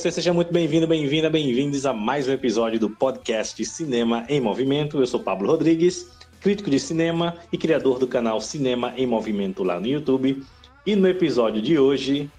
[0.00, 4.98] você, seja muito bem-vindo, bem-vinda, bem-vindos a mais um episódio do podcast Cinema em Movimento.
[4.98, 6.08] Eu sou Pablo Rodrigues,
[6.40, 10.42] crítico de cinema e criador do canal Cinema em Movimento lá no YouTube.
[10.86, 12.30] E no episódio de hoje,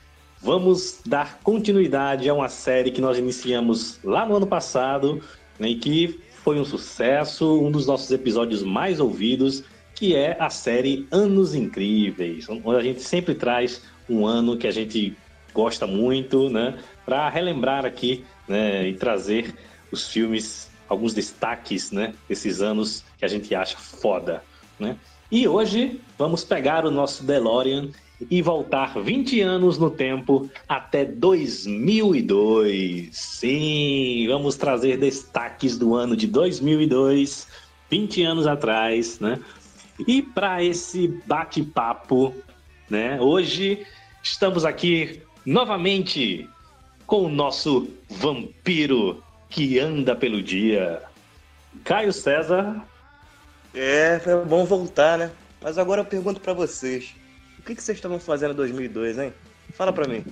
[0.41, 5.21] vamos dar continuidade a uma série que nós iniciamos lá no ano passado
[5.59, 10.49] né, e que foi um sucesso, um dos nossos episódios mais ouvidos, que é a
[10.49, 15.15] série Anos Incríveis, onde a gente sempre traz um ano que a gente
[15.53, 16.77] gosta muito, né?
[17.05, 19.53] Para relembrar aqui né, e trazer
[19.91, 22.13] os filmes, alguns destaques, né?
[22.29, 24.43] Desses anos que a gente acha foda,
[24.79, 24.95] né?
[25.31, 27.89] E hoje vamos pegar o nosso DeLorean
[28.29, 33.09] e voltar 20 anos no tempo até 2002.
[33.11, 37.47] Sim, vamos trazer destaques do ano de 2002,
[37.89, 39.39] 20 anos atrás, né?
[40.07, 42.33] E para esse bate-papo,
[42.89, 43.19] né?
[43.21, 43.85] Hoje
[44.21, 46.49] estamos aqui novamente
[47.11, 51.03] com o nosso vampiro que anda pelo dia.
[51.83, 52.81] Caio César.
[53.73, 55.29] É, foi bom voltar, né?
[55.61, 57.13] Mas agora eu pergunto para vocês.
[57.59, 59.33] O que, que vocês estavam fazendo em 2002, hein?
[59.73, 60.23] Fala pra mim.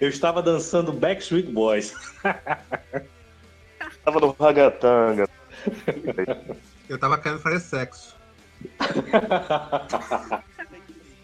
[0.00, 1.94] Eu estava dançando Backstreet Boys.
[4.04, 5.28] tava no ragatanga.
[6.88, 8.16] Eu tava querendo fazer sexo.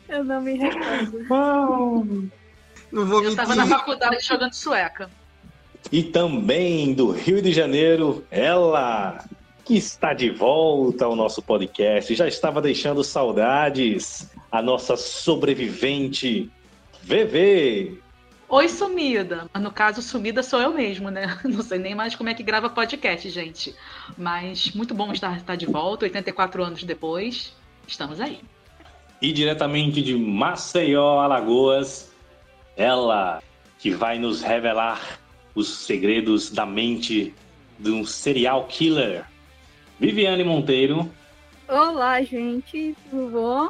[0.09, 2.31] Eu não me recordo.
[2.97, 3.37] Não vou Eu mentir.
[3.37, 5.11] tava na faculdade jogando sueca.
[5.93, 9.23] E também do Rio de Janeiro, ela
[9.65, 16.51] que está de volta ao nosso podcast, já estava deixando saudades, a nossa sobrevivente,
[17.03, 17.99] VV.
[18.49, 19.51] Oi, sumida.
[19.61, 21.37] No caso, sumida sou eu mesmo, né?
[21.45, 23.75] Não sei nem mais como é que grava podcast, gente.
[24.17, 27.53] Mas muito bom estar, estar de volta, 84 anos depois.
[27.87, 28.41] Estamos aí.
[29.21, 32.13] E diretamente de Maceió, Alagoas,
[32.77, 33.43] ela
[33.79, 35.19] que vai nos revelar
[35.55, 37.35] os segredos da mente
[37.79, 39.25] de um serial killer,
[39.99, 41.11] Viviane Monteiro.
[41.67, 43.69] Olá, gente, tudo bom?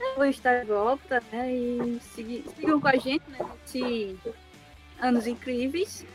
[0.00, 1.52] Eu vou estar de volta, né?
[1.52, 3.38] E sigam com a gente, né?
[3.62, 4.16] Nesse
[5.00, 6.06] Anos Incríveis.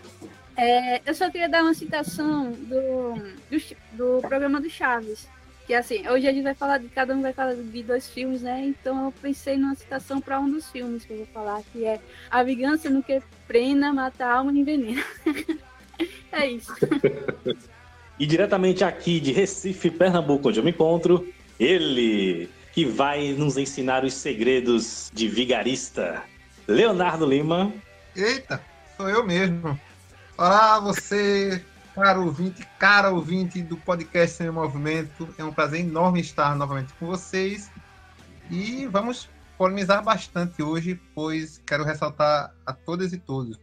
[0.57, 3.13] É, eu só queria dar uma citação do,
[3.49, 5.27] do, do programa do Chaves.
[5.65, 8.41] Que assim, hoje a gente vai falar de cada um vai falar de dois filmes,
[8.41, 8.63] né?
[8.65, 11.99] Então eu pensei numa citação para um dos filmes que eu vou falar, que é
[12.29, 15.03] A Vingança no que prena, mata a alma e envenena.
[16.31, 16.73] é isso.
[18.17, 21.27] E diretamente aqui de Recife, Pernambuco, onde eu me encontro,
[21.59, 26.23] ele que vai nos ensinar os segredos de vigarista,
[26.65, 27.73] Leonardo Lima.
[28.15, 28.61] Eita,
[28.95, 29.77] sou eu mesmo.
[30.37, 31.61] Olá, você,
[31.95, 35.29] caro ouvinte, cara ouvinte do podcast Sem Movimento.
[35.38, 37.72] É um prazer enorme estar novamente com vocês.
[38.51, 43.57] E vamos polemizar bastante hoje, pois quero ressaltar a todas e todos.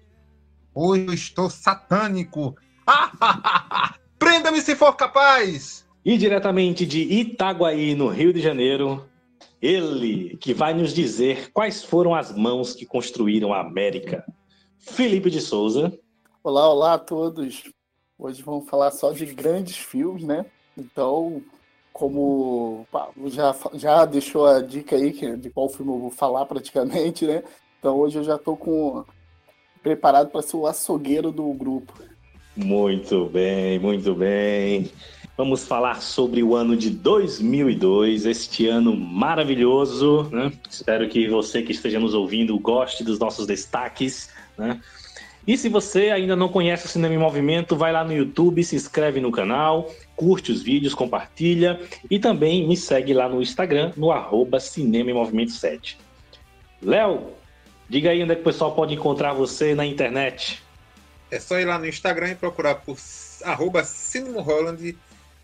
[0.75, 2.57] Hoje eu estou satânico.
[4.19, 5.87] Prenda-me se for capaz!
[6.03, 9.07] E diretamente de Itaguaí, no Rio de Janeiro,
[9.61, 14.25] ele que vai nos dizer quais foram as mãos que construíram a América,
[14.79, 15.93] Felipe de Souza.
[16.43, 17.63] Olá, olá a todos.
[18.23, 20.47] Hoje vamos falar só de grandes filmes, né?
[20.79, 21.43] Então,
[21.93, 26.11] como o Pablo já, já deixou a dica aí que- de qual filme eu vou
[26.11, 27.43] falar praticamente, né?
[27.81, 29.05] Então hoje eu já estou com
[29.83, 31.93] preparado para ser o açougueiro do grupo.
[32.57, 34.89] Muito bem, muito bem.
[35.37, 40.29] Vamos falar sobre o ano de 2002, este ano maravilhoso.
[40.31, 40.53] Né?
[40.71, 44.31] Espero que você que esteja nos ouvindo goste dos nossos destaques.
[44.57, 44.81] Né?
[45.47, 48.77] E se você ainda não conhece o Cinema em Movimento, vai lá no YouTube, se
[48.77, 54.13] inscreve no canal, curte os vídeos, compartilha e também me segue lá no Instagram, no
[54.13, 55.99] arroba Cinema em Movimento 7.
[56.81, 57.33] Léo,
[57.89, 60.63] diga aí onde é que o pessoal pode encontrar você na internet.
[61.29, 62.97] É só ir lá no Instagram e procurar por
[63.43, 64.97] arroba Cinema Holland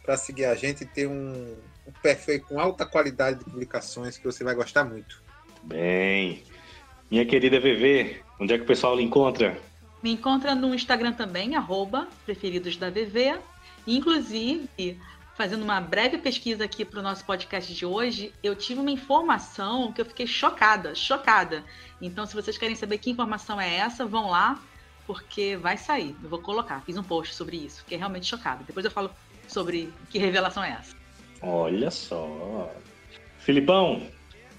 [0.04, 1.56] para seguir a gente e ter um,
[1.86, 5.22] um perfil com alta qualidade de publicações que você vai gostar muito.
[5.64, 6.44] Bem,
[7.10, 9.58] minha querida VV, onde é que o pessoal lhe encontra?
[10.02, 13.38] Me encontra no Instagram também, arroba preferidos da VV.
[13.86, 14.98] Inclusive,
[15.34, 19.92] fazendo uma breve pesquisa aqui para o nosso podcast de hoje, eu tive uma informação
[19.92, 21.64] que eu fiquei chocada, chocada.
[22.00, 24.60] Então, se vocês querem saber que informação é essa, vão lá,
[25.06, 26.14] porque vai sair.
[26.22, 28.62] Eu vou colocar, fiz um post sobre isso, fiquei realmente chocada.
[28.64, 29.10] Depois eu falo
[29.48, 30.94] sobre que revelação é essa.
[31.40, 32.70] Olha só.
[33.38, 34.02] Filipão,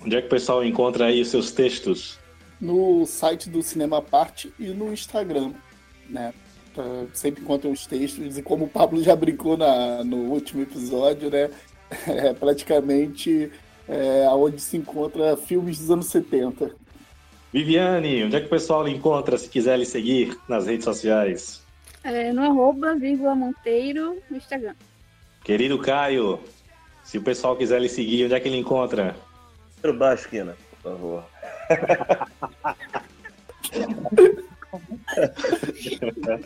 [0.01, 2.19] onde é que o pessoal encontra aí os seus textos?
[2.59, 5.53] No site do Cinema Parte e no Instagram,
[6.09, 6.33] né?
[7.13, 11.49] Sempre encontram os textos e como o Pablo já brincou na, no último episódio, né?
[12.05, 13.51] É praticamente
[13.87, 16.71] é, onde se encontra filmes dos anos 70.
[17.51, 21.63] Viviane, onde é que o pessoal lhe encontra se quiser lhe seguir nas redes sociais?
[22.03, 24.75] É, no arroba vírgula Monteiro no Instagram.
[25.43, 26.39] Querido Caio,
[27.03, 29.15] se o pessoal quiser lhe seguir, onde é que ele encontra?
[29.81, 31.25] Para baixo, Kina, por favor.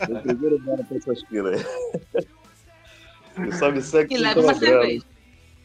[0.10, 1.66] O primeiro bar para essas quinas.
[3.38, 5.06] Eu só me segue E leva uma cerveja.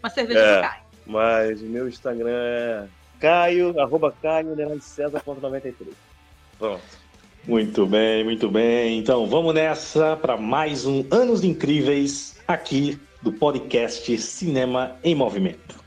[0.02, 0.60] Uma cerveja É.
[0.62, 0.82] Caio.
[1.06, 2.87] Mas o meu Instagram é
[3.20, 5.72] Caio, arroba Caio, underline César.93.
[6.58, 6.82] Pronto.
[7.46, 8.99] Muito bem, muito bem.
[8.99, 15.78] Então vamos nessa para mais um Anos Incríveis aqui do podcast Cinema em Movimento.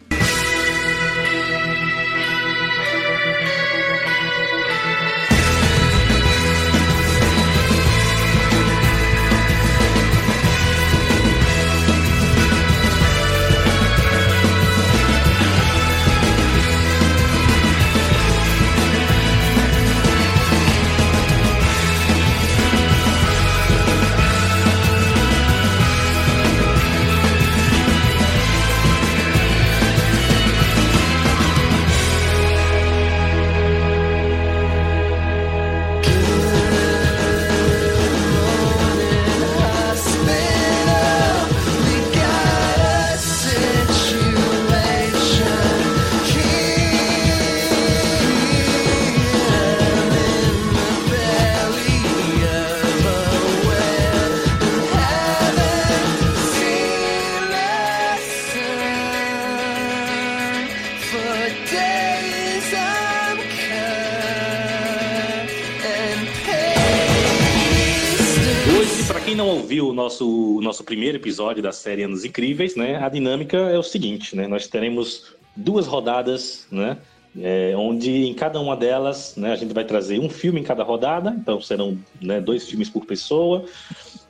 [71.41, 75.87] Episódio da série Anos Incríveis, né, a dinâmica é o seguinte, né, nós teremos duas
[75.87, 76.99] rodadas, né,
[77.35, 80.83] é, onde em cada uma delas, né, a gente vai trazer um filme em cada
[80.83, 83.65] rodada, então serão né, dois filmes por pessoa,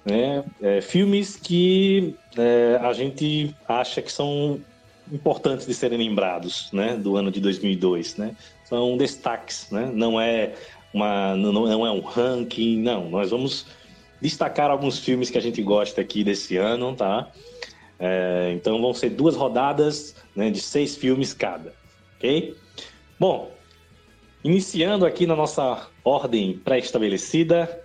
[0.05, 4.61] né, é, filmes que é, a gente acha que são
[5.11, 10.53] importantes de serem lembrados, né, do ano de 2002, né, são destaques, né, não é
[10.93, 13.65] uma, não, não é um ranking, não, nós vamos
[14.21, 17.31] destacar alguns filmes que a gente gosta aqui desse ano, tá?
[17.99, 21.73] É, então vão ser duas rodadas né, de seis filmes cada,
[22.17, 22.55] ok?
[23.19, 23.51] Bom,
[24.43, 27.83] iniciando aqui na nossa ordem pré-estabelecida,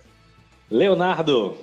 [0.69, 1.57] Leonardo,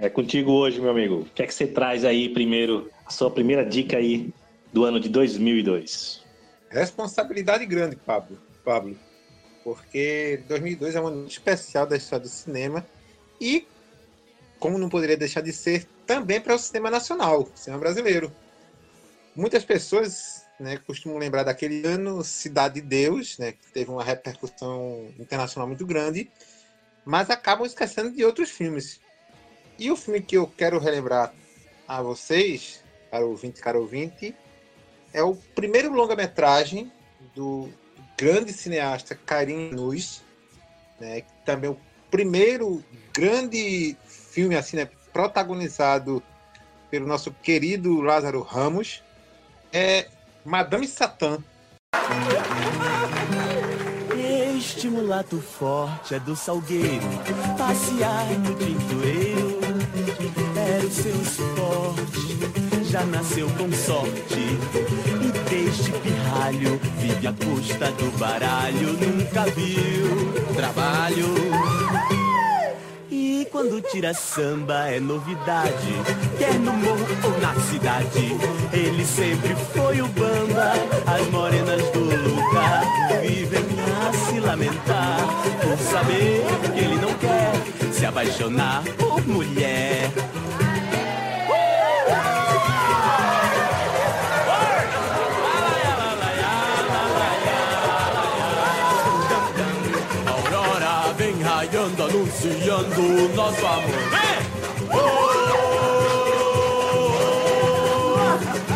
[0.00, 1.20] é contigo hoje, meu amigo.
[1.20, 4.32] O que é que você traz aí primeiro, a sua primeira dica aí
[4.72, 6.24] do ano de 2002?
[6.68, 8.38] Responsabilidade grande, Pablo.
[8.64, 8.96] Pablo.
[9.62, 12.86] Porque 2002 é um ano especial da história do cinema
[13.40, 13.66] e,
[14.58, 18.32] como não poderia deixar de ser, também para o cinema nacional, cinema brasileiro.
[19.34, 25.12] Muitas pessoas né, costumam lembrar daquele ano Cidade de Deus, né, que teve uma repercussão
[25.18, 26.30] internacional muito grande,
[27.04, 29.00] mas acabam esquecendo de outros filmes.
[29.78, 31.34] E o filme que eu quero relembrar
[31.86, 34.34] a vocês, caro ouvinte, caro ouvinte,
[35.12, 36.90] é o primeiro longa-metragem
[37.34, 37.70] do
[38.16, 40.22] grande cineasta Karim Nuz,
[40.98, 41.78] né, também é o
[42.10, 42.82] primeiro
[43.12, 43.96] grande
[44.36, 46.22] filme assim, né, protagonizado
[46.90, 49.02] pelo nosso querido Lázaro Ramos,
[49.72, 50.08] é
[50.44, 51.38] Madame Satã.
[54.54, 57.00] Este mulato forte é do salgueiro,
[57.56, 59.58] passear no tintoeiro
[60.54, 64.38] era o seu esporte, já nasceu com sorte.
[65.24, 72.15] E deste pirralho vive à custa do baralho, nunca viu trabalho.
[73.50, 75.92] Quando tira samba é novidade,
[76.38, 78.36] quer no morro ou na cidade.
[78.72, 80.72] Ele sempre foi o bamba,
[81.06, 82.84] as morenas do lugar
[83.22, 83.64] vivem
[84.00, 85.18] a se lamentar
[85.60, 90.10] por saber que ele não quer se apaixonar por mulher.
[102.76, 103.90] Anunciando o nosso amor.
[104.10, 104.36] Vem!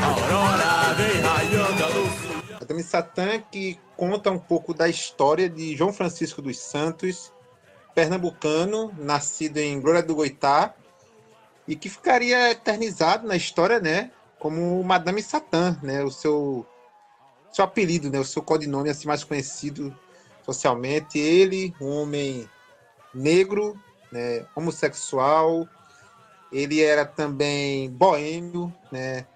[0.03, 2.53] Aurora vem raiando, anunciando.
[2.61, 7.33] Madame Satã que conta um pouco da história de João Francisco dos Santos,
[7.95, 10.75] pernambucano, nascido em Glória do Goitá,
[11.69, 16.67] e que ficaria eternizado na história, né, como Madame Satã, né, o seu
[17.53, 19.95] seu apelido, né, o seu codinome assim mais conhecido
[20.45, 21.19] socialmente.
[21.19, 22.49] Ele, um homem
[23.13, 23.77] negro,
[24.11, 25.69] né, homossexual,
[26.53, 29.27] ele era também boêmio, né,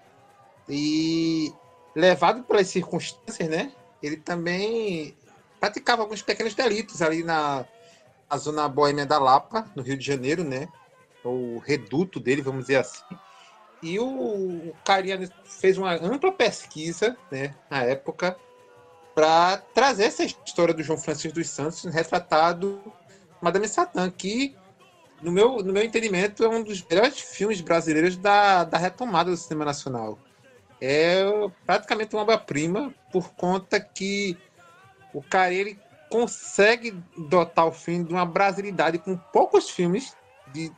[0.67, 1.53] e
[1.95, 5.15] levado pelas circunstâncias, né, ele também
[5.59, 7.65] praticava alguns pequenos delitos ali na,
[8.29, 10.67] na zona boêmia da Lapa, no Rio de Janeiro, né?
[11.23, 13.03] O reduto dele, vamos dizer assim.
[13.81, 18.37] E o, o Carinha fez uma ampla pesquisa, né, na época,
[19.13, 22.81] para trazer essa história do João Francisco dos Santos retratado
[23.41, 24.55] Madame Satã, que,
[25.21, 29.37] no meu, no meu entendimento, é um dos melhores filmes brasileiros da, da retomada do
[29.37, 30.19] cinema nacional.
[30.79, 31.23] É
[31.65, 34.37] praticamente uma obra-prima, por conta que
[35.13, 35.79] o cara ele
[36.09, 40.15] consegue dotar o filme de uma brasilidade com poucos filmes
[40.53, 40.71] de,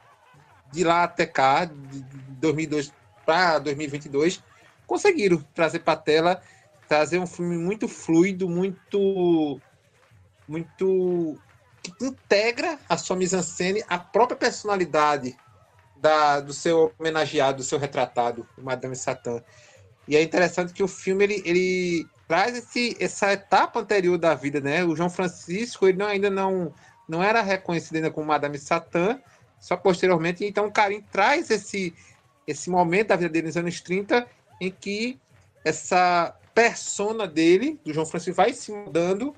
[0.71, 2.01] de lá até cá, de
[2.39, 2.93] 2002
[3.25, 4.41] para 2022,
[4.85, 6.41] conseguiram trazer para a tela,
[6.87, 9.59] trazer um filme muito fluido, muito
[10.47, 11.37] muito
[12.01, 15.35] integra a sua mise-en-scène, a própria personalidade
[15.95, 19.41] da, do seu homenageado, do seu retratado, Madame Satã.
[20.07, 24.59] E é interessante que o filme ele, ele traz esse, essa etapa anterior da vida,
[24.59, 24.83] né?
[24.83, 26.73] O João Francisco ele não, ainda não,
[27.07, 29.19] não era reconhecido ainda como Madame Satã,
[29.59, 30.45] só posteriormente.
[30.45, 31.93] Então o Karim traz esse,
[32.45, 34.27] esse momento da vida dele nos anos 30
[34.61, 35.19] em que
[35.63, 39.35] essa persona dele, do João Francisco, vai se mudando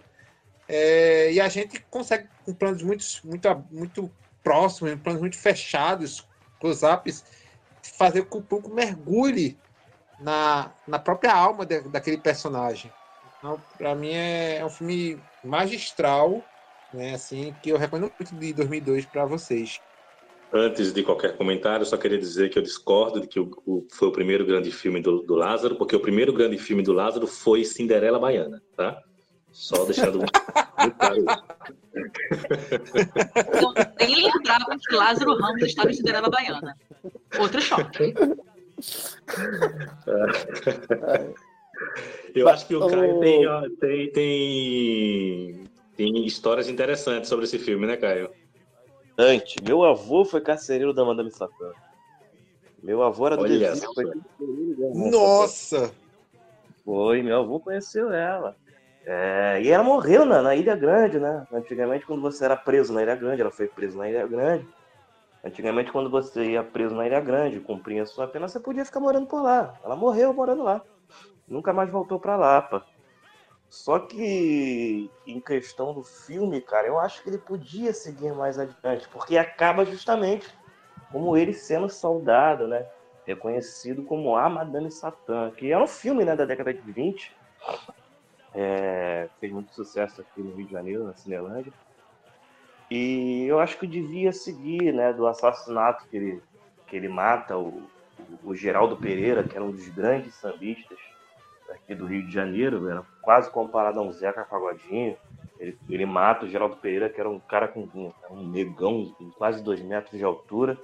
[0.71, 4.11] é, e a gente consegue, com planos muito, muito, muito
[4.43, 6.27] próximos, planos muito fechados,
[6.59, 7.25] close-ups,
[7.97, 9.57] fazer com que o público mergulhe
[10.19, 12.93] na, na própria alma de, daquele personagem.
[13.39, 16.43] Então, para mim, é, é, um filme magistral,
[16.93, 19.81] né, assim, que eu recomendo muito de 2002 para vocês.
[20.53, 24.07] Antes de qualquer comentário, só queria dizer que eu discordo de que o, o, foi
[24.07, 27.63] o primeiro grande filme do, do Lázaro, porque o primeiro grande filme do Lázaro foi
[27.63, 29.01] Cinderela Baiana, tá?
[29.51, 30.19] Só deixando.
[33.61, 33.73] Eu
[34.07, 36.77] nem lembrava que Lázaro Ramos estava em Cinderela Baiana.
[37.37, 38.13] Outro choque.
[42.33, 43.45] Eu acho que o Caio tem,
[43.79, 45.63] tem, tem,
[45.95, 48.29] tem histórias interessantes sobre esse filme, né, Caio?
[49.17, 51.71] Antes, meu avô foi carcereiro da Madame Satã.
[52.81, 54.05] Meu avô era do Olha Foi...
[54.93, 55.91] Nossa!
[56.85, 58.55] Foi, meu avô conheceu ela.
[59.11, 61.43] É, e ela morreu na, na, Ilha Grande, né?
[61.51, 64.67] Antigamente, quando você era preso na Ilha Grande, ela foi presa na Ilha Grande.
[65.43, 69.25] Antigamente, quando você ia preso na Ilha Grande, cumpria sua pena, você podia ficar morando
[69.25, 69.73] por lá.
[69.83, 70.83] Ela morreu morando lá.
[71.47, 72.85] Nunca mais voltou para Lapa.
[73.67, 79.09] Só que, em questão do filme, cara, eu acho que ele podia seguir mais adiante,
[79.09, 80.47] porque acaba justamente
[81.11, 82.85] como ele sendo soldado, né?
[83.25, 87.35] Reconhecido como a Madame Satã, que é um filme né, da década de 20,
[88.53, 91.73] é, fez muito sucesso aqui no Rio de Janeiro, na Cinelândia.
[92.89, 96.43] E eu acho que devia seguir, né, do assassinato que ele,
[96.87, 97.83] que ele mata o,
[98.43, 100.97] o Geraldo Pereira, que era um dos grandes sambistas
[101.69, 105.15] aqui do Rio de Janeiro, era quase comparado a um Zeca Pagodinho.
[105.59, 109.29] Ele, ele mata o Geraldo Pereira, que era um cara com um, um negão, com
[109.31, 110.77] quase dois metros de altura.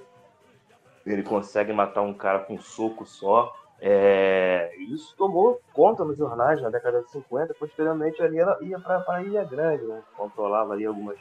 [1.04, 3.54] Ele consegue matar um cara com um soco só.
[3.80, 7.54] É, isso tomou conta nos jornais na década de 50.
[7.54, 10.02] Posteriormente, ali ela ia para a Ilha Grande, né?
[10.16, 11.18] controlava ali algumas,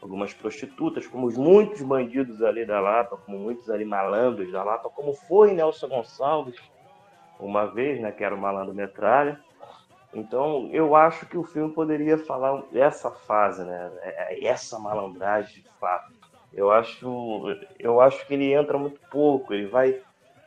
[0.00, 4.88] algumas prostitutas, como os muitos bandidos ali da Lapa, como muitos ali malandros da Lapa,
[4.90, 6.56] como foi Nelson Gonçalves,
[7.38, 9.40] uma vez, né, que era o malandro metralha.
[10.14, 15.62] Então, eu acho que o filme poderia falar essa fase, né, é, é, essa malandragem
[15.62, 16.12] de fato.
[16.52, 17.44] Eu acho,
[17.78, 20.00] eu acho que ele entra muito pouco, ele vai,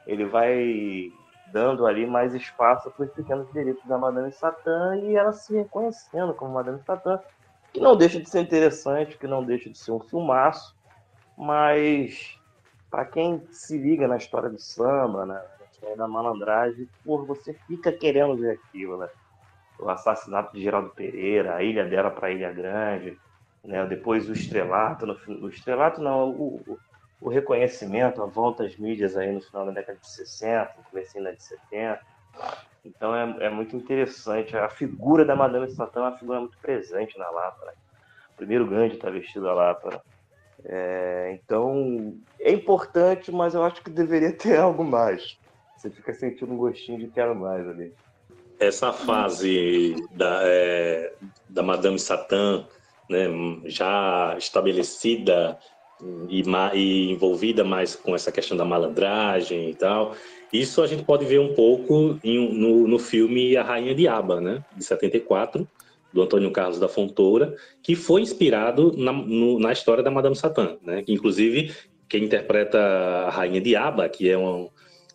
[0.05, 1.11] ele vai
[1.55, 6.33] dando ali mais espaço para os pequenos delitos da Madame Satã e ela se reconhecendo
[6.33, 7.17] como Madame Satã,
[7.71, 10.75] que não deixa de ser interessante, que não deixa de ser um filmaço,
[11.37, 12.37] mas
[12.91, 17.53] para quem se liga na história do samba, né, na história da malandragem, por você
[17.53, 19.07] fica querendo ver aquilo, né?
[19.79, 23.17] O assassinato de Geraldo Pereira, a ilha dela para Ilha Grande,
[23.63, 23.85] né?
[23.85, 26.77] Depois o estrelato, no, o estrelato não, o, o
[27.21, 31.31] reconhecimento, a volta às mídias aí no final da década de 60, no começo da
[31.31, 32.01] de 70.
[32.83, 34.55] Então é, é, muito interessante.
[34.55, 37.65] A figura da Madame Satã é uma figura muito presente na Lapa.
[37.65, 37.73] Né?
[38.33, 40.03] O primeiro grande está vestido a Lapa.
[40.63, 45.37] É, então é importante, mas eu acho que deveria ter algo mais.
[45.77, 47.93] Você fica sentindo um gostinho de quero mais ali.
[48.59, 51.13] Essa fase da, é,
[51.49, 52.65] da Madame Satã,
[53.09, 53.27] né,
[53.65, 55.59] já estabelecida
[56.29, 60.15] e, e, envolvida mais com essa questão da malandragem e tal.
[60.51, 64.39] Isso a gente pode ver um pouco em, no, no filme A Rainha de Aba,
[64.39, 65.67] né, de 74,
[66.13, 70.77] do Antônio Carlos da Fontoura, que foi inspirado na, no, na história da Madame Satã,
[70.81, 71.73] né, inclusive
[72.07, 74.69] quem interpreta a Rainha de Aba, que é uma,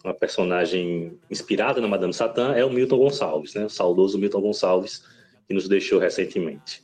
[0.04, 5.04] uma personagem inspirada na Madame Satã, é o Milton Gonçalves, né, o saudoso Milton Gonçalves,
[5.46, 6.82] que nos deixou recentemente.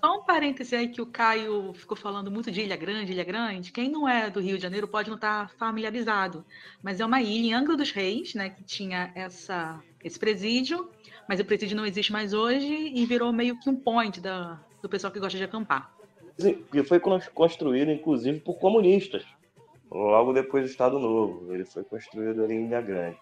[0.00, 3.72] Só um parêntese aí que o Caio ficou falando muito de Ilha Grande, Ilha Grande.
[3.72, 6.44] Quem não é do Rio de Janeiro pode não estar familiarizado,
[6.82, 10.88] mas é uma ilha em Angra dos Reis, né, que tinha essa, esse presídio,
[11.28, 14.88] mas o presídio não existe mais hoje e virou meio que um point da, do
[14.88, 15.92] pessoal que gosta de acampar.
[16.72, 17.00] E foi
[17.34, 19.24] construído, inclusive, por comunistas.
[19.90, 21.52] Logo depois do Estado Novo.
[21.52, 23.16] Ele foi construído ali em Ilha Grande.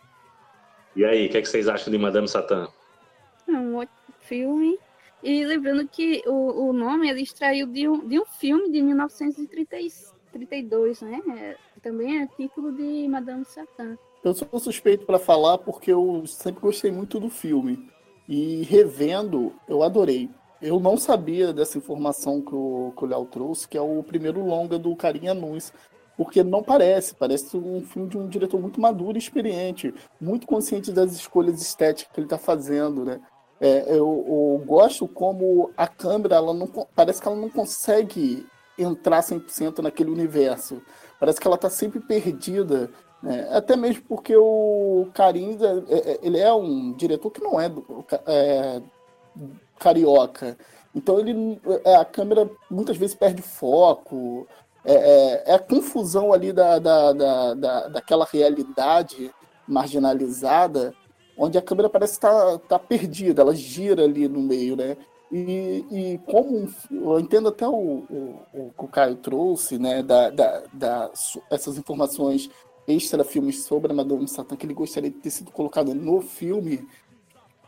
[0.95, 2.69] E aí, o que, é que vocês acham de Madame Satã?
[3.49, 4.79] É um ótimo filme.
[5.23, 11.03] E lembrando que o, o nome ele extraiu de um, de um filme de 1932,
[11.03, 11.23] né?
[11.29, 13.97] É, também é título de Madame Satã.
[14.23, 17.89] Eu sou suspeito para falar porque eu sempre gostei muito do filme.
[18.29, 20.29] E revendo, eu adorei.
[20.61, 24.45] Eu não sabia dessa informação que o, que o Léo trouxe, que é o primeiro
[24.45, 25.73] longa do Carinha Nunes.
[26.17, 30.91] Porque não parece, parece um filme de um diretor muito maduro e experiente, muito consciente
[30.91, 33.21] das escolhas estéticas que ele está fazendo, né?
[33.61, 38.47] É, eu, eu, gosto como a câmera, ela não, parece que ela não consegue
[38.79, 40.83] entrar 100% naquele universo.
[41.19, 42.91] Parece que ela está sempre perdida.
[43.23, 43.49] Né?
[43.51, 47.73] Até mesmo porque o Karim, é, é, ele é um diretor que não é,
[48.27, 48.83] é
[49.79, 50.57] carioca.
[50.95, 54.47] Então ele, é, a câmera muitas vezes perde foco.
[54.85, 59.31] É, é, a confusão ali da, da, da, da, daquela realidade
[59.67, 60.95] marginalizada,
[61.37, 64.97] onde a câmera parece estar tá, tá perdida, ela gira ali no meio, né?
[65.31, 70.31] E, e como eu entendo até o, o, o que o Caio trouxe, né, da,
[70.31, 71.11] da, da,
[71.51, 72.49] essas informações
[72.87, 76.87] extra filmes sobre a Madonna Satã que ele gostaria de ter sido colocado no filme,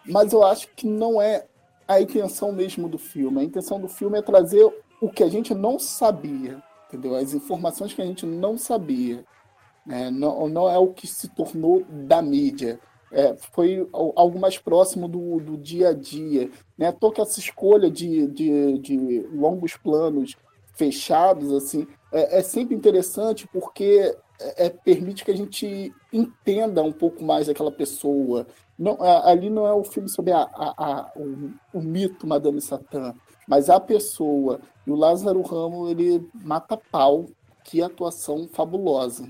[0.06, 1.46] mas eu acho que não é
[1.86, 3.40] a intenção mesmo do filme.
[3.40, 4.64] A intenção do filme é trazer
[5.00, 7.14] o que a gente não sabia, entendeu?
[7.14, 9.24] As informações que a gente não sabia.
[9.84, 10.10] Né?
[10.10, 12.78] Não, não é o que se tornou da mídia.
[13.10, 16.50] É, foi algo mais próximo do, do dia a dia.
[16.76, 16.92] Né?
[16.92, 20.36] Toca essa escolha de, de, de longos planos
[20.74, 26.92] fechados, assim, é, é sempre interessante porque é, é, permite que a gente entenda um
[26.92, 28.46] pouco mais aquela pessoa.
[28.78, 33.12] Não, ali não é o filme sobre a, a, a o, o, mito Madame Satã,
[33.46, 34.60] mas a pessoa.
[34.86, 37.26] E o Lázaro Ramos, ele mata pau.
[37.64, 39.28] Que atuação fabulosa.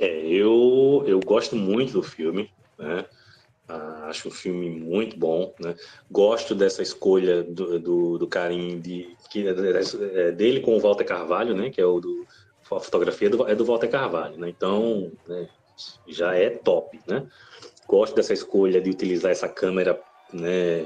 [0.00, 3.04] É, eu, eu gosto muito do filme, né?
[3.68, 5.74] Ah, acho um filme muito bom, né?
[6.10, 11.54] Gosto dessa escolha do, do, do Karim, de, que, é, dele com o Walter Carvalho,
[11.54, 11.70] né?
[11.70, 12.26] Que é o do,
[12.70, 14.48] a fotografia do, é do Walter Carvalho, né?
[14.48, 15.48] Então, né,
[16.06, 17.26] já é top, né?
[17.88, 20.00] Gosto dessa escolha de utilizar essa câmera,
[20.32, 20.84] né,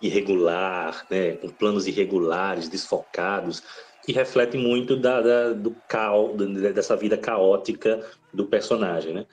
[0.00, 3.62] irregular, né, com planos irregulares, desfocados,
[4.06, 6.36] que reflete muito da, da do caos,
[6.72, 8.00] dessa vida caótica
[8.32, 9.26] do personagem, né?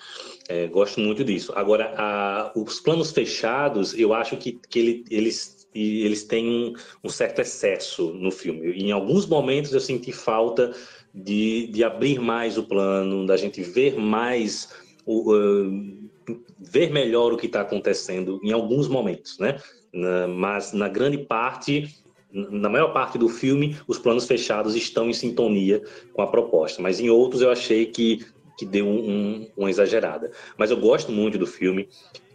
[0.50, 1.54] É, gosto muito disso.
[1.56, 7.10] Agora, a, os planos fechados, eu acho que, que ele, eles, eles têm um, um
[7.10, 8.72] certo excesso no filme.
[8.74, 10.74] Em alguns momentos eu senti falta
[11.14, 14.70] de, de abrir mais o plano, da gente ver mais,
[15.06, 16.10] o, uh,
[16.58, 19.60] ver melhor o que está acontecendo em alguns momentos, né?
[19.94, 21.94] Na, mas na grande parte,
[22.34, 25.82] na maior parte do filme, os planos fechados estão em sintonia
[26.14, 28.26] com a proposta, mas em outros eu achei que,
[28.58, 30.32] que deu um, um, uma exagerada.
[30.58, 31.88] Mas eu gosto muito do filme,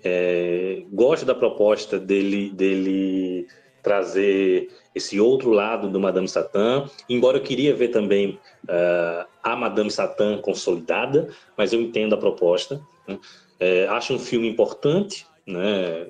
[0.05, 3.49] é, gosto da proposta dele, dele
[3.83, 9.91] trazer esse outro lado do Madame Satã, embora eu queria ver também uh, a Madame
[9.91, 12.81] Satã consolidada, mas eu entendo a proposta.
[13.07, 13.19] Né?
[13.59, 16.07] É, acho um filme importante né,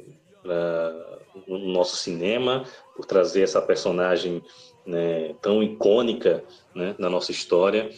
[1.46, 2.64] no nosso cinema,
[2.96, 4.42] por trazer essa personagem
[4.87, 6.42] né, tão icônica
[6.74, 7.90] né, na nossa história,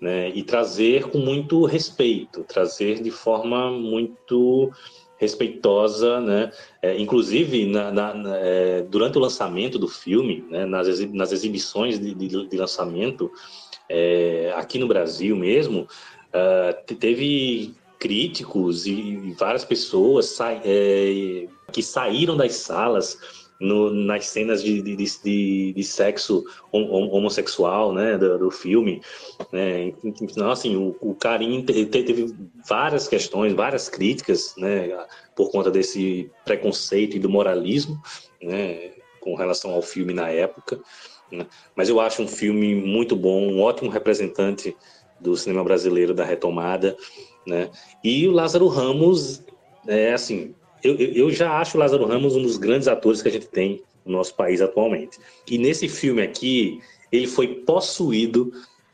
[0.00, 4.70] né, e trazer com muito respeito, trazer de forma muito
[5.16, 6.50] respeitosa, né?
[6.82, 10.66] É, inclusive na, na, na, é, durante o lançamento do filme, né?
[10.66, 13.30] nas, nas exibições de, de, de lançamento
[13.88, 15.86] é, aqui no Brasil mesmo,
[16.32, 17.74] uh, teve
[18.04, 23.18] críticos e várias pessoas sa é, que saíram das salas
[23.58, 29.00] no, nas cenas de, de, de, de sexo homossexual, né, do, do, filme,
[29.50, 32.34] né, então, assim, o, o teve
[32.68, 34.90] várias questões, várias críticas, né,
[35.34, 37.98] por conta desse preconceito e do moralismo,
[38.42, 40.78] né, com relação ao filme na época,
[41.32, 44.76] né, mas eu acho um filme muito bom, um ótimo representante
[45.18, 46.94] do cinema brasileiro da retomada,
[47.46, 47.70] né,
[48.02, 49.42] e o Lázaro Ramos,
[49.86, 53.32] é assim, eu, eu já acho o Lázaro Ramos um dos grandes atores que a
[53.32, 55.18] gente tem no nosso país atualmente.
[55.46, 58.52] E nesse filme aqui, ele foi possuído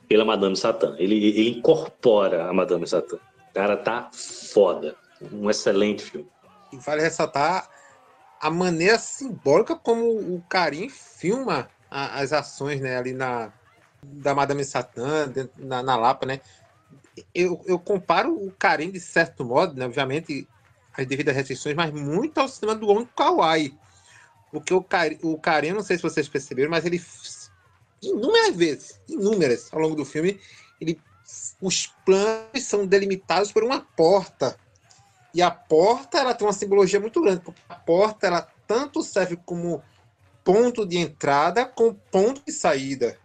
[0.09, 0.95] pela Madame Satã.
[0.99, 3.17] Ele, ele incorpora a Madame Satã.
[3.17, 4.95] O cara tá foda.
[5.33, 6.29] Um excelente filme.
[6.73, 7.69] E vale ressaltar
[8.41, 13.53] a maneira simbólica como o Karim filma a, as ações, né, ali na
[14.03, 16.41] da Madame Satã, na, na Lapa, né?
[17.35, 19.87] Eu, eu comparo o Karim de certo modo, né?
[19.87, 20.49] Obviamente,
[20.97, 23.73] as devidas restrições, mas muito ao cinema do Wong Kawai.
[24.51, 27.01] Porque o, Karim, o Karim, não sei se vocês perceberam, mas ele
[28.03, 30.41] inúmeras vezes, inúmeras ao longo do filme,
[30.81, 31.01] ele
[31.61, 34.57] os planos são delimitados por uma porta.
[35.33, 39.37] E a porta ela tem uma simbologia muito grande, porque a porta ela tanto serve
[39.37, 39.83] como
[40.43, 43.17] ponto de entrada como ponto de saída.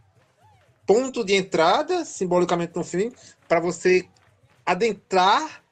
[0.85, 3.11] Ponto de entrada, simbolicamente no filme,
[3.47, 4.07] para você
[4.65, 5.63] adentrar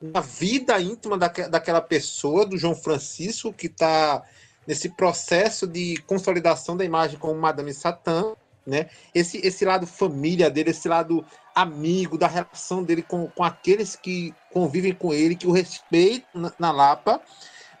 [0.00, 4.22] na vida íntima daque, daquela pessoa, do João Francisco, que está
[4.66, 8.34] nesse processo de consolidação da imagem como Madame Satã,
[8.66, 8.88] né?
[9.14, 14.34] Esse, esse lado família dele, esse lado amigo, da relação dele com, com aqueles que
[14.52, 17.20] convivem com ele, que o respeitam na, na Lapa,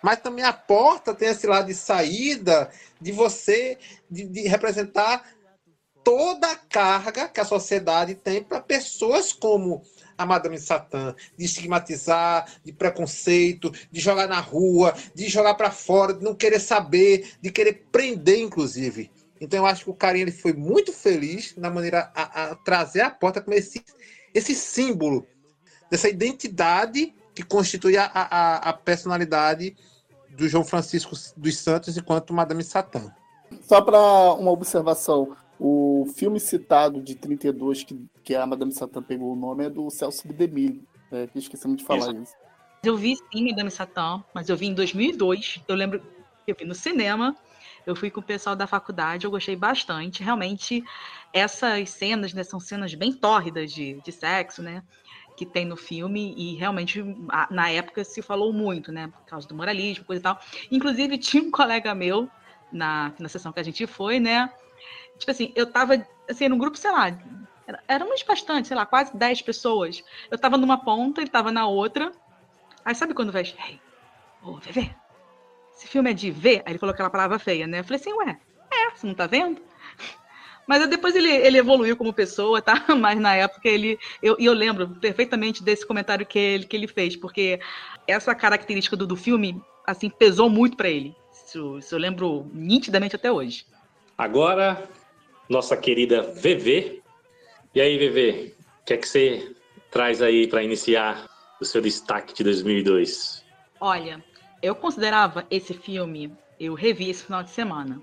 [0.02, 3.78] mas também a porta tem esse lado de saída, de você,
[4.10, 5.22] de, de representar
[6.10, 9.80] toda a carga que a sociedade tem para pessoas como
[10.18, 16.12] a Madame Satã, de estigmatizar, de preconceito, de jogar na rua, de jogar para fora,
[16.12, 19.08] de não querer saber, de querer prender, inclusive.
[19.40, 23.02] Então eu acho que o Carinha ele foi muito feliz na maneira a, a trazer
[23.02, 23.80] a porta como esse,
[24.34, 25.24] esse símbolo
[25.88, 29.76] dessa identidade que constitui a, a, a personalidade
[30.30, 33.14] do João Francisco dos Santos enquanto Madame Satã.
[33.62, 33.98] Só para
[34.34, 39.66] uma observação, o filme citado de 32 que, que a Madame Satã pegou o nome
[39.66, 40.82] é do Celso Bidemilho.
[41.12, 42.22] É, que esquecemos de falar isso.
[42.22, 42.34] isso.
[42.82, 45.60] Eu vi sim Madame Satã, mas eu vi em 2002.
[45.68, 47.36] Eu lembro que eu vi no cinema
[47.86, 50.22] eu fui com o pessoal da faculdade, eu gostei bastante.
[50.22, 50.82] Realmente,
[51.32, 54.82] essas cenas, né, são cenas bem tórridas de, de sexo, né?
[55.36, 57.02] Que tem no filme, e realmente,
[57.50, 59.08] na época, se falou muito, né?
[59.08, 60.40] Por causa do moralismo, coisa e tal.
[60.70, 62.28] Inclusive, tinha um colega meu,
[62.70, 64.52] na, na sessão que a gente foi, né?
[65.20, 67.16] Tipo assim, eu tava, assim, num grupo, sei lá,
[67.86, 70.02] éramos bastante, sei lá, quase 10 pessoas.
[70.30, 72.10] Eu tava numa ponta, ele tava na outra.
[72.84, 73.78] Aí sabe quando vai, hey,
[74.42, 74.90] ô, Vevê,
[75.76, 76.62] esse filme é de ver?
[76.64, 77.80] Aí ele falou aquela palavra feia, né?
[77.80, 78.38] Eu falei assim, ué,
[78.72, 79.60] é, você não tá vendo?
[80.66, 82.82] Mas depois ele, ele evoluiu como pessoa, tá?
[82.98, 83.98] Mas na época ele.
[84.22, 87.60] Eu, eu lembro perfeitamente desse comentário que ele, que ele fez, porque
[88.06, 91.14] essa característica do, do filme, assim, pesou muito para ele.
[91.44, 93.66] Isso, isso eu lembro nitidamente até hoje.
[94.16, 94.88] Agora,
[95.50, 97.02] nossa querida VV.
[97.74, 99.52] E aí, VV, o que é que você
[99.90, 101.28] traz aí para iniciar
[101.60, 103.44] o seu destaque de 2002?
[103.80, 104.24] Olha,
[104.62, 108.00] eu considerava esse filme, eu revi esse final de semana.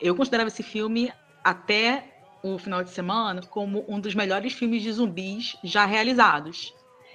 [0.00, 2.04] Eu considerava esse filme até
[2.42, 6.72] o final de semana como um dos melhores filmes de zumbis já realizados.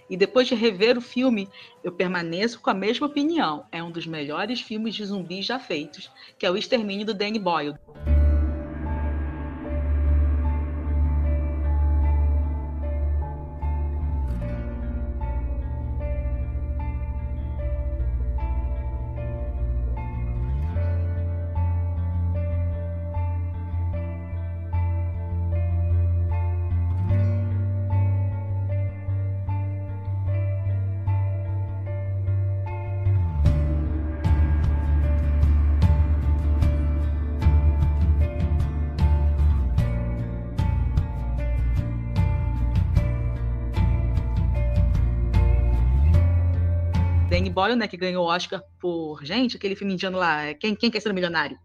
[0.09, 1.47] E depois de rever o filme,
[1.81, 3.65] eu permaneço com a mesma opinião.
[3.71, 7.39] É um dos melhores filmes de zumbis já feitos, que é o Extermínio do Danny
[7.39, 7.75] Boyle.
[47.51, 51.01] Boyle, né, que ganhou o Oscar por, gente, aquele filme indiano lá, Quem, Quem Quer
[51.01, 51.57] Ser um Milionário?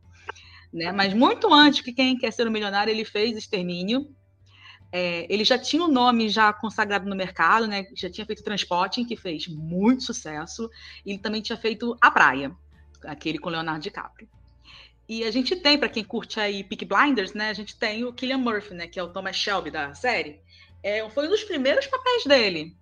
[0.73, 0.93] Né?
[0.93, 4.09] Mas muito antes que Quem Quer Ser um Milionário, ele fez Extermínio.
[4.93, 7.87] É, ele já tinha o um nome já consagrado no mercado, né?
[7.95, 10.71] Já tinha feito Transporting, que fez muito sucesso.
[11.05, 12.53] Ele também tinha feito A Praia,
[13.05, 14.29] aquele com Leonardo DiCaprio.
[15.09, 17.51] E a gente tem, para quem curte aí Peak Blinders, né?
[17.51, 18.87] A gente tem o Killian Murphy, né?
[18.87, 20.41] Que é o Thomas Shelby da série.
[20.83, 22.77] É, foi um dos primeiros papéis dele,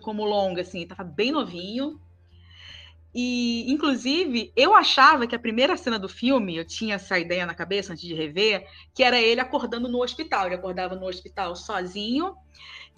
[0.00, 0.86] como longa, assim.
[0.86, 2.00] Tava bem novinho.
[3.14, 7.54] E, inclusive, eu achava que a primeira cena do filme, eu tinha essa ideia na
[7.54, 10.46] cabeça antes de rever, que era ele acordando no hospital.
[10.46, 12.34] Ele acordava no hospital sozinho.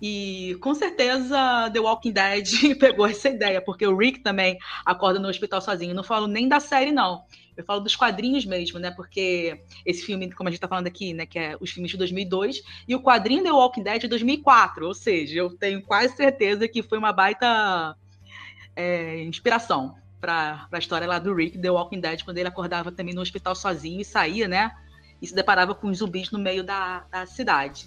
[0.00, 2.48] E com certeza The Walking Dead
[2.80, 5.94] pegou essa ideia, porque o Rick também acorda no hospital sozinho.
[5.94, 7.24] Não falo nem da série, não.
[7.54, 8.90] Eu falo dos quadrinhos mesmo, né?
[8.90, 11.26] Porque esse filme, como a gente tá falando aqui, né?
[11.26, 14.86] Que é os filmes de 2002, e o quadrinho The Walking Dead de 2004.
[14.86, 17.96] Ou seja, eu tenho quase certeza que foi uma baita
[18.74, 23.14] é, inspiração para a história lá do Rick, The Walking Dead, quando ele acordava também
[23.14, 24.72] no hospital sozinho e saía, né?
[25.20, 27.86] E se deparava com os zumbis no meio da, da cidade.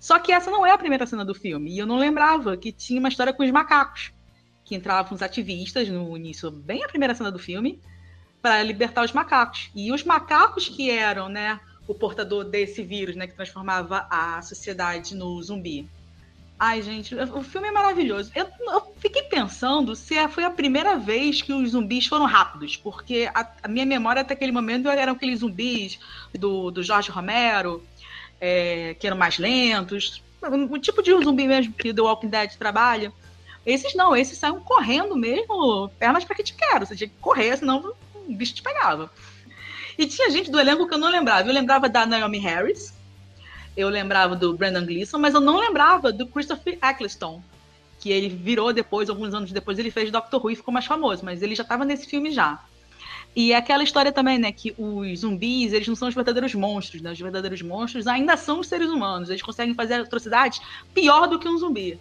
[0.00, 1.72] Só que essa não é a primeira cena do filme.
[1.72, 4.12] E eu não lembrava que tinha uma história com os macacos.
[4.64, 7.80] Que entravam os ativistas no início, bem a primeira cena do filme,
[8.40, 9.70] para libertar os macacos.
[9.74, 15.14] E os macacos que eram, né, o portador desse vírus, né, que transformava a sociedade
[15.14, 15.88] no zumbi.
[16.58, 18.32] Ai, gente, o filme é maravilhoso.
[18.34, 22.76] Eu, eu fiquei pensando se é, foi a primeira vez que os zumbis foram rápidos,
[22.76, 26.00] porque a, a minha memória até aquele momento eram aqueles zumbis
[26.36, 27.84] do, do Jorge Romero,
[28.40, 33.12] é, que eram mais lentos, o tipo de zumbi mesmo que The Walking Dead trabalha.
[33.64, 36.86] Esses não, esses saem correndo mesmo, pernas para que te quero.
[36.86, 39.12] Você tinha que correr, senão o bicho te pegava.
[39.96, 41.48] E tinha gente do elenco que eu não lembrava.
[41.48, 42.94] Eu lembrava da Naomi Harris,
[43.78, 47.40] eu lembrava do Brandon Gleeson, mas eu não lembrava do Christopher Eccleston,
[48.00, 51.24] que ele virou depois, alguns anos depois, ele fez Doctor Who e ficou mais famoso,
[51.24, 52.60] mas ele já estava nesse filme já.
[53.36, 57.00] E é aquela história também, né, que os zumbis, eles não são os verdadeiros monstros,
[57.00, 57.12] né?
[57.12, 60.60] Os verdadeiros monstros ainda são os seres humanos, eles conseguem fazer atrocidades
[60.92, 62.00] pior do que um zumbi.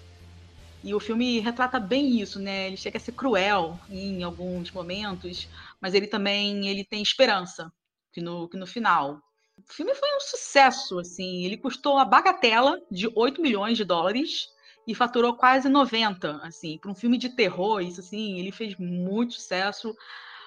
[0.84, 2.68] E o filme retrata bem isso, né?
[2.68, 5.48] Ele chega a ser cruel em alguns momentos,
[5.80, 7.72] mas ele também ele tem esperança
[8.12, 9.22] que no, que no final.
[9.70, 11.44] O filme foi um sucesso, assim.
[11.44, 14.50] Ele custou a bagatela de 8 milhões de dólares
[14.88, 16.78] e faturou quase 90, assim.
[16.78, 19.96] Para um filme de terror, isso assim, ele fez muito sucesso.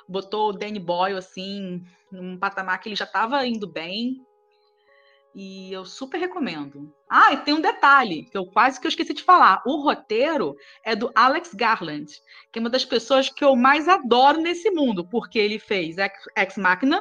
[0.08, 4.24] Botou o Danny Boyle, assim, num patamar que ele já estava indo bem.
[5.32, 6.92] E eu super recomendo.
[7.08, 9.62] Ah, e tem um detalhe que eu quase que eu esqueci de falar.
[9.64, 12.06] O roteiro é do Alex Garland,
[12.52, 16.56] que é uma das pessoas que eu mais adoro nesse mundo, porque ele fez Ex
[16.56, 17.00] Machina,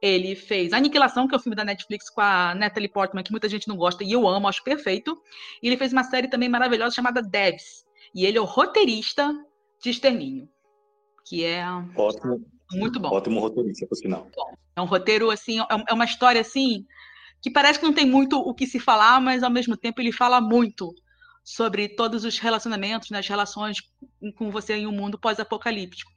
[0.00, 3.48] ele fez Aniquilação, que é o filme da Netflix com a Natalie Portman, que muita
[3.48, 5.20] gente não gosta e eu amo, acho perfeito.
[5.60, 7.84] E ele fez uma série também maravilhosa chamada Devs.
[8.14, 9.34] E ele é o roteirista
[9.82, 10.48] de Extermínio,
[11.26, 11.64] que é
[11.96, 13.08] ótimo, muito bom.
[13.08, 14.28] Ótimo roteirista, por sinal.
[14.76, 16.86] É um roteiro assim, é, é uma história assim
[17.44, 20.10] que parece que não tem muito o que se falar, mas ao mesmo tempo ele
[20.10, 20.94] fala muito
[21.44, 23.76] sobre todos os relacionamentos, nas né, relações
[24.34, 26.10] com você em um mundo pós-apocalíptico.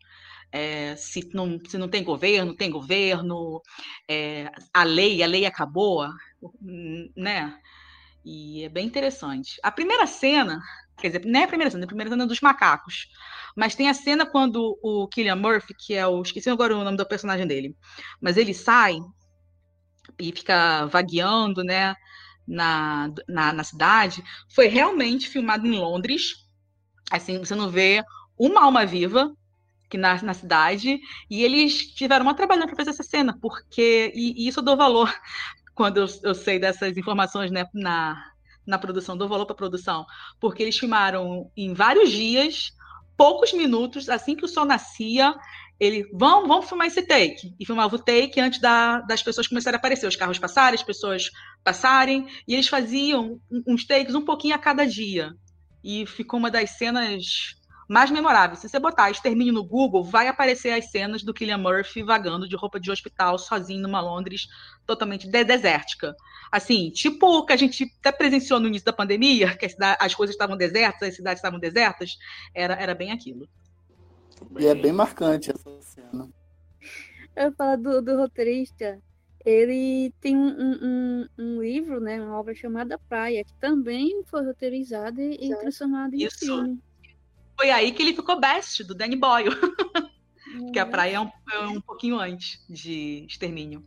[0.53, 3.61] É, se, não, se não tem governo, tem governo,
[4.07, 6.07] é, a lei, a lei acabou,
[7.13, 7.59] né?
[8.23, 9.59] E é bem interessante.
[9.61, 10.61] A primeira cena,
[10.97, 13.09] quer dizer, não é a primeira cena, é a primeira cena dos macacos.
[13.53, 16.21] Mas tem a cena quando o Killian Murphy, que é o.
[16.21, 17.75] Esqueci agora o nome do personagem dele.
[18.21, 19.01] Mas ele sai
[20.19, 21.95] e fica vagueando, né,
[22.47, 26.45] na, na, na cidade, foi realmente filmado em Londres.
[27.11, 28.03] Assim, você não vê
[28.37, 29.33] uma alma viva
[29.89, 34.43] que na, na cidade, e eles tiveram uma trabalhando para fazer essa cena, porque, e,
[34.43, 35.13] e, isso eu dou valor
[35.73, 38.21] quando eu, eu sei dessas informações, né, na,
[38.65, 40.05] na produção, dou valor para a produção,
[40.39, 42.71] porque eles filmaram em vários dias,
[43.15, 45.33] poucos minutos, assim que o sol nascia,
[45.79, 47.53] ele, vamos, vamos filmar esse take.
[47.59, 50.83] E filmava o take antes da, das pessoas começarem a aparecer, os carros passarem, as
[50.83, 51.29] pessoas
[51.63, 55.31] passarem, e eles faziam uns takes um pouquinho a cada dia.
[55.83, 57.55] E ficou uma das cenas
[57.87, 58.59] mais memoráveis.
[58.59, 62.55] Se você botar extermínio no Google, vai aparecer as cenas do Killian Murphy vagando de
[62.55, 64.47] roupa de hospital, sozinho numa Londres
[64.85, 66.15] totalmente de desértica.
[66.51, 70.13] Assim, tipo o que a gente até presenciou no início da pandemia, que as, as
[70.13, 72.17] coisas estavam desertas, as cidades estavam desertas,
[72.53, 73.47] era, era bem aquilo.
[74.59, 76.29] E é bem marcante essa cena.
[77.35, 79.01] Eu falo do, do roteirista.
[79.45, 85.21] Ele tem um, um, um, livro, né, uma obra chamada Praia, que também foi roteirizada
[85.21, 86.39] e transformada em Isso.
[86.39, 86.79] filme.
[87.55, 89.49] Foi aí que ele ficou best, do Danny Boyle.
[90.59, 93.85] Porque a praia é um, é um pouquinho antes de Extermínio.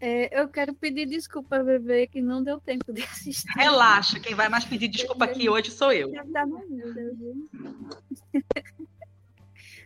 [0.00, 3.48] É, eu quero pedir desculpa, bebê, que não deu tempo de assistir.
[3.56, 6.10] Relaxa, quem vai mais pedir desculpa aqui hoje sou eu.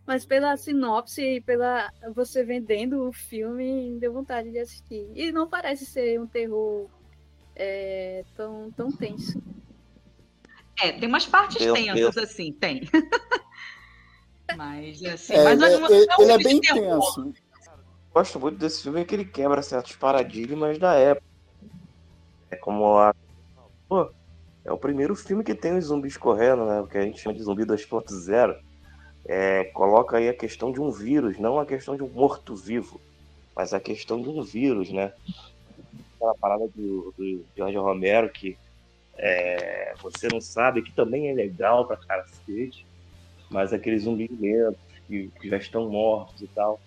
[0.07, 5.11] Mas pela sinopse e pela você vendendo o filme, deu vontade de assistir.
[5.14, 6.88] E não parece ser um terror
[7.57, 9.42] é, tão, tão tenso.
[10.81, 12.16] É, tem umas partes Meu tensas, Deus.
[12.19, 12.88] assim, tem.
[14.57, 17.33] mas, assim, é, mas ele, não, é, ele é bem tenso.
[18.14, 21.27] Gosto muito desse filme que ele quebra certos paradigmas da época.
[22.51, 23.14] É como a.
[23.88, 24.09] Pô,
[24.64, 26.81] é o primeiro filme que tem os zumbis correndo, né?
[26.81, 28.65] O que a gente chama de zumbi 2.0
[29.28, 33.00] é, coloca aí a questão de um vírus, não a questão de um morto-vivo,
[33.54, 35.12] mas a questão de um vírus, né?
[36.14, 38.56] Aquela parada do, do George Romero que
[39.18, 42.86] é, você não sabe, que também é legal pra cacete,
[43.50, 46.80] mas aqueles zumbis lentos que, que, já estão mortos e tal.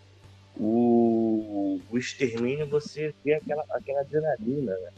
[0.55, 4.91] O, o extermínio você vê aquela, aquela adrenalina, né?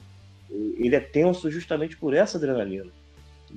[0.49, 2.91] Ele é tenso justamente por essa adrenalina.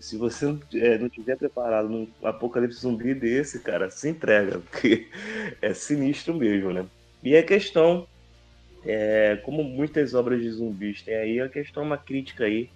[0.00, 5.08] Se você não, é, não tiver preparado num apocalipse zumbi desse, cara, se entrega, porque
[5.60, 6.86] é sinistro mesmo, né?
[7.22, 8.06] E a questão,
[8.84, 12.68] é, como muitas obras de zumbis tem aí, a questão é uma crítica aí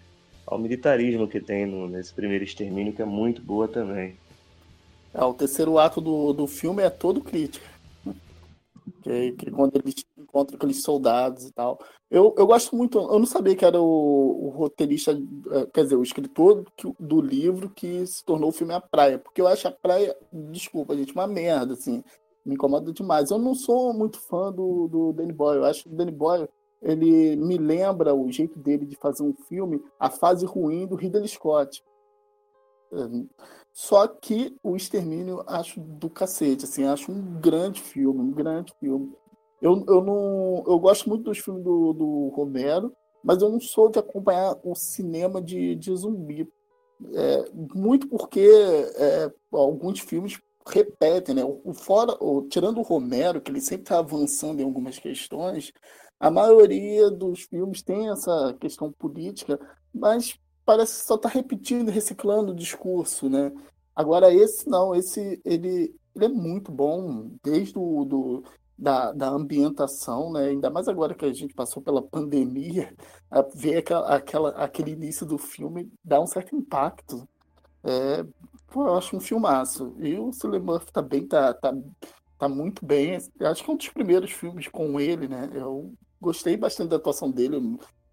[0.46, 4.16] ao militarismo que tem no, nesse primeiro extermínio, que é muito boa também.
[5.12, 7.66] É, o terceiro ato do, do filme é todo crítica.
[9.02, 11.78] Que, que quando eles encontram aqueles soldados e tal.
[12.10, 15.96] Eu, eu gosto muito, eu não sabia que era o, o roteirista, eh, quer dizer,
[15.96, 16.64] o escritor
[16.98, 20.96] do livro que se tornou o filme A Praia, porque eu acho a praia, desculpa,
[20.96, 22.02] gente, uma merda, assim,
[22.46, 23.30] me incomoda demais.
[23.30, 26.48] Eu não sou muito fã do, do Danny Boyle, eu acho que o Danny Boyle,
[26.80, 31.28] ele me lembra o jeito dele de fazer um filme, a fase ruim do Ridley
[31.28, 31.82] Scott.
[33.78, 39.16] Só que o Extermínio acho do cacete, assim, acho um grande filme, um grande filme.
[39.62, 43.88] Eu, eu não eu gosto muito dos filmes do, do Romero, mas eu não sou
[43.88, 46.52] de acompanhar o cinema de, de zumbi.
[47.14, 48.50] É, muito porque
[48.96, 51.44] é, alguns filmes repetem, né?
[51.44, 55.72] O, fora, o, tirando o Romero, que ele sempre está avançando em algumas questões,
[56.18, 59.56] a maioria dos filmes tem essa questão política,
[59.94, 60.36] mas
[60.68, 63.50] parece que só está repetindo, reciclando o discurso, né?
[63.96, 68.44] Agora esse não, esse ele, ele é muito bom desde o do,
[68.76, 70.48] da, da ambientação, né?
[70.48, 72.94] Ainda mais agora que a gente passou pela pandemia,
[73.54, 77.26] ver aquela, aquela, aquele início do filme dá um certo impacto.
[77.82, 78.22] É,
[78.70, 79.96] pô, eu acho um filmaço.
[80.00, 81.72] E o Cillian Murphy também tá, tá,
[82.38, 83.16] tá muito bem.
[83.40, 85.48] Eu acho que é um dos primeiros filmes com ele, né?
[85.54, 87.56] Eu gostei bastante da atuação dele.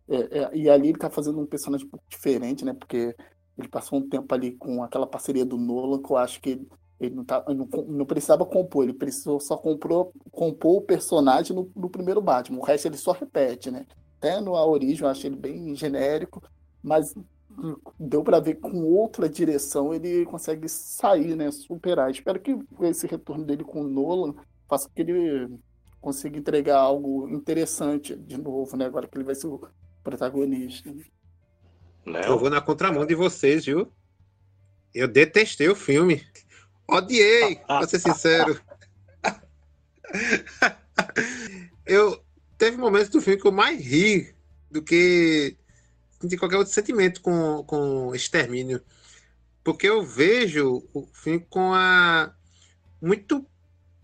[0.08, 2.74] É, é, e ali ele tá fazendo um personagem diferente, né?
[2.74, 3.16] Porque
[3.58, 6.62] ele passou um tempo ali com aquela parceria do Nolan, que eu acho que
[7.00, 11.70] ele, não, tá, não, não, precisava compor, ele precisou só comprou, compor o personagem no,
[11.76, 12.60] no, primeiro Batman.
[12.60, 13.86] O resto ele só repete, né?
[14.18, 16.42] Até no A Origem eu acho ele bem genérico,
[16.82, 17.14] mas
[18.00, 21.52] deu para ver com outra direção ele consegue sair, né?
[21.52, 22.12] Superar.
[22.12, 24.36] Espero que esse retorno dele com o Nolan
[24.68, 25.58] faça com que ele
[26.02, 28.86] consiga entregar algo interessante de novo, né?
[28.86, 29.62] Agora que ele vai ser o
[30.06, 30.94] protagonista.
[32.06, 33.92] Eu vou na contramão de vocês, viu?
[34.94, 36.24] Eu detestei o filme.
[36.88, 38.62] Odiei, pra ser sincero.
[41.84, 42.24] eu
[42.56, 44.36] teve momentos do filme que eu mais ri
[44.70, 45.58] do que
[46.24, 48.82] de qualquer outro sentimento com, com extermínio.
[49.64, 52.32] Porque eu vejo o filme com a
[53.02, 53.44] muito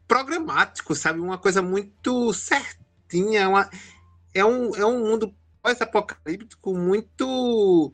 [0.08, 1.20] programático, sabe?
[1.20, 3.48] Uma coisa muito certinha.
[3.48, 3.70] Uma,
[4.34, 7.94] é, um, é um mundo pós-apocalíptico muito,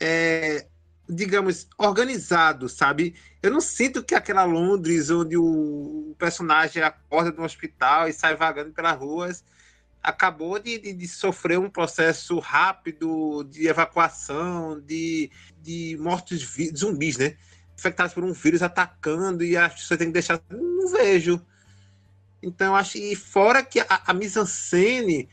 [0.00, 0.66] é,
[1.08, 3.14] digamos, organizado, sabe?
[3.42, 8.72] Eu não sinto que aquela Londres onde o personagem acorda no hospital e sai vagando
[8.72, 9.44] pelas ruas
[10.02, 17.36] acabou de, de, de, sofrer um processo rápido de evacuação, de, de mortos zumbis, né?
[17.78, 20.40] Infectados por um vírus atacando e as pessoas têm que deixar.
[20.48, 21.44] Não vejo.
[22.42, 22.98] Então, acho.
[22.98, 25.28] E fora que a, a mise-en-scène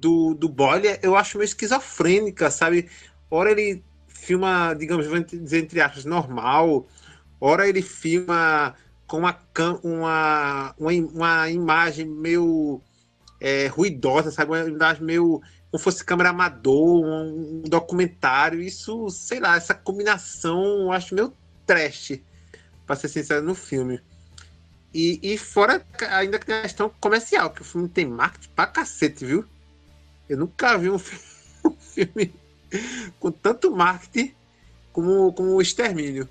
[0.00, 2.88] do, do Boyle, eu acho meio esquizofrênica, sabe?
[3.30, 5.06] Ora ele filma, digamos,
[5.52, 6.86] entre aspas, normal,
[7.40, 8.74] ora ele filma
[9.06, 9.38] com uma,
[9.82, 12.80] uma, uma, uma imagem meio
[13.40, 14.50] é, ruidosa, sabe?
[14.50, 18.62] Uma imagem meio como fosse câmera amador, um, um documentário.
[18.62, 21.32] Isso, sei lá, essa combinação eu acho meio
[21.66, 22.20] trash,
[22.86, 24.00] pra ser sincero, no filme.
[24.94, 28.68] E, e fora ainda que tem a questão comercial, que o filme tem marketing pra
[28.68, 29.44] cacete, viu?
[30.28, 32.32] Eu nunca vi um filme,
[33.18, 34.32] com tanto marketing
[34.92, 36.28] como, como o Extermínio.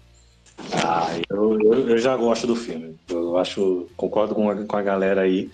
[0.72, 2.96] Ah, eu, eu, eu, já gosto do filme.
[3.10, 5.50] Eu acho, concordo com a, com a galera aí.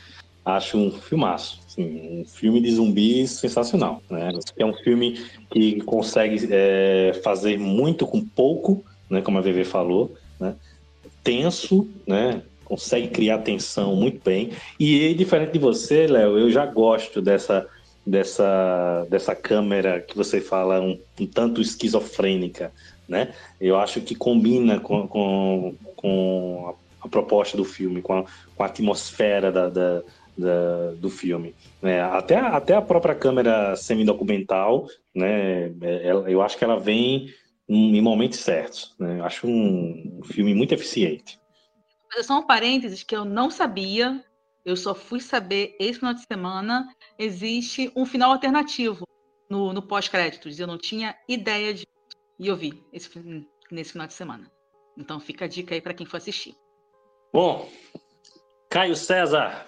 [0.45, 1.59] Acho um filmaço.
[1.67, 4.01] Assim, um filme de zumbis sensacional.
[4.09, 4.31] Né?
[4.57, 9.21] É um filme que consegue é, fazer muito com pouco, né?
[9.21, 10.15] como a VV falou.
[10.39, 10.55] Né?
[11.23, 12.41] Tenso, né?
[12.69, 14.51] consegue criar tensão muito bem.
[14.79, 17.67] E diferente de você, Léo, eu já gosto dessa
[18.09, 22.71] dessa, dessa câmera que você fala um, um tanto esquizofrênica,
[23.07, 23.33] né?
[23.61, 28.65] Eu acho que combina com, com, com a, proposta do filme, com a, com a
[28.65, 30.01] atmosfera da, da,
[30.37, 31.53] da do filme.
[31.81, 32.01] Né?
[32.01, 35.71] Até, até a própria câmera semi-documental, né?
[35.81, 37.33] Ela, eu acho que ela vem
[37.67, 38.95] em momentos certos.
[38.97, 39.19] Né?
[39.19, 41.39] Eu acho um, um filme muito eficiente.
[42.21, 44.23] Só um parênteses que eu não sabia,
[44.69, 49.03] eu só fui saber esse final de semana existe um final alternativo
[49.49, 50.59] no, no pós-créditos.
[50.59, 51.87] Eu não tinha ideia de.
[52.37, 53.09] E eu vi esse,
[53.71, 54.49] nesse final de semana.
[54.95, 56.55] Então fica a dica aí para quem for assistir.
[57.33, 57.67] Bom,
[58.69, 59.67] Caio César,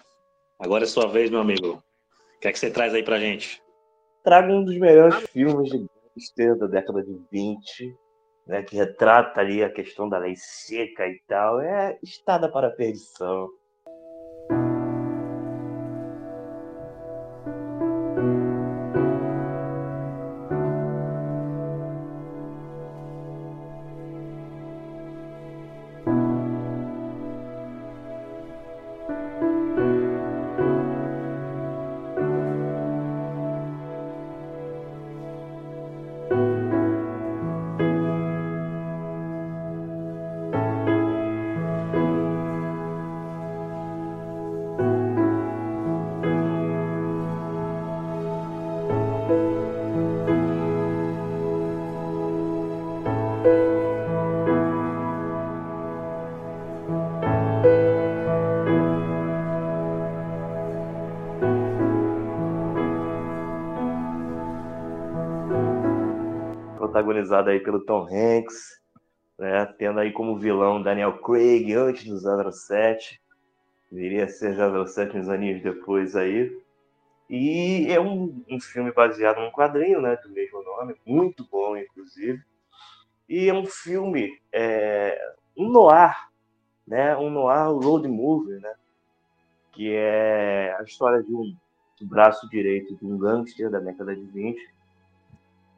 [0.60, 1.84] agora é sua vez, meu amigo.
[2.36, 3.62] O que é que você traz aí pra gente?
[4.24, 5.86] Trago um dos melhores filmes de
[6.16, 7.95] gangster da década de 20,
[8.45, 11.60] né, que retrata ali a questão da lei seca e tal.
[11.60, 13.49] É Estada para a Perdição.
[67.22, 68.82] Protagonizada aí pelo Tom Hanks,
[69.38, 73.22] né, tendo aí como vilão Daniel Craig antes do 007,
[73.91, 76.59] viria a ser 007 uns aninhos depois aí.
[77.30, 82.41] E é um, um filme baseado num quadrinho, né, do mesmo nome, muito bom, inclusive.
[83.30, 85.17] E é um filme, é,
[85.57, 86.13] um noir,
[86.86, 88.74] né, um noir road movie, né,
[89.72, 91.55] que é a história de um
[92.01, 94.59] braço direito de um gangster da década de 20,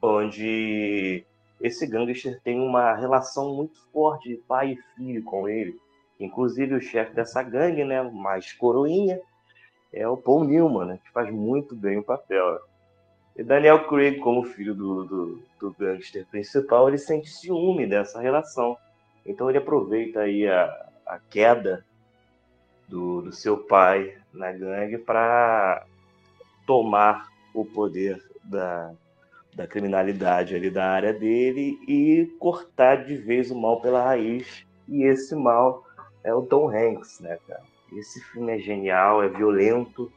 [0.02, 1.24] onde
[1.60, 5.78] esse gangster tem uma relação muito forte de pai e filho com ele.
[6.18, 9.20] Inclusive o chefe dessa gangue, né, mais coroinha,
[9.92, 12.60] é o Paul Newman, né, que faz muito bem o papel.
[13.36, 18.76] E Daniel Craig, como filho do, do, do gangster principal, ele sente ciúme dessa relação.
[19.26, 20.66] Então ele aproveita aí a,
[21.06, 21.84] a queda
[22.88, 25.84] do, do seu pai na gangue para
[26.66, 28.92] tomar o poder da,
[29.54, 34.66] da criminalidade ali da área dele e cortar de vez o mal pela raiz.
[34.88, 35.84] E esse mal
[36.22, 37.62] é o Tom Hanks, né, cara?
[37.92, 40.12] Esse filme é genial, é violento,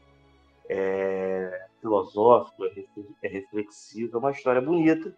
[0.67, 2.65] é filosófico,
[3.21, 5.15] é reflexivo, é uma história bonita,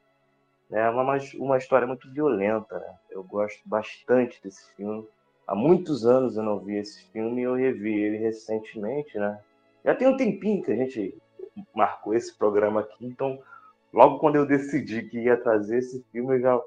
[0.70, 0.82] né?
[0.82, 2.96] É uma, uma história muito violenta, né?
[3.10, 5.08] Eu gosto bastante desse filme.
[5.48, 9.40] Há muitos anos eu não vi esse filme e eu revi ele recentemente, né?
[9.84, 11.18] Já tem um tempinho que a gente
[11.74, 13.40] marcou esse programa aqui, então
[13.94, 16.62] logo quando eu decidi que ia trazer esse filme, eu já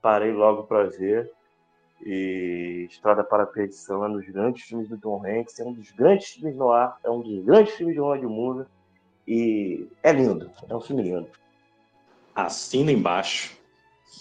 [0.00, 1.30] parei logo para ver.
[2.04, 5.72] E Estrada para a Perdição é um dos grandes filmes do Tom Hanks, é um
[5.72, 8.66] dos grandes filmes no ar, é um dos grandes filmes de Ronald Movie.
[9.26, 11.28] E é lindo, é um filme lindo.
[12.34, 13.58] Assina embaixo.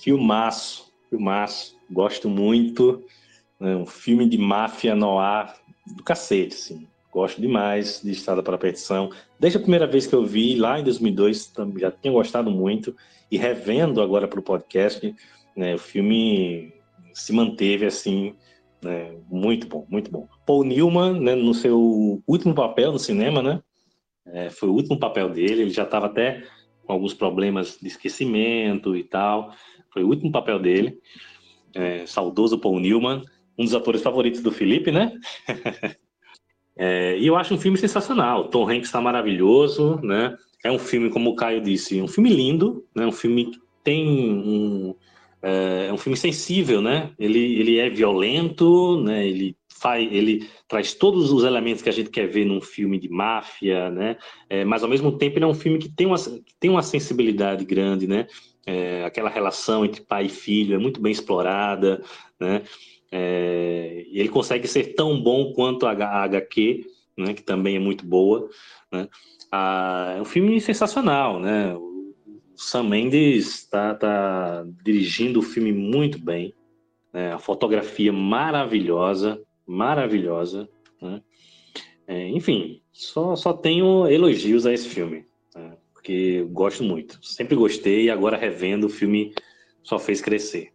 [0.01, 1.77] Filmaço, filmaço.
[1.89, 3.03] Gosto muito.
[3.59, 5.55] É um filme de máfia no ar
[5.85, 6.87] do cacete, assim.
[7.17, 9.09] Gosto demais de Estrada para a Perdição.
[9.39, 12.95] Desde a primeira vez que eu vi, lá em 2002, já tinha gostado muito.
[13.31, 15.15] E revendo agora para o podcast,
[15.55, 16.71] né, o filme
[17.15, 18.35] se manteve assim,
[18.83, 20.27] né, muito bom, muito bom.
[20.45, 23.63] Paul Newman, né, no seu último papel no cinema, né,
[24.27, 26.43] é, foi o último papel dele, ele já estava até
[26.85, 29.51] com alguns problemas de esquecimento e tal,
[29.91, 30.99] foi o último papel dele.
[31.73, 33.23] É, saudoso Paul Newman,
[33.57, 35.11] um dos atores favoritos do Felipe, né?
[36.77, 38.49] É, e eu acho um filme sensacional.
[38.49, 40.37] Tom Hanks está maravilhoso, né?
[40.63, 43.05] É um filme, como o Caio disse, um filme lindo, né?
[43.05, 44.95] Um filme que tem um,
[45.41, 47.11] é, é um filme sensível, né?
[47.17, 49.27] Ele, ele é violento, né?
[49.27, 53.09] Ele faz, ele traz todos os elementos que a gente quer ver num filme de
[53.09, 54.17] máfia, né?
[54.49, 56.83] É, mas ao mesmo tempo ele é um filme que tem uma, que tem uma
[56.83, 58.27] sensibilidade grande, né?
[58.65, 62.01] É, aquela relação entre pai e filho é muito bem explorada,
[62.39, 62.63] né?
[63.11, 66.85] É, ele consegue ser tão bom quanto a HQ,
[67.17, 68.49] né, que também é muito boa.
[68.91, 69.07] Né?
[69.51, 71.73] Ah, é um filme sensacional, né?
[71.75, 72.13] O
[72.55, 76.53] Sam Mendes está tá dirigindo o filme muito bem.
[77.13, 77.31] Né?
[77.31, 80.67] A fotografia maravilhosa, maravilhosa.
[81.01, 81.21] Né?
[82.07, 85.77] É, enfim, só, só tenho elogios a esse filme, né?
[85.93, 87.19] porque gosto muito.
[87.21, 89.33] Sempre gostei e agora revendo o filme
[89.83, 90.71] só fez crescer.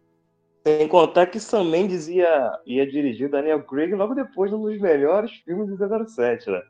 [0.65, 4.79] Sem contar que Sam Mendes ia, ia dirigir Daniel Craig logo depois de um dos
[4.79, 6.61] melhores filmes do 007, né?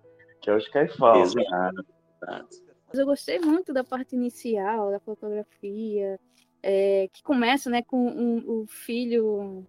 [0.42, 1.22] Que é o Skyfall.
[1.22, 1.86] Exato.
[2.94, 6.20] Eu gostei muito da parte inicial, da fotografia,
[6.62, 9.66] é, que começa né, com um, o filho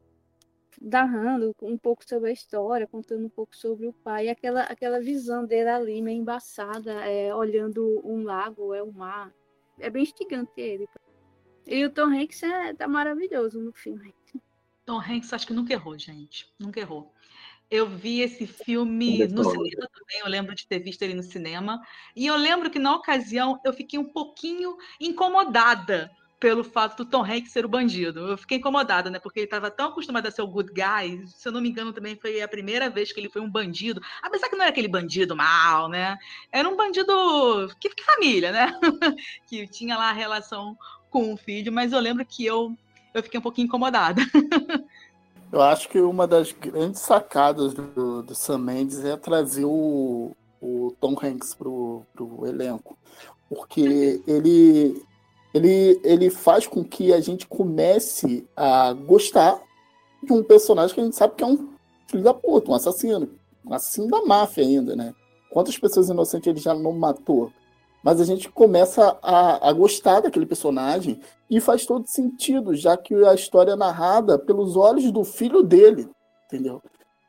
[0.81, 5.45] narrando um pouco sobre a história, contando um pouco sobre o pai, aquela, aquela visão
[5.45, 9.33] dele ali, meio embaçada, é, olhando um lago, é o um mar.
[9.79, 10.89] É bem instigante ele.
[11.67, 14.15] E o Tom Hanks é, tá maravilhoso no filme.
[14.85, 16.47] Tom Hanks acho que nunca errou, gente.
[16.59, 17.13] Nunca errou.
[17.71, 21.81] Eu vi esse filme no cinema também, eu lembro de ter visto ele no cinema.
[22.15, 26.11] E eu lembro que na ocasião eu fiquei um pouquinho incomodada
[26.45, 28.21] pelo fato do Tom Hanks ser o bandido.
[28.21, 29.19] Eu fiquei incomodada, né?
[29.19, 31.27] Porque ele estava tão acostumado a ser o good guy.
[31.27, 33.99] Se eu não me engano, também foi a primeira vez que ele foi um bandido.
[34.23, 36.19] Apesar que não era aquele bandido mal, né?
[36.53, 37.13] Era um bandido
[37.81, 38.79] que, que família, né?
[39.49, 40.77] que tinha lá a relação
[41.15, 42.77] com o filho, mas eu lembro que eu,
[43.15, 44.21] eu fiquei um pouquinho incomodada.
[45.53, 50.93] eu acho que uma das grandes sacadas do, do Sam Mendes é trazer o, o
[51.01, 52.99] Tom Hanks pro, pro elenco.
[53.49, 55.01] Porque ele,
[55.55, 59.63] ele, ele faz com que a gente comece a gostar
[60.21, 61.69] de um personagem que a gente sabe que é um
[62.09, 63.31] filho da puta, um assassino.
[63.65, 65.15] Um assassino da máfia ainda, né?
[65.49, 67.53] Quantas pessoas inocentes ele já não matou?
[68.05, 73.15] Mas a gente começa a, a gostar daquele personagem e faz todo sentido, já que
[73.15, 76.11] a história é narrada pelos olhos do filho dele,
[76.45, 76.83] entendeu?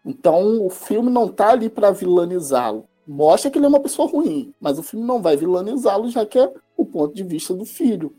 [0.06, 2.90] Então o filme não tá ali para vilanizá-lo.
[3.08, 6.38] Mostra que ele é uma pessoa ruim, mas o filme não vai vilanizá-lo, já que
[6.38, 8.14] é o ponto de vista do filho,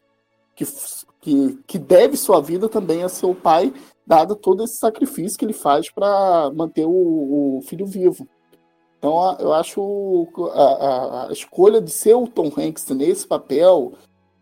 [0.55, 0.65] que,
[1.21, 3.71] que, que deve sua vida também a seu pai,
[4.07, 8.27] dado todo esse sacrifício que ele faz para manter o, o filho vivo.
[8.99, 13.93] Então, eu acho a, a, a, escolha de ser o Tom Hanks nesse papel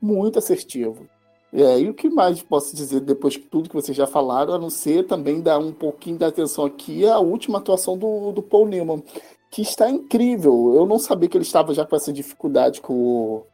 [0.01, 1.07] muito assertivo.
[1.53, 4.59] É, e o que mais posso dizer depois de tudo que vocês já falaram, a
[4.59, 8.67] não ser também dar um pouquinho de atenção aqui à última atuação do, do Paul
[8.67, 9.03] Newman,
[9.51, 10.73] que está incrível.
[10.75, 13.45] Eu não sabia que ele estava já com essa dificuldade que o,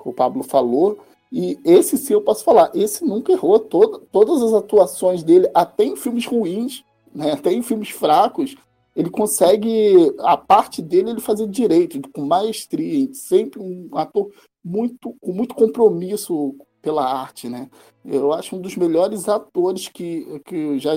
[0.00, 0.98] que o Pablo falou.
[1.32, 3.58] E esse sim eu posso falar, esse nunca errou.
[3.58, 8.56] Todo, todas as atuações dele, até em filmes ruins, né, até em filmes fracos,
[8.94, 14.32] ele consegue a parte dele ele fazer direito, com maestria, sempre um ator
[14.64, 17.70] muito com muito compromisso pela arte, né?
[18.04, 20.92] Eu acho um dos melhores atores que, que já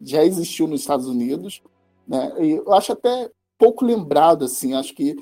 [0.00, 1.60] já existiu nos Estados Unidos,
[2.06, 2.32] né?
[2.40, 5.16] E eu acho até pouco lembrado assim, acho que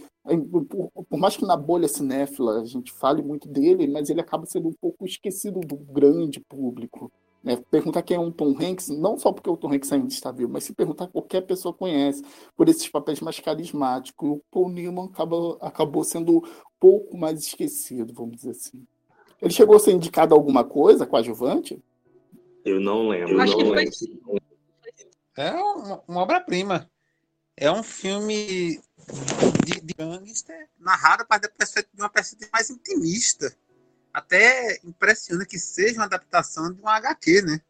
[0.68, 4.44] por, por, mais que na bolha cinéfila a gente fale muito dele, mas ele acaba
[4.44, 7.10] sendo um pouco esquecido do grande público.
[7.46, 7.56] Né?
[7.70, 10.50] Perguntar quem é um Tom Hanks, não só porque o Tom Hanks ainda está vivo,
[10.52, 12.24] mas se perguntar qualquer pessoa conhece,
[12.56, 14.28] por esses papéis mais carismáticos.
[14.28, 16.42] O Paul Newman acabou, acabou sendo um
[16.80, 18.84] pouco mais esquecido, vamos dizer assim.
[19.40, 21.80] Ele chegou a ser indicado a alguma coisa, coadjuvante?
[22.64, 23.40] Eu não lembro.
[23.40, 23.92] Acho não que lembro.
[24.24, 24.40] foi-
[25.36, 26.90] É uma, uma obra-prima.
[27.56, 28.80] É um filme
[29.64, 31.48] de, de gangster narrado para de
[31.96, 33.56] uma perspectiva mais intimista.
[34.16, 37.60] Até impressiona que seja uma adaptação de uma HQ, né?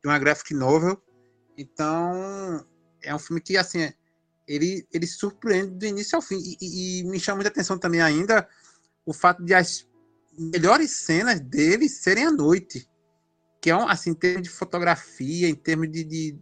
[0.00, 1.02] De uma graphic novel.
[1.58, 2.64] Então,
[3.02, 3.92] é um filme que, assim,
[4.46, 6.38] ele, ele surpreende do início ao fim.
[6.38, 8.48] E, e- e me chama muita atenção também ainda
[9.04, 9.84] o fato de as
[10.38, 12.88] melhores cenas dele serem à noite.
[13.60, 16.38] Que é, um, assim, em termos de fotografia, em termos de, de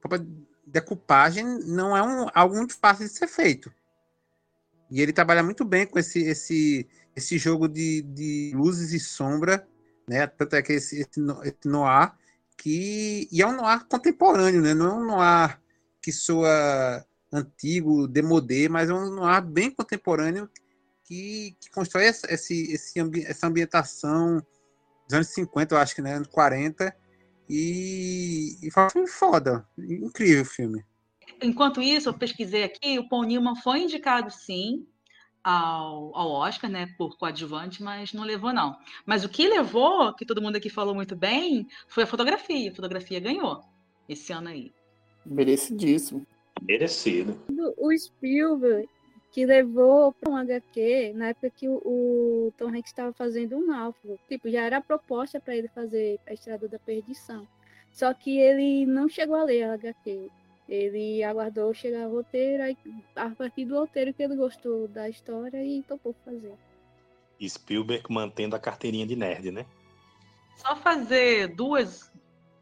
[0.00, 0.26] própria
[0.66, 3.72] decupagem, não é um, algo muito fácil de ser feito.
[4.90, 9.66] E ele trabalha muito bem com esse, esse, esse jogo de, de luzes e sombra,
[10.08, 10.26] né?
[10.26, 12.12] Tanto é que esse, esse, esse noir,
[12.56, 14.74] que e é um noir contemporâneo, né?
[14.74, 15.60] Não é um noir
[16.02, 20.50] que soa antigo, demodê, mas é um noir bem contemporâneo
[21.04, 24.44] que, que constrói essa, esse, esse, ambi- essa ambientação
[25.04, 26.14] dos anos 50, eu acho que, né?
[26.14, 26.94] Anos 40.
[27.48, 29.68] E, e foi um filme foda.
[29.76, 30.84] Incrível o filme.
[31.42, 34.86] Enquanto isso, eu pesquisei aqui, o Paul Newman foi indicado sim
[35.42, 38.76] ao, ao Oscar, né, por coadjuvante, mas não levou não.
[39.06, 42.70] Mas o que levou, que todo mundo aqui falou muito bem, foi a fotografia.
[42.70, 43.62] A fotografia ganhou
[44.08, 44.72] esse ano aí.
[45.24, 46.26] Merecidíssimo.
[46.62, 47.38] Merecido.
[47.78, 48.88] o Spielberg
[49.32, 53.66] que levou para um HQ na época que o, o Tom Hanks estava fazendo um
[53.66, 54.18] náufrago.
[54.28, 57.46] Tipo, já era a proposta para ele fazer a Estrada da Perdição.
[57.92, 60.30] Só que ele não chegou a ler a HQ.
[60.70, 62.76] Ele aguardou chegar o roteiro, aí,
[63.16, 66.54] a partir do roteiro que ele gostou da história e topou fazer.
[67.42, 69.66] Spielberg mantendo a carteirinha de nerd, né?
[70.56, 72.12] Só fazer duas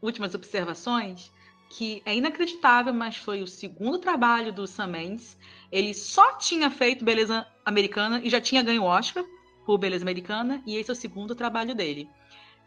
[0.01, 1.31] últimas observações
[1.69, 5.37] que é inacreditável, mas foi o segundo trabalho do Sam Mendes.
[5.71, 9.23] Ele só tinha feito Beleza Americana e já tinha ganho o Oscar
[9.67, 12.09] por Beleza Americana, e esse é o segundo trabalho dele,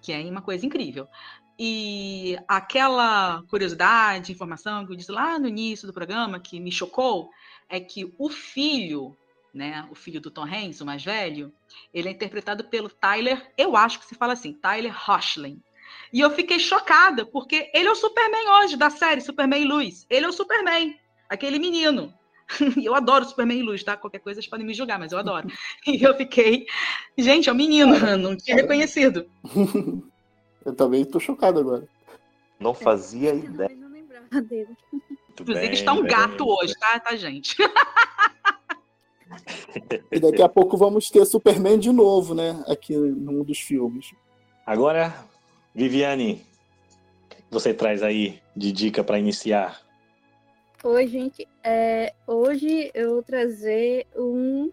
[0.02, 1.08] que é uma coisa incrível.
[1.58, 7.30] E aquela curiosidade, informação que eu disse lá no início do programa, que me chocou,
[7.68, 9.16] é que o filho,
[9.54, 11.52] né, o filho do Tom Hanks, o mais velho,
[11.94, 15.62] ele é interpretado pelo Tyler, eu acho que se fala assim, Tyler Hoechlin.
[16.12, 20.06] E eu fiquei chocada, porque ele é o Superman hoje, da série Superman e Luz.
[20.10, 20.98] Ele é o Superman,
[21.28, 22.12] aquele menino.
[22.76, 23.96] E eu adoro Superman e Luz, tá?
[23.96, 25.48] Qualquer coisa vocês podem me julgar, mas eu adoro.
[25.86, 26.66] E eu fiquei,
[27.16, 29.26] gente, é o menino, não tinha reconhecido.
[30.64, 31.88] Eu também tô chocado agora.
[32.60, 33.76] Não fazia Eu ideia.
[33.76, 34.68] não lembrava dele.
[34.92, 36.10] Muito Inclusive, bem, está um bem.
[36.12, 37.56] gato hoje, tá, tá, gente?
[40.10, 42.62] E daqui a pouco vamos ter Superman de novo, né?
[42.68, 44.12] Aqui num dos filmes.
[44.64, 45.12] Agora,
[45.74, 46.46] Viviane,
[47.32, 49.80] o que você traz aí de dica para iniciar?
[50.84, 51.48] Oi, gente.
[51.62, 54.68] É, hoje eu vou trazer um,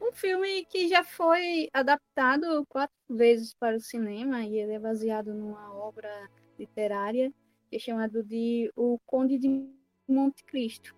[0.00, 5.32] um filme que já foi adaptado quatro vezes para o cinema e ele é baseado
[5.32, 7.32] numa obra literária
[7.70, 9.64] que é chamado de O Conde de
[10.08, 10.92] Monte Cristo.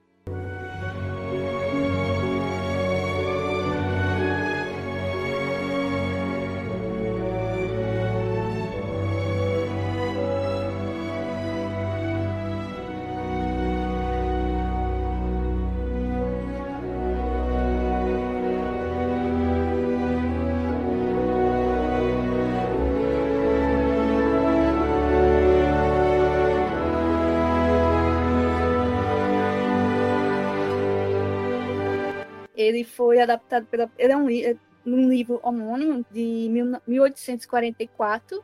[32.96, 33.90] Foi adaptado pela.
[33.98, 38.42] Ele é um, li- um livro homônimo de mil- 1844.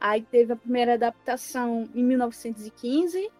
[0.00, 3.30] Aí teve a primeira adaptação em 1915.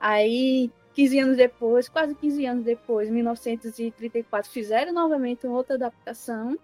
[0.00, 6.58] Aí, 15 anos depois, quase 15 anos depois, em 1934, fizeram novamente outra adaptação.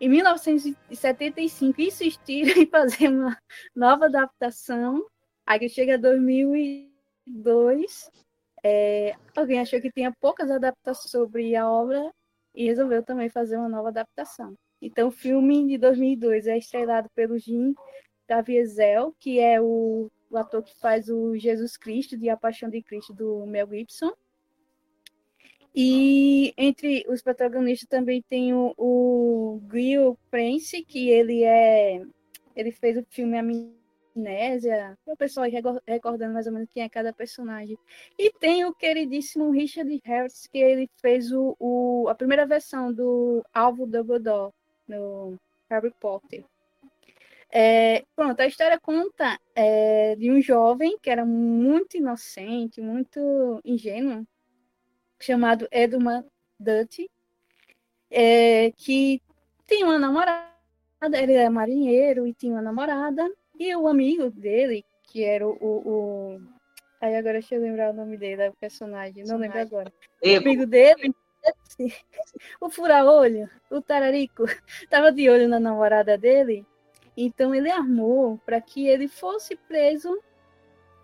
[0.00, 3.36] Em 1975, insistiram em fazer uma
[3.74, 5.04] nova adaptação.
[5.46, 8.10] Aí chega 2002,
[8.62, 12.12] é, alguém achou que tinha poucas adaptações sobre a obra
[12.54, 14.56] e resolveu também fazer uma nova adaptação.
[14.80, 17.74] Então, o filme de 2002 é estrelado pelo Jim
[18.26, 22.82] Caviezel, que é o, o ator que faz o Jesus Cristo, de A Paixão de
[22.82, 24.12] Cristo, do Mel Gibson.
[25.74, 32.02] E entre os protagonistas também tem o, o Gil Prince, que ele é
[32.54, 33.36] ele fez o filme
[34.16, 37.76] Amnésia, o pessoal rego- recordando mais ou menos quem é cada personagem.
[38.18, 43.44] E tem o queridíssimo Richard Harris, que ele fez o, o- a primeira versão do
[43.52, 44.52] Alvo Dumbledore
[44.86, 45.38] no
[45.70, 46.44] Harry Potter.
[47.50, 54.26] É, pronto, a história conta é, de um jovem que era muito inocente, muito ingênuo,
[55.20, 56.26] chamado Edmund
[56.58, 57.08] Dutt,
[58.10, 59.20] é, que
[59.66, 60.50] tem uma namorada,
[61.14, 65.52] ele é marinheiro e tinha uma namorada, e o amigo dele, que era o.
[65.60, 65.88] o,
[66.36, 66.40] o-
[67.00, 69.92] Aí agora deixa eu lembrar o nome dele, o personagem, não lembro agora.
[70.22, 71.14] O amigo dele,
[72.60, 74.44] o fura-olho, o tararico,
[74.82, 76.64] estava de olho na namorada dele,
[77.14, 80.18] então ele armou para que ele fosse preso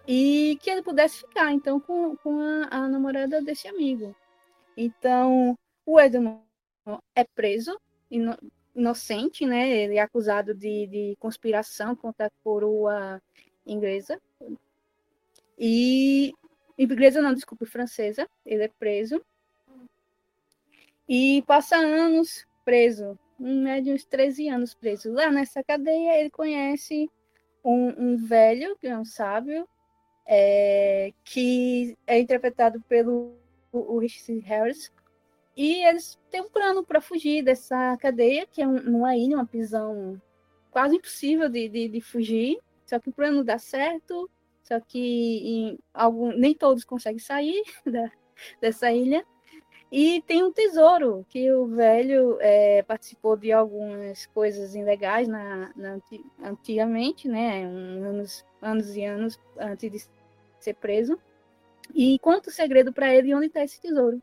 [0.09, 4.17] e que ele pudesse ficar então com, com a, a namorada desse amigo.
[4.77, 6.41] Então o Edmund
[7.15, 7.79] é preso,
[8.11, 8.39] ino-
[8.75, 9.69] inocente, né?
[9.71, 13.21] Ele é acusado de, de conspiração contra a coroa
[13.67, 14.21] inglesa.
[15.59, 16.33] E
[16.79, 18.29] inglesa não, desculpe, francesa.
[18.45, 19.21] Ele é preso.
[21.09, 25.13] E passa anos preso, em média uns 13 anos preso.
[25.13, 27.11] Lá nessa cadeia ele conhece
[27.65, 29.69] um, um velho, que é um sábio,
[30.25, 33.35] é, que é interpretado pelo
[33.73, 34.93] o, o Richard Harris.
[35.57, 39.47] E eles têm um plano para fugir dessa cadeia, que é um, uma ilha, uma
[39.47, 40.21] prisão
[40.71, 42.59] quase impossível de, de, de fugir.
[42.87, 44.29] Só que o plano dá certo,
[44.63, 48.11] só que algum, nem todos conseguem sair da,
[48.61, 49.25] dessa ilha.
[49.93, 55.95] E tem um tesouro, que o velho é, participou de algumas coisas ilegais na, na
[55.95, 57.67] anti- antigamente, né?
[57.67, 60.11] um- Anos, anos e anos antes de
[60.61, 61.19] ser preso.
[61.95, 64.23] E conta o segredo para ele onde está esse tesouro.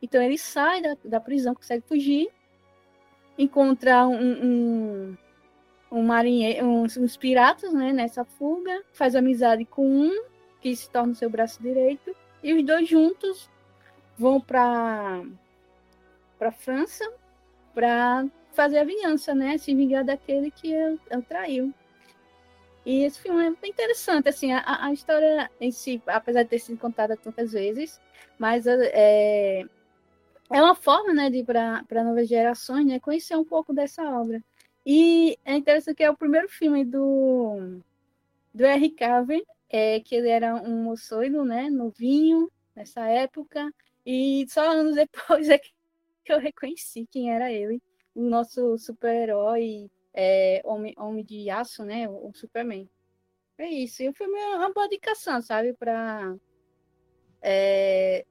[0.00, 2.28] Então ele sai da, da prisão, consegue fugir,
[3.38, 5.16] encontra um, um,
[5.90, 10.24] um marinheiro, uns, uns piratas né, nessa fuga, faz amizade com um,
[10.60, 13.50] que se torna seu braço direito, e os dois juntos
[14.16, 15.22] vão para
[16.38, 17.10] para França
[17.74, 19.58] para fazer a vingança, né?
[19.58, 21.72] Se vingar daquele que o o traiu.
[22.84, 26.78] E esse filme é interessante, assim, a, a história em si, apesar de ter sido
[26.78, 28.00] contada tantas vezes,
[28.38, 29.64] mas é,
[30.50, 34.42] é uma forma, né, de para novas gerações, né, conhecer um pouco dessa obra.
[34.84, 37.80] E é interessante que é o primeiro filme do
[38.54, 38.90] do R.
[38.90, 43.72] Carver, é, que ele era um moçoido, né, novinho nessa época,
[44.04, 45.72] e só anos depois é que
[46.28, 47.82] eu reconheci quem era ele,
[48.14, 52.88] o nosso super-herói, é, homem, homem de aço, né, o, o Superman.
[53.58, 56.36] É isso, e o filme é uma boa indicação, sabe, para
[57.42, 58.24] é,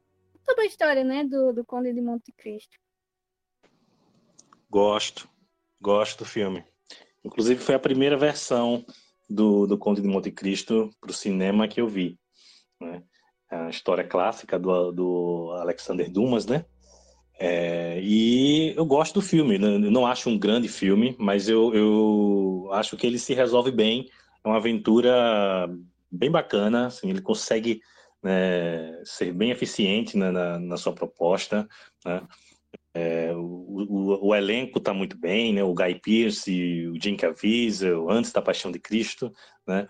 [0.45, 2.77] toda a história, né, do, do Conde de Monte Cristo.
[4.69, 5.29] Gosto,
[5.81, 6.63] gosto do filme.
[7.23, 8.85] Inclusive foi a primeira versão
[9.29, 12.19] do, do Conde de Monte Cristo para o cinema que eu vi.
[12.79, 13.03] Né?
[13.49, 16.65] A história clássica do, do Alexander Dumas, né?
[17.37, 19.57] É, e eu gosto do filme.
[19.57, 19.75] né?
[19.75, 24.09] Eu não acho um grande filme, mas eu, eu acho que ele se resolve bem.
[24.43, 25.69] É uma aventura
[26.11, 26.87] bem bacana.
[26.87, 27.81] Assim, ele consegue
[28.26, 31.67] né, ser bem eficiente na, na, na sua proposta.
[32.03, 32.28] Né?
[32.91, 35.63] É, o, o, o, elenco está muito bem, né?
[35.63, 39.32] O Guy Pearce, o Jim Caviezel, antes da Paixão de Cristo,
[39.67, 39.88] né?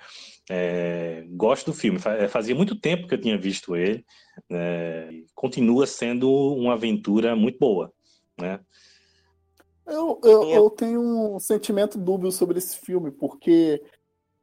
[0.50, 1.98] É, gosto do filme.
[2.28, 4.06] Fazia muito tempo que eu tinha visto ele.
[4.50, 5.24] Né?
[5.34, 7.94] Continua sendo uma aventura muito boa,
[8.38, 8.60] né?
[9.88, 13.82] Eu, eu, eu tenho um sentimento dúbio sobre esse filme, porque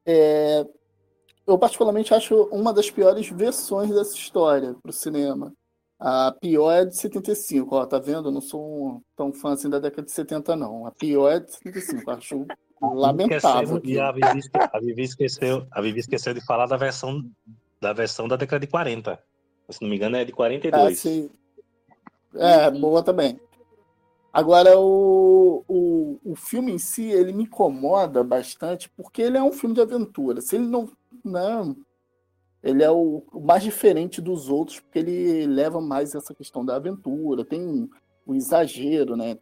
[0.06, 0.64] é,
[1.46, 5.52] eu particularmente acho uma das piores versões dessa história para o cinema.
[5.98, 8.28] A pior é de 75, ó, tá vendo?
[8.28, 10.86] Eu não sou um, tão fã assim da década de 70, não.
[10.86, 12.46] A pior é de 75, acho
[12.80, 13.80] lamentável.
[13.84, 17.24] E a Vivi, a, Vivi esqueceu, a Vivi esqueceu de falar da versão
[17.80, 19.18] da versão da década de 40.
[19.68, 20.92] Se não me engano, é de 42.
[20.92, 21.30] Ah, sim.
[22.34, 23.40] É, boa também.
[24.32, 29.52] Agora, o, o, o filme em si, ele me incomoda bastante, porque ele é um
[29.52, 30.40] filme de aventura.
[30.40, 30.90] Se ele não.
[31.24, 31.76] Não
[32.62, 37.44] ele é o, mais diferente dos outros, porque ele leva mais essa questão da aventura.
[37.44, 37.90] Tem
[38.24, 39.36] o exagero, né?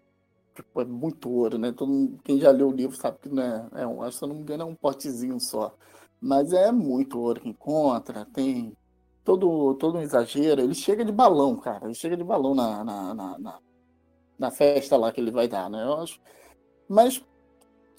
[0.55, 1.71] Tipo, é muito ouro, né?
[1.71, 4.37] Todo, quem já leu o livro sabe que não é, é um, se eu não
[4.37, 5.75] me engano é um potezinho só.
[6.21, 8.75] Mas é muito ouro que encontra, tem
[9.23, 10.63] todo, todo um exagero.
[10.63, 11.85] Ele chega de balão, cara.
[11.85, 13.59] Ele chega de balão na, na, na, na,
[14.39, 15.85] na festa lá que ele vai dar, né?
[15.85, 16.19] Eu acho.
[16.89, 17.23] Mas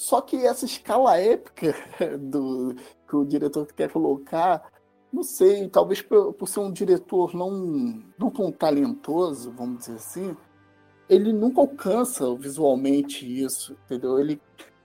[0.01, 1.75] só que essa escala épica
[2.19, 2.75] do
[3.11, 4.71] que o diretor quer colocar,
[5.11, 10.37] não sei, talvez por, por ser um diretor não, não tão talentoso, vamos dizer assim,
[11.09, 14.17] ele nunca alcança visualmente isso, entendeu?
[14.17, 14.41] Ele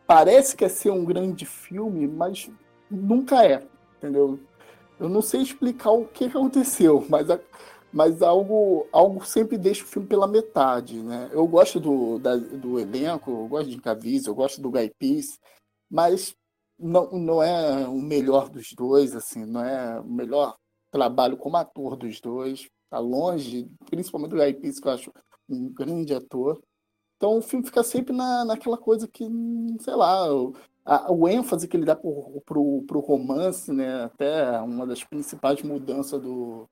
[0.08, 2.50] parece que é ser um grande filme, mas
[2.90, 3.64] nunca é,
[3.96, 4.40] entendeu?
[4.98, 7.28] Eu não sei explicar o que aconteceu, mas,
[7.92, 11.30] mas algo, algo sempre deixa o filme pela metade, né?
[11.30, 15.38] Eu gosto do, da, do elenco, eu gosto de Caviezel, eu gosto do Guy Pearce,
[15.88, 16.34] mas
[16.78, 20.56] não, não é o melhor dos dois, assim, não é o melhor
[20.90, 25.12] trabalho como ator dos dois, tá longe, principalmente do Guy Pearce, que eu acho
[25.48, 26.62] um grande ator.
[27.16, 29.24] Então o filme fica sempre na, naquela coisa que,
[29.80, 30.26] sei lá,
[30.84, 34.04] a, o ênfase que ele dá pro, pro, pro romance, né?
[34.04, 36.68] Até uma das principais mudanças do,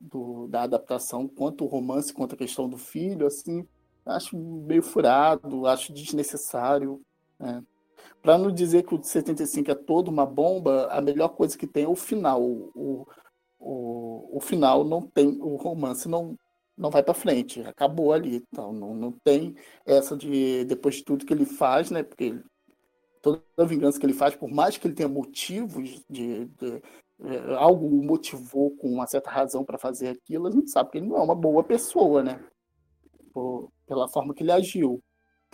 [0.00, 3.66] do, da adaptação, quanto o romance, quanto a questão do filho, assim,
[4.06, 7.00] acho meio furado, acho desnecessário.
[7.38, 7.62] Né?
[8.24, 11.66] Para não dizer que o de 75 é todo uma bomba, a melhor coisa que
[11.66, 12.42] tem é o final.
[12.42, 13.06] O,
[13.58, 16.34] o, o final não tem, o romance não,
[16.74, 18.36] não vai para frente, acabou ali.
[18.50, 19.54] Então, não, não tem
[19.84, 22.02] essa de, depois de tudo que ele faz, né?
[22.02, 22.40] Porque
[23.20, 26.82] toda a vingança que ele faz, por mais que ele tenha motivos de, de
[27.24, 30.96] é, algo o motivou com uma certa razão para fazer aquilo, a gente sabe que
[30.96, 32.42] ele não é uma boa pessoa, né?
[33.34, 35.02] Por, pela forma que ele agiu.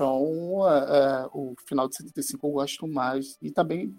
[0.00, 3.94] Então, é, é, o final de 75 eu gosto mais e também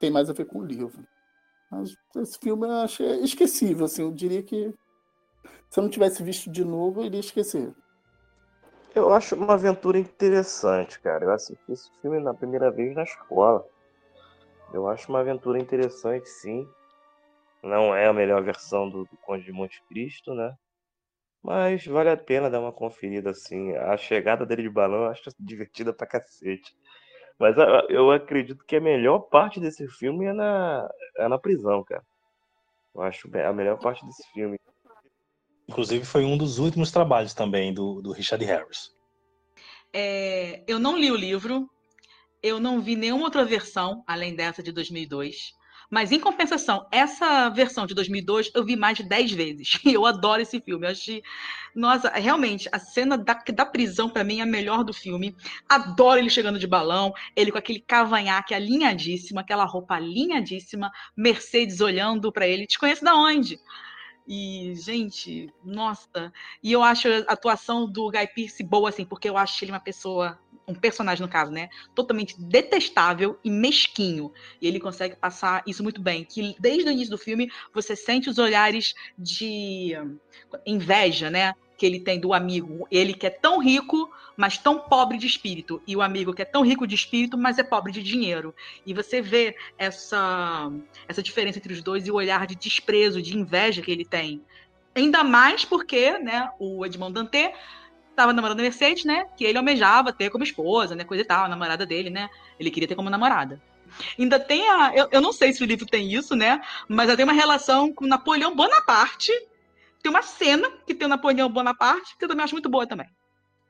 [0.00, 1.04] tem mais a ver com o livro.
[1.70, 4.72] Mas esse filme eu achei esquecível, assim, eu diria que
[5.68, 7.74] se eu não tivesse visto de novo, eu iria esquecer.
[8.94, 11.26] Eu acho uma aventura interessante, cara.
[11.26, 13.62] Eu assisti esse filme na primeira vez na escola.
[14.72, 16.66] Eu acho uma aventura interessante, sim.
[17.62, 20.54] Não é a melhor versão do, do Conde de Monte Cristo, né?
[21.44, 23.76] Mas vale a pena dar uma conferida, assim.
[23.76, 26.74] A chegada dele de balão eu acho divertida pra cacete.
[27.38, 27.54] Mas
[27.90, 30.88] eu acredito que a melhor parte desse filme é na,
[31.18, 32.02] é na prisão, cara.
[32.94, 34.58] Eu acho a melhor parte desse filme.
[35.68, 38.90] Inclusive, foi um dos últimos trabalhos também do, do Richard Harris.
[39.92, 41.68] É, eu não li o livro,
[42.42, 45.52] eu não vi nenhuma outra versão além dessa de 2002.
[45.94, 49.78] Mas, em compensação, essa versão de 2002 eu vi mais de 10 vezes.
[49.86, 50.86] E eu adoro esse filme.
[50.86, 51.22] Eu achei.
[51.72, 55.36] Nossa, realmente, a cena da, da prisão, para mim, é a melhor do filme.
[55.68, 62.32] Adoro ele chegando de balão, ele com aquele cavanhaque alinhadíssimo, aquela roupa alinhadíssima, Mercedes olhando
[62.32, 62.66] para ele.
[62.66, 63.60] Te conheço da onde?
[64.26, 66.32] E, gente, nossa.
[66.60, 69.80] E eu acho a atuação do Guy Pearce boa, assim, porque eu acho ele uma
[69.80, 71.68] pessoa, um personagem no caso, né?
[71.94, 74.32] Totalmente detestável e mesquinho.
[74.60, 76.24] E ele consegue passar isso muito bem.
[76.24, 79.94] Que desde o início do filme você sente os olhares de
[80.66, 81.54] inveja, né?
[81.76, 82.86] Que ele tem do amigo.
[82.90, 85.82] Ele que é tão rico, mas tão pobre de espírito.
[85.86, 88.54] E o amigo que é tão rico de espírito, mas é pobre de dinheiro.
[88.86, 90.70] E você vê essa,
[91.08, 94.42] essa diferença entre os dois e o olhar de desprezo, de inveja que ele tem.
[94.94, 97.52] Ainda mais porque né, o Edmond Dantê
[98.14, 99.26] estava namorando a Mercedes, né?
[99.36, 101.04] Que ele almejava ter como esposa, né?
[101.04, 102.30] Coisa e tal, a namorada dele, né?
[102.58, 103.60] Ele queria ter como namorada.
[104.18, 104.92] Ainda tem a.
[104.94, 106.60] Eu, eu não sei se o livro tem isso, né?
[106.88, 109.32] Mas ela tem uma relação com Napoleão Bonaparte.
[110.02, 113.06] Tem uma cena que tem o Napoleão Bonaparte, que eu também acho muito boa também.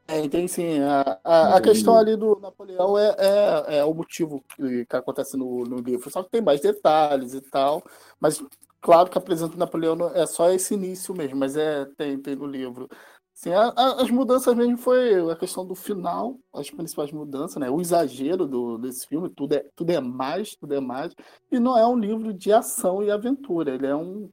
[0.07, 0.81] É, tem sim.
[0.81, 5.37] A, a, a, questão ali do Napoleão é, é, é o motivo que, que acontece
[5.37, 6.11] no, no, livro.
[6.11, 7.83] Só que tem mais detalhes e tal.
[8.21, 8.43] Mas
[8.83, 12.47] claro que apresenta o Napoleão é só esse início mesmo, mas é tem, tem no
[12.47, 12.89] livro.
[13.35, 13.69] Sim, a,
[14.01, 17.69] as mudanças mesmo foi a questão do final, as principais mudanças, né?
[17.69, 21.13] O exagero do, desse filme, tudo é, tudo é mais, tudo é mais.
[21.51, 24.31] E não é um livro de ação e aventura, ele é um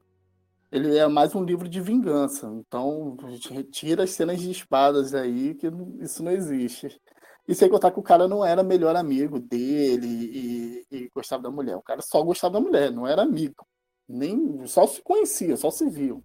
[0.70, 2.46] ele é mais um livro de vingança.
[2.46, 5.68] Então, a gente retira as cenas de espadas aí, que
[6.00, 6.98] isso não existe.
[7.46, 11.50] E sem contar que o cara não era melhor amigo dele e, e, gostava da
[11.50, 11.76] mulher.
[11.76, 13.66] O cara só gostava da mulher, não era amigo.
[14.08, 16.24] Nem, só se conhecia, só se viu.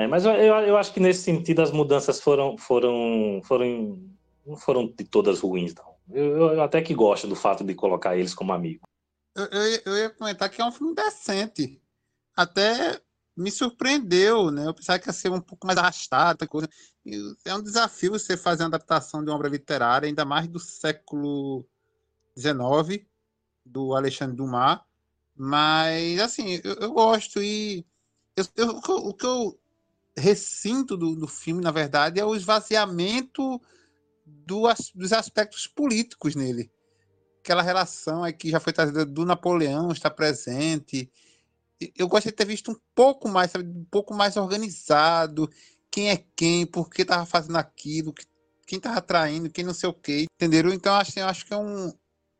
[0.00, 4.02] É, mas eu, eu acho que nesse sentido as mudanças foram, foram, foram
[4.46, 5.94] não foram de todas ruins, não.
[6.10, 8.80] Eu, eu até que gosto do fato de colocar eles como amigo.
[9.36, 11.82] Eu, eu, eu ia comentar que é um filme decente.
[12.34, 12.98] Até
[13.36, 14.66] me surpreendeu, né?
[14.66, 16.66] Eu pensava que ia ser um pouco mais arrastado, coisa.
[17.44, 21.68] é um desafio você fazer uma adaptação de uma obra literária, ainda mais do século
[22.38, 23.04] XIX,
[23.66, 24.80] do Alexandre Dumas.
[25.36, 27.84] Mas, assim, eu, eu gosto e
[28.34, 29.59] eu, eu, o que eu
[30.20, 33.60] recinto do, do filme, na verdade, é o esvaziamento
[34.24, 34.62] do,
[34.94, 36.70] dos aspectos políticos nele.
[37.40, 41.10] Aquela relação aí que já foi trazida do Napoleão está presente.
[41.96, 45.50] Eu gostaria de ter visto um pouco mais, sabe, um pouco mais organizado.
[45.90, 48.14] Quem é quem, por que estava fazendo aquilo,
[48.66, 50.72] quem estava traindo, quem não sei o quê, entenderam?
[50.72, 51.92] Então, acho, acho que é um.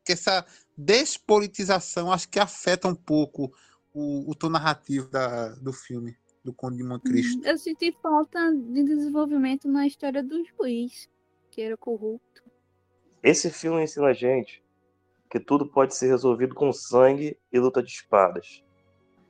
[0.05, 0.45] que essa
[0.77, 3.51] despolitização acho que afeta um pouco
[3.93, 7.39] o, o tom narrativo da, do filme, do Conde de Monte Cristo.
[7.39, 11.09] Hum, eu senti falta de desenvolvimento na história do juiz,
[11.49, 12.43] que era corrupto.
[13.21, 14.63] Esse filme ensina a gente
[15.29, 18.63] que tudo pode ser resolvido com sangue e luta de espadas.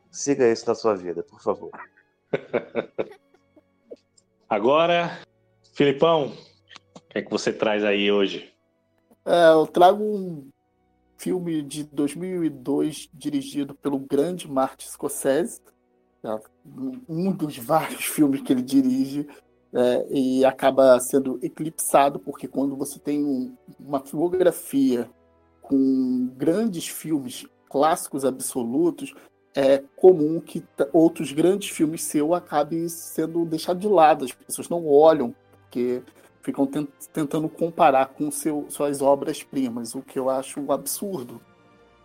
[0.09, 1.71] Siga isso na sua vida, por favor.
[4.49, 5.21] Agora,
[5.73, 6.33] Filipão,
[6.95, 8.51] o que é que você traz aí hoje?
[9.23, 10.49] É, eu trago um
[11.17, 15.61] filme de 2002 dirigido pelo grande Martin Scorsese?
[17.09, 19.27] Um dos vários filmes que ele dirige
[19.73, 25.09] é, e acaba sendo eclipsado porque quando você tem um, uma filmografia
[25.61, 29.13] com grandes filmes clássicos absolutos,
[29.55, 34.25] é comum que outros grandes filmes seu acabem sendo deixados de lado.
[34.25, 36.03] As pessoas não olham, porque
[36.41, 36.67] ficam
[37.13, 41.41] tentando comparar com seu, suas obras-primas, o que eu acho um absurdo.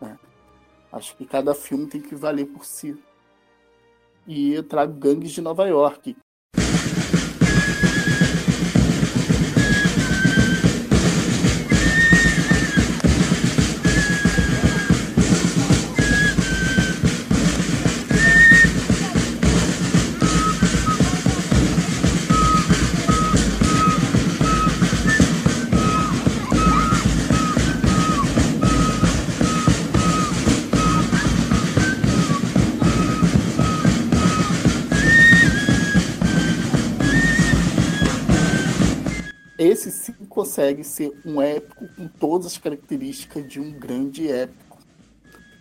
[0.00, 0.18] Né?
[0.92, 2.96] Acho que cada filme tem que valer por si.
[4.26, 6.16] E eu trago Gangues de Nova York,
[39.66, 44.78] esse sim consegue ser um épico com todas as características de um grande épico.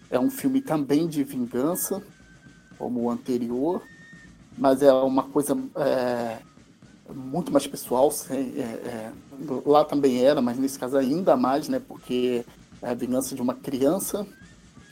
[0.10, 2.02] É um filme também de vingança,
[2.78, 3.82] como o anterior,
[4.58, 6.38] mas é uma coisa é,
[7.14, 8.12] muito mais pessoal.
[8.30, 9.12] É, é,
[9.66, 11.80] lá também era, mas nesse caso ainda mais, né?
[11.80, 12.46] Porque
[12.82, 14.26] é a vingança de uma criança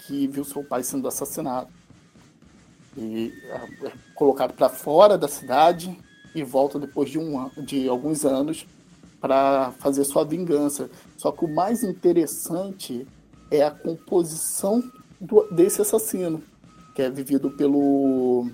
[0.05, 1.69] que viu seu pai sendo assassinado
[2.97, 5.97] e é, é colocado para fora da cidade
[6.35, 8.65] e volta depois de, um, de alguns anos
[9.23, 10.89] para fazer sua vingança.
[11.15, 13.07] Só que o mais interessante
[13.49, 14.83] é a composição
[15.17, 16.43] do, desse assassino,
[16.93, 18.49] que é vivido pelo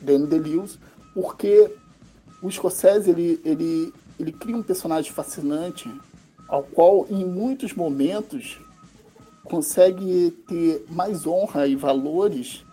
[0.00, 0.78] Danny DeLewis,
[1.12, 1.74] porque
[2.40, 5.92] o Scorsese ele, ele, ele cria um personagem fascinante,
[6.46, 8.60] ao qual em muitos momentos
[9.42, 12.64] consegue ter mais honra e valores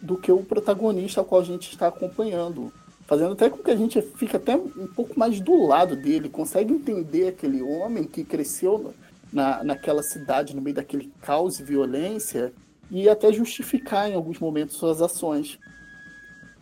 [0.00, 2.72] do que o protagonista ao qual a gente está acompanhando
[3.10, 6.72] fazendo até com que a gente fique até um pouco mais do lado dele, consegue
[6.72, 8.94] entender aquele homem que cresceu
[9.32, 12.52] na, naquela cidade, no meio daquele caos e violência,
[12.88, 15.58] e até justificar em alguns momentos suas ações.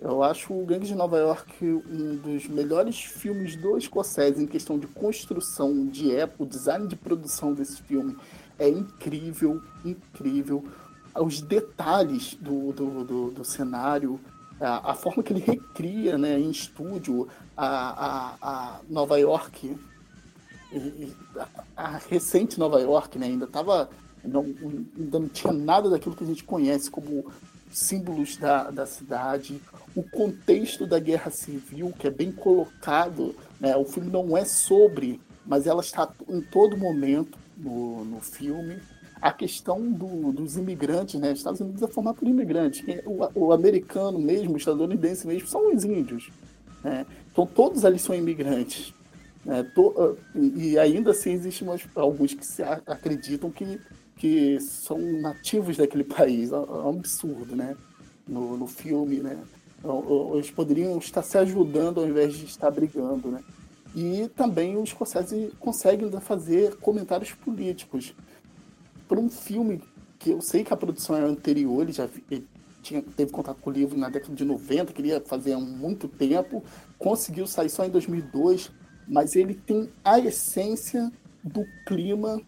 [0.01, 4.79] Eu acho o Gangue de Nova York um dos melhores filmes do Scorsese em questão
[4.79, 8.17] de construção, de época, o design de produção desse filme
[8.59, 10.65] é incrível, incrível.
[11.15, 14.19] Os detalhes do, do, do, do cenário,
[14.61, 19.77] a, a, forma que ele recria né, em estúdio a, a, a Nova York,
[21.37, 23.89] a, a, recente Nova York, né, ainda estava
[24.25, 27.31] não, ainda não tinha nada daquilo que a gente conhece como
[27.71, 29.61] símbolos da, da cidade,
[29.95, 35.21] o contexto da guerra civil, que é bem colocado, né, o filme não é sobre,
[35.47, 38.81] mas ela está em todo momento no, no filme
[39.21, 41.33] a questão do, dos imigrantes, né?
[41.33, 42.85] Os Estados Unidos é formado por imigrantes.
[43.05, 46.31] O, o, americano mesmo, o estadunidense mesmo, são os índios.
[46.83, 47.05] Né?
[47.31, 48.95] Então todos ali são imigrantes.
[49.45, 49.63] Né?
[49.75, 53.81] To, e ainda assim existem alguns que se acreditam que,
[54.17, 56.53] que são nativos daquele país.
[56.53, 57.77] É, é um absurdo, né?
[58.27, 59.39] No, no filme, né?
[59.79, 63.43] Então, eles poderiam estar se ajudando ao invés de estar brigando, né?
[63.95, 68.15] E também os Scorsese conseguem fazer comentários políticos
[69.09, 69.83] para um filme
[70.19, 72.47] que eu sei que a produção é anterior, ele já ele
[72.83, 76.63] tinha, teve contato com o livro na década de 90, queria fazer há muito tempo,
[76.99, 78.71] conseguiu sair só em 2002,
[79.07, 81.11] mas ele tem a essência
[81.43, 82.41] do clima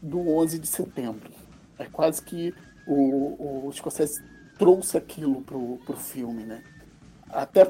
[0.00, 1.30] do 11 de setembro.
[1.78, 2.52] É quase que
[2.86, 4.22] o, o Scorsese
[4.58, 6.62] trouxe aquilo pro, pro filme, né?
[7.28, 7.62] Até,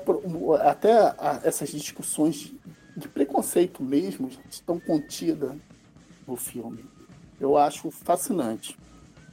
[0.62, 2.60] até a, essas discussões de,
[2.96, 5.52] de preconceito mesmo estão contidas
[6.26, 6.84] no filme.
[7.42, 8.78] Eu acho fascinante.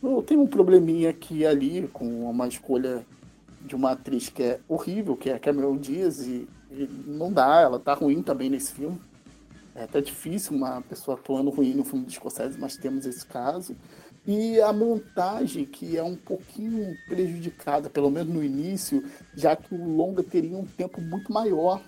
[0.01, 3.05] Eu tenho um probleminha aqui e ali com uma escolha
[3.62, 7.62] de uma atriz que é horrível, que é a Cameron Diaz, e, e não dá,
[7.62, 8.99] ela tá ruim também nesse filme.
[9.76, 13.76] É até difícil uma pessoa atuando ruim no filme de Scorsese, mas temos esse caso.
[14.26, 19.03] E a montagem, que é um pouquinho prejudicada, pelo menos no início,
[19.36, 21.80] já que o longa teria um tempo muito maior.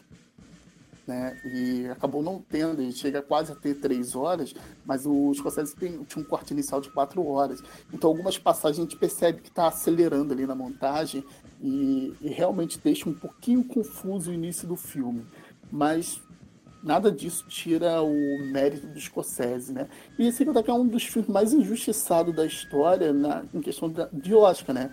[1.11, 1.37] Né?
[1.43, 4.53] E acabou não tendo, ele chega quase a ter três horas,
[4.85, 7.61] mas o Scorsese tem, tinha um corte inicial de quatro horas.
[7.93, 11.21] Então, algumas passagens a gente percebe que está acelerando ali na montagem
[11.61, 15.25] e, e realmente deixa um pouquinho confuso o início do filme.
[15.69, 16.21] Mas
[16.81, 19.89] nada disso tira o mérito do Scorsese, né?
[20.17, 24.33] E esse aqui é um dos filmes mais injustiçados da história na, em questão de
[24.33, 24.91] Oscar, né?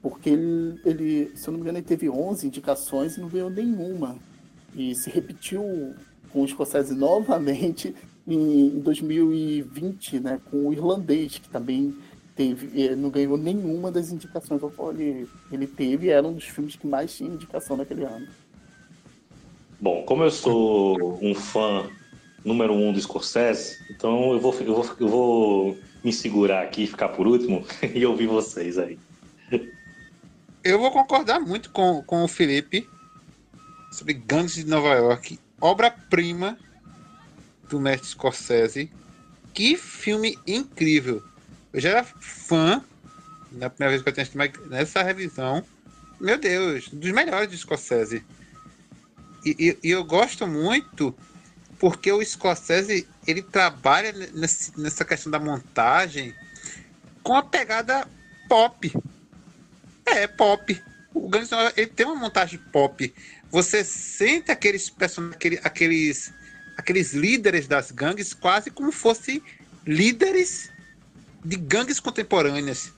[0.00, 3.50] Porque ele, ele, se eu não me engano, ele teve 11 indicações e não ganhou
[3.50, 4.16] nenhuma.
[4.78, 5.92] E se repetiu
[6.30, 7.92] com o Scorsese novamente
[8.24, 10.40] em 2020, né?
[10.48, 11.96] Com o Irlandês, que também
[12.36, 16.10] teve, não ganhou nenhuma das indicações que ele, ele teve.
[16.10, 18.28] Era um dos filmes que mais tinha indicação naquele ano.
[19.80, 21.90] Bom, como eu sou um fã
[22.44, 27.08] número um do Scorsese, então eu vou, eu vou, eu vou me segurar aqui, ficar
[27.08, 28.96] por último e ouvir vocês aí.
[30.62, 32.88] Eu vou concordar muito com, com o Felipe
[33.98, 36.56] sobre Gangues de Nova York, obra-prima
[37.68, 38.90] do mestre Scorsese.
[39.52, 41.22] Que filme incrível!
[41.72, 42.82] Eu já era fã
[43.50, 45.64] na primeira vez que eu assisti nessa revisão.
[46.20, 48.24] Meu Deus, dos melhores de Scorsese.
[49.44, 51.14] E, e, eu gosto muito
[51.78, 56.34] porque o Scorsese ele trabalha nesse, nessa questão da montagem
[57.22, 58.06] com a pegada
[58.48, 58.92] pop.
[60.06, 60.82] É, pop.
[61.14, 63.12] O Guns ele tem uma montagem pop.
[63.50, 66.32] Você sente aqueles personagens, aqueles,
[66.76, 69.42] aqueles líderes das gangues quase como fossem
[69.86, 70.70] líderes
[71.44, 72.92] de gangues contemporâneas.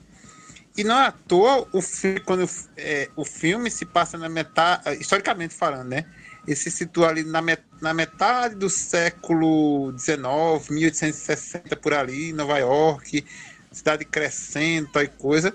[0.77, 5.01] E não é à toa o filme, quando é, o filme se passa na metade,
[5.01, 6.05] historicamente falando, né?
[6.47, 12.33] Ele se situa ali na, met na metade do século XIX, 1860, por ali, em
[12.33, 13.25] Nova York,
[13.71, 15.55] cidade crescendo e coisa.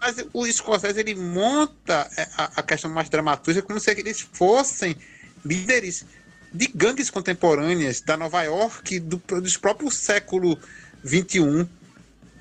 [0.00, 4.96] Mas o Scorsese ele monta é, a, a questão mais dramatúrgica como se eles fossem
[5.44, 6.06] líderes
[6.52, 10.58] de gangues contemporâneas da Nova York do, dos próprios século
[11.04, 11.68] 21.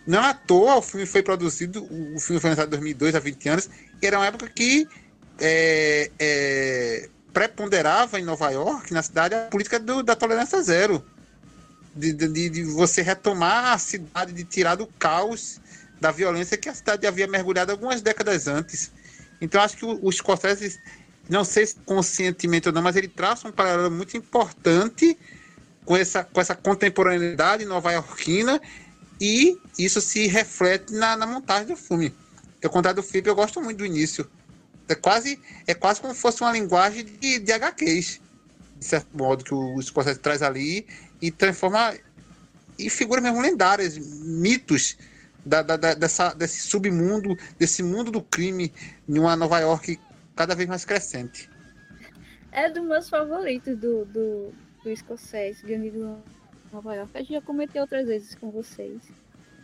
[0.07, 3.49] Não à toa o filme foi produzido, o filme foi lançado em 2002, há 20
[3.49, 3.69] anos,
[4.01, 4.87] e era uma época que
[5.39, 11.03] é, é, preponderava em Nova York, na cidade, a política do, da tolerância zero.
[11.95, 15.59] De, de, de, você retomar a cidade, de tirar do caos,
[15.99, 18.91] da violência que a cidade havia mergulhado algumas décadas antes.
[19.41, 20.79] Então, acho que os Scorsese,
[21.29, 25.17] não sei se conscientemente ou não, mas ele traça um paralelo muito importante
[25.85, 28.61] com essa, com essa contemporaneidade nova-iorquina
[29.19, 32.13] e isso se reflete na, na montagem do filme.
[32.61, 34.29] Eu, contrário do Felipe, eu gosto muito do início
[34.89, 38.19] é quase, é quase como se fosse uma linguagem de, de HQs,
[38.79, 40.85] de certo modo, que o Scorsese traz ali
[41.21, 41.95] e transforma
[42.77, 44.97] em figuras mesmo lendárias, mitos
[45.49, 48.71] da, da, da, dessa, desse submundo, desse mundo do crime
[49.07, 49.99] em uma Nova York
[50.35, 51.49] cada vez mais crescente.
[52.51, 56.17] É dos meus favoritos do, do, do Scorsese, Gangue do
[56.71, 57.11] Nova York.
[57.17, 59.01] Gente já comentei outras vezes com vocês.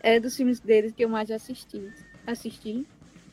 [0.01, 1.91] É dos filmes deles que eu mais assisti.
[2.25, 2.85] assisti.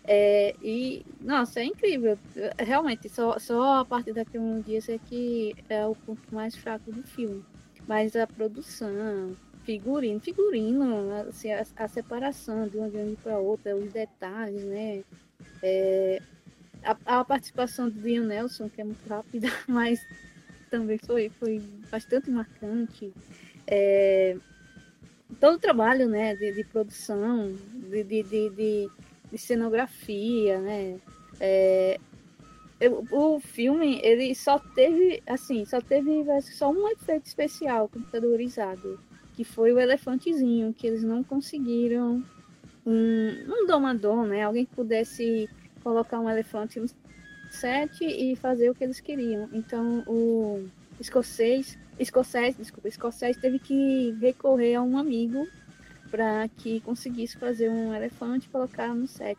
[0.04, 2.18] É, e, nossa, é incrível.
[2.58, 7.02] Realmente, só, só a parte da cronologia é que é o ponto mais fraco do
[7.02, 7.44] filme.
[7.86, 13.92] Mas a produção, figurino, figurino, assim, a, a separação de uma grande para outra, os
[13.92, 15.02] detalhes, né?
[15.62, 16.20] É,
[16.82, 20.00] a, a, participação do Ian Nelson, que é muito rápida, mas
[20.70, 23.12] também foi, foi bastante marcante.
[23.66, 24.36] É,
[25.40, 27.54] todo o trabalho né, de, de produção,
[27.88, 28.90] de, de, de
[29.32, 31.00] de cenografia, né?
[31.40, 31.98] É,
[33.10, 39.00] o filme ele só teve assim só teve só um efeito especial computadorizado
[39.34, 42.22] que foi o elefantezinho que eles não conseguiram
[42.84, 45.48] um, um domador né alguém que pudesse
[45.82, 46.86] colocar um elefante no
[47.50, 50.64] set e fazer o que eles queriam então o
[51.00, 55.46] escocês escocês desculpa escocês teve que recorrer a um amigo
[56.12, 59.38] para que conseguisse fazer um elefante e colocar no set.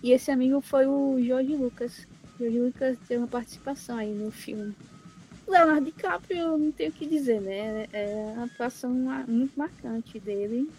[0.00, 2.06] E esse amigo foi o Jorge Lucas.
[2.36, 4.76] O Jorge Lucas teve uma participação aí no filme.
[5.46, 7.86] Leonardo DiCaprio, não tenho o que dizer, né?
[7.92, 8.90] É uma atuação
[9.28, 10.70] muito marcante dele.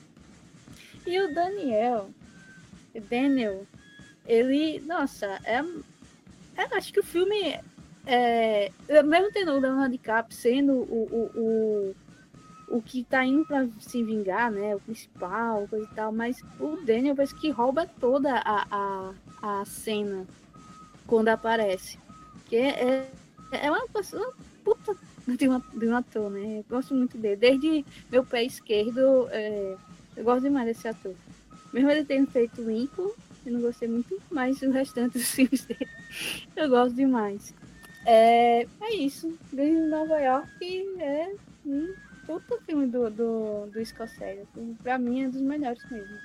[1.05, 2.09] E o Daniel,
[3.09, 3.66] Daniel,
[4.26, 5.63] ele, nossa, é,
[6.57, 7.59] é acho que o filme
[8.05, 11.95] é, é mesmo tendo o Leonardo DiCaprio sendo o, o, o
[12.68, 14.76] o que tá indo pra se vingar, né?
[14.76, 19.66] O principal, coisa e tal, mas o Daniel parece que rouba toda a, a, a
[19.66, 20.26] cena
[21.05, 21.99] quando aparece.
[22.47, 23.07] Que é,
[23.51, 24.34] é, é uma pessoa
[24.66, 24.97] puta
[25.38, 26.59] de, uma, de um ator, né?
[26.59, 27.38] Eu gosto muito dele.
[27.38, 29.78] Desde meu pé esquerdo, é,
[30.18, 31.16] eu gosto demais desse ator.
[31.72, 33.11] Mesmo ele tendo feito Lincoln,
[33.45, 35.88] eu não gostei muito, mas o restante dos filmes dele
[36.55, 37.53] eu gosto demais.
[38.05, 39.38] É, é isso.
[39.51, 41.34] Desde Nova York é
[41.66, 41.93] um
[42.26, 44.41] puta filme do, do, do Scorsese.
[44.41, 46.18] Assim, pra mim é dos melhores mesmo.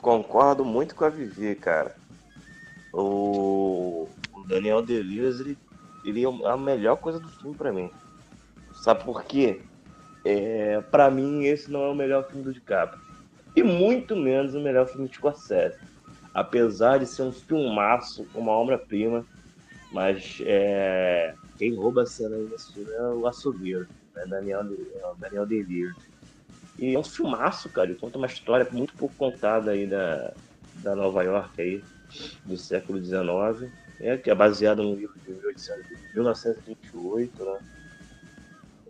[0.00, 1.96] Concordo muito com a Vivi, cara.
[2.92, 4.08] O,
[4.46, 5.58] Daniel Deleuze, ele,
[6.10, 7.90] é a melhor coisa do filme pra mim.
[8.74, 9.62] Sabe por quê?
[10.24, 13.00] É, pra mim, esse não é o melhor filme do DiCaprio.
[13.54, 15.78] E muito menos o melhor filme de Scorsese.
[16.34, 19.24] Apesar de ser um filmaço, uma obra-prima,
[19.92, 23.86] mas é, quem rouba a cena nesse filme é o Assobiro
[24.16, 24.24] né?
[24.26, 25.94] Daniel, é Daniel Delir.
[26.78, 27.90] E é um filmaço, cara.
[27.90, 30.32] Ele conta uma história muito pouco contada aí da,
[30.76, 31.84] da Nova York aí,
[32.44, 33.70] do século XIX,
[34.00, 35.32] é, que é baseado no livro de
[36.14, 37.58] 1928, né?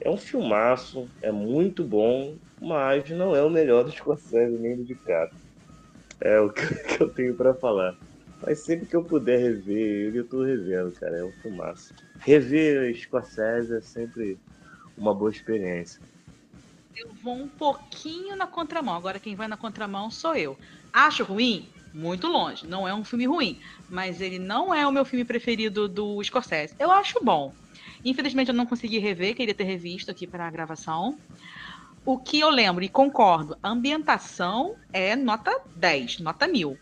[0.00, 4.84] É um filmaço, é muito bom, mas não é o melhor do Scorsese nem do
[4.84, 5.40] DiCaprio.
[6.20, 6.62] É o que
[7.00, 7.96] eu tenho para falar.
[8.42, 11.16] Mas sempre que eu puder rever ele, eu tô revendo, cara.
[11.16, 11.92] É um filmaço.
[12.18, 14.38] Rever Scorsese é sempre
[14.96, 16.00] uma boa experiência.
[16.96, 18.94] Eu vou um pouquinho na contramão.
[18.94, 20.56] Agora quem vai na contramão sou eu.
[20.92, 21.68] Acho ruim?
[21.96, 22.66] Muito longe.
[22.66, 23.58] Não é um filme ruim.
[23.88, 26.74] Mas ele não é o meu filme preferido do Scorsese.
[26.78, 27.54] Eu acho bom.
[28.04, 31.18] Infelizmente eu não consegui rever, queria ter revisto aqui para a gravação.
[32.04, 36.76] O que eu lembro e concordo, a ambientação é nota 10, nota 1000.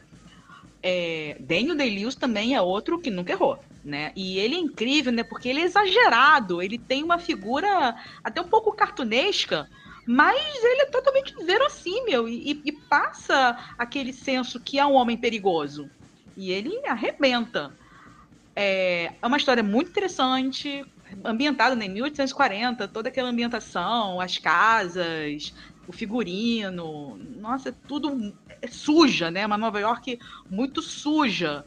[0.83, 4.13] É, Daniel Day-Lewis também é outro que nunca errou né?
[4.17, 5.23] E ele é incrível, né?
[5.23, 9.69] Porque ele é exagerado, ele tem uma figura até um pouco cartunesca,
[10.07, 15.91] mas ele é totalmente verossímil e, e passa aquele senso que é um homem perigoso.
[16.37, 17.73] E ele arrebenta.
[18.55, 20.85] É, é uma história muito interessante,
[21.25, 25.55] ambientada né, em 1840, toda aquela ambientação, as casas,
[25.87, 29.45] o figurino, nossa, é tudo é suja, né?
[29.45, 30.19] Uma Nova York
[30.49, 31.65] muito suja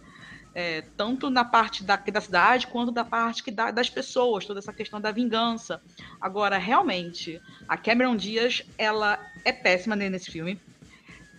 [0.58, 4.58] é, tanto na parte da, da cidade quanto da parte que da, das pessoas, toda
[4.58, 5.80] essa questão da vingança.
[6.20, 10.60] Agora, realmente, a Cameron Diaz, ela é péssima nesse filme.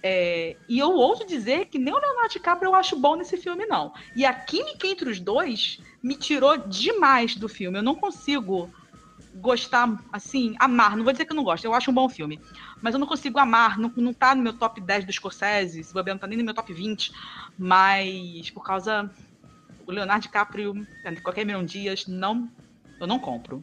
[0.04, 3.66] É, e eu ouso dizer que nem o Leonardo DiCaprio eu acho bom nesse filme,
[3.66, 3.92] não.
[4.14, 7.78] E a química entre os dois me tirou demais do filme.
[7.78, 8.70] Eu não consigo
[9.40, 10.96] gostar, assim, amar.
[10.96, 12.40] Não vou dizer que eu não gosto, eu acho um bom filme.
[12.82, 15.94] Mas eu não consigo amar, não, não tá no meu top 10 do Scorsese, se
[15.94, 17.12] não tá nem no meu top 20.
[17.58, 19.10] Mas por causa.
[19.86, 20.86] O Leonardo DiCaprio,
[21.22, 22.46] qualquer Cameron Dias, não,
[23.00, 23.62] eu não compro.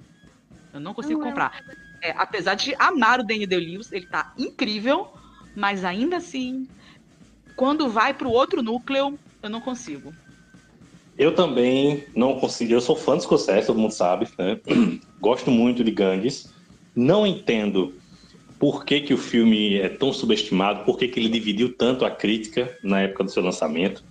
[0.73, 1.63] Eu não consigo não, comprar.
[2.01, 5.13] É, apesar de amar o Daniel Day-Lewis, ele tá incrível,
[5.55, 6.67] mas ainda assim,
[7.55, 10.15] quando vai pro outro núcleo, eu não consigo.
[11.17, 12.73] Eu também não consigo.
[12.73, 14.59] Eu sou fã do Scorsese, todo mundo sabe, né?
[15.19, 16.53] Gosto muito de Gangues.
[16.95, 17.93] Não entendo
[18.59, 22.11] por que, que o filme é tão subestimado, por que, que ele dividiu tanto a
[22.11, 24.03] crítica na época do seu lançamento.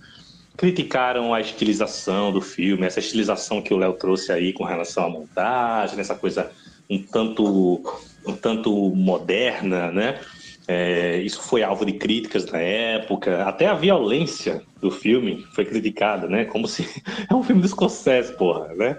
[0.57, 5.09] Criticaram a estilização do filme, essa estilização que o Léo trouxe aí com relação à
[5.09, 6.51] montagem, essa coisa
[6.89, 7.81] um tanto,
[8.25, 10.19] um tanto moderna, né?
[10.67, 13.43] É, isso foi alvo de críticas na época.
[13.43, 16.45] Até a violência do filme foi criticada, né?
[16.45, 16.87] Como se
[17.29, 18.97] é um filme do Scorsese, porra, né?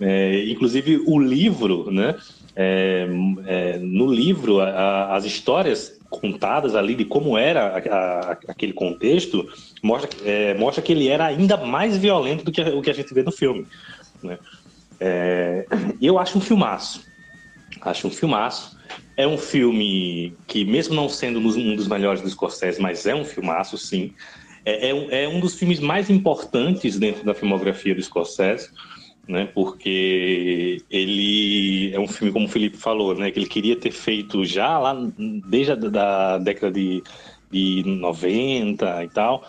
[0.00, 2.16] É, inclusive o livro, né?
[2.54, 3.06] É,
[3.46, 9.48] é no livro, a, a, as histórias contadas ali de como era a, aquele contexto
[9.82, 13.14] mostra, é, mostra que ele era ainda mais violento do que o que a gente
[13.14, 13.66] vê no filme.
[14.22, 14.38] Né?
[14.98, 15.66] É,
[16.00, 17.04] eu acho um filmaço.
[17.80, 18.78] Acho um filmaço.
[19.16, 23.24] É um filme que, mesmo não sendo um dos melhores dos Scorsese, mas é um
[23.24, 24.12] filmaço, sim.
[24.64, 28.70] É, é, é um dos filmes mais importantes dentro da filmografia do Scorsese,
[29.26, 29.48] né?
[29.54, 33.30] Porque ele é um filme, como o Felipe falou, né?
[33.30, 34.96] Que ele queria ter feito já lá
[35.48, 37.02] desde a da década de,
[37.50, 39.44] de 90 e tal.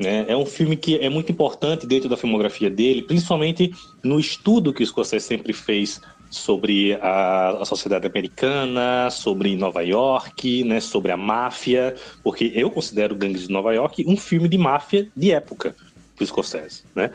[0.00, 0.24] Né?
[0.26, 3.70] É um filme que é muito importante dentro da filmografia dele, principalmente
[4.02, 6.00] no estudo que o Scorsese sempre fez
[6.30, 13.14] sobre a, a, sociedade americana, sobre Nova York, né, sobre a máfia, porque eu considero
[13.14, 15.76] Gangues de Nova York um filme de máfia de época
[16.16, 17.10] do Scorsese, né?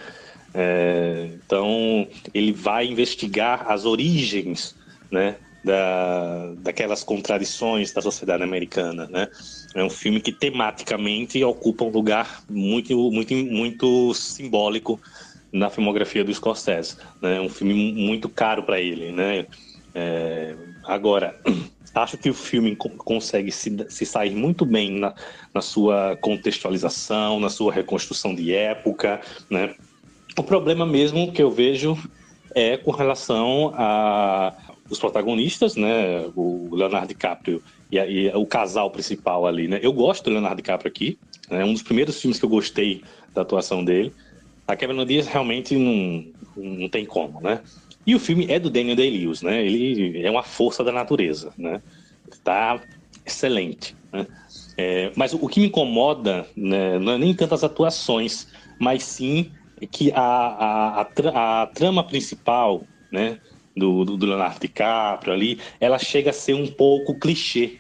[0.54, 4.76] É, então ele vai investigar as origens,
[5.10, 9.28] né, da, daquelas contradições da sociedade americana, né?
[9.74, 15.00] É um filme que tematicamente ocupa um lugar muito, muito, muito simbólico
[15.52, 16.98] na filmografia do Scorsese.
[17.22, 17.38] Né?
[17.38, 19.48] É um filme muito caro para ele, né?
[19.94, 21.36] É, agora,
[21.96, 25.16] acho que o filme consegue se, se sair muito bem na,
[25.54, 29.20] na, sua contextualização, na sua reconstrução de época,
[29.50, 29.74] né?
[30.38, 31.98] O problema mesmo que eu vejo
[32.54, 34.54] é com relação a
[34.90, 36.30] os protagonistas, né?
[36.36, 39.80] O Leonardo DiCaprio e, a, e, o casal principal ali, né?
[39.82, 41.18] Eu gosto do Leonardo DiCaprio aqui.
[41.50, 43.04] É um dos primeiros filmes que eu gostei
[43.34, 44.14] da atuação dele.
[44.68, 46.26] A Cameron Diaz realmente não,
[46.56, 47.62] não tem como, né?
[48.06, 49.64] E o filme é do Daniel Day-Lewis, né?
[49.66, 51.82] Ele é uma força da natureza, né?
[52.44, 52.80] Tá
[53.26, 54.28] excelente, né?
[54.78, 58.48] É, mas o que me incomoda né, não é nem tanto as atuações,
[58.78, 59.52] mas sim
[59.90, 63.40] que a, a, a, a trama principal, né?
[63.76, 67.78] Do, do, Leonardo DiCaprio ali, ela chega a ser um pouco clichê.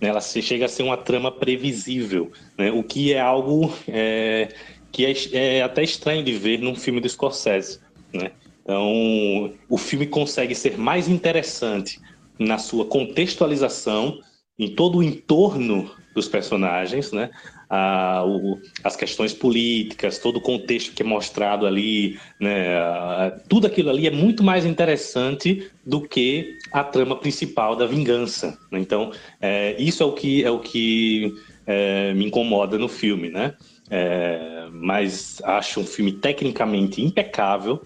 [0.00, 0.08] Né?
[0.08, 2.70] Ela chega a ser uma trama previsível, né?
[2.70, 4.48] o que é algo é,
[4.92, 7.80] que é, é, até estranho de ver num filme do Scorsese.
[8.12, 8.30] Né?
[8.62, 11.98] Então, o filme consegue ser mais interessante
[12.38, 14.20] na sua contextualização,
[14.58, 17.30] em todo o entorno dos personagens, né?
[17.68, 23.66] A, o, as questões políticas, todo o contexto que é mostrado ali, né, a, tudo
[23.66, 28.58] aquilo ali é muito mais interessante do que a trama principal da vingança.
[28.70, 28.78] Né?
[28.78, 31.32] Então, é, isso é o que, é o que
[31.66, 33.54] é, me incomoda no filme, né?
[33.90, 37.82] É, mas acho um filme tecnicamente impecável.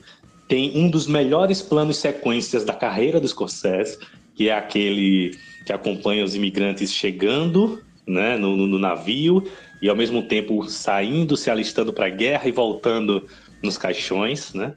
[0.48, 3.98] Tem um dos melhores planos sequências da carreira do Scorsese,
[4.34, 9.44] que é aquele que acompanha os imigrantes chegando né, no, no, navio
[9.82, 13.26] e ao mesmo tempo saindo, se alistando para a guerra e voltando
[13.60, 14.72] nos caixões, né?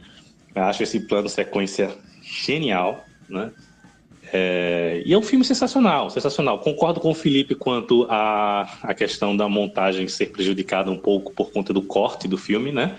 [0.54, 3.52] Eu acho esse plano sequência genial, né?
[4.34, 6.58] É, e é um filme sensacional, sensacional.
[6.60, 11.52] Concordo com o Felipe quanto a, a questão da montagem ser prejudicada um pouco por
[11.52, 12.98] conta do corte do filme, né?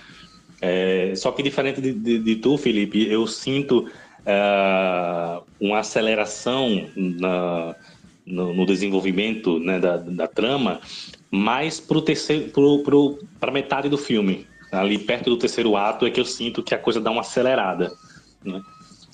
[0.61, 3.91] É, só que diferente de, de, de, tu, Felipe, eu sinto
[4.25, 7.75] é, uma aceleração na,
[8.25, 10.81] no, no, desenvolvimento né, da, da trama
[11.31, 14.47] mais para terceiro, pro, pro, metade do filme.
[14.71, 17.93] Ali perto do terceiro ato é que eu sinto que a coisa dá uma acelerada.
[18.45, 18.61] Né?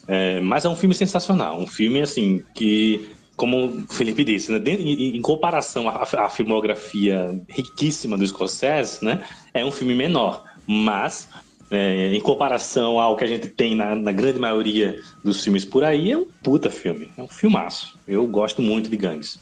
[0.09, 4.59] É, mas é um filme sensacional, um filme assim que, como o Felipe disse, né,
[4.67, 9.23] em, em, comparação à, à, filmografia riquíssima do Scorsese, né,
[9.55, 11.29] é um filme menor, mas
[11.71, 15.85] é, em comparação ao que a gente tem na, na, grande maioria dos filmes por
[15.85, 17.99] aí, é um puta filme, é um filmaço.
[18.07, 19.41] Eu gosto muito de Gangues.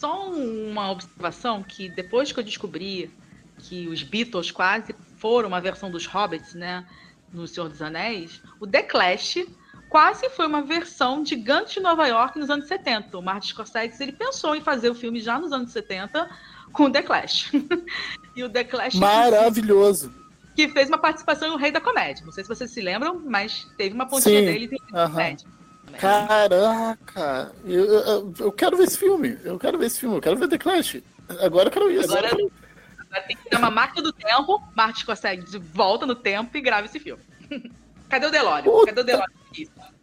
[0.00, 3.10] Só uma observação que depois que eu descobri
[3.58, 6.86] que os Beatles quase foram uma versão dos Hobbits, né,
[7.30, 9.44] no Senhor dos Anéis, o The Clash
[9.90, 13.18] quase foi uma versão de Gantt de Nova York nos anos 70.
[13.18, 16.30] O Martin Scorsese ele pensou em fazer o filme já nos anos 70
[16.72, 17.52] com o The Clash.
[18.34, 20.14] e o The Clash maravilhoso.
[20.56, 22.24] Que fez uma participação em O Rei da Comédia.
[22.24, 24.46] Não sei se vocês se lembram, mas teve uma pontinha Sim.
[24.46, 25.59] dele em O Rei da Comédia.
[25.98, 27.52] Caraca!
[27.64, 29.38] Eu, eu, eu, quero ver esse filme.
[29.44, 30.16] Eu quero ver esse filme.
[30.16, 31.02] Eu quero ver The Clash.
[31.40, 32.10] Agora eu quero isso.
[32.10, 34.62] Agora, agora tem que ter uma máquina do tempo.
[34.74, 37.22] Martin consegue de volta no tempo e grava esse filme.
[38.08, 38.70] Cadê o Delório?
[38.70, 38.86] Puta.
[38.86, 39.34] Cadê o Delório?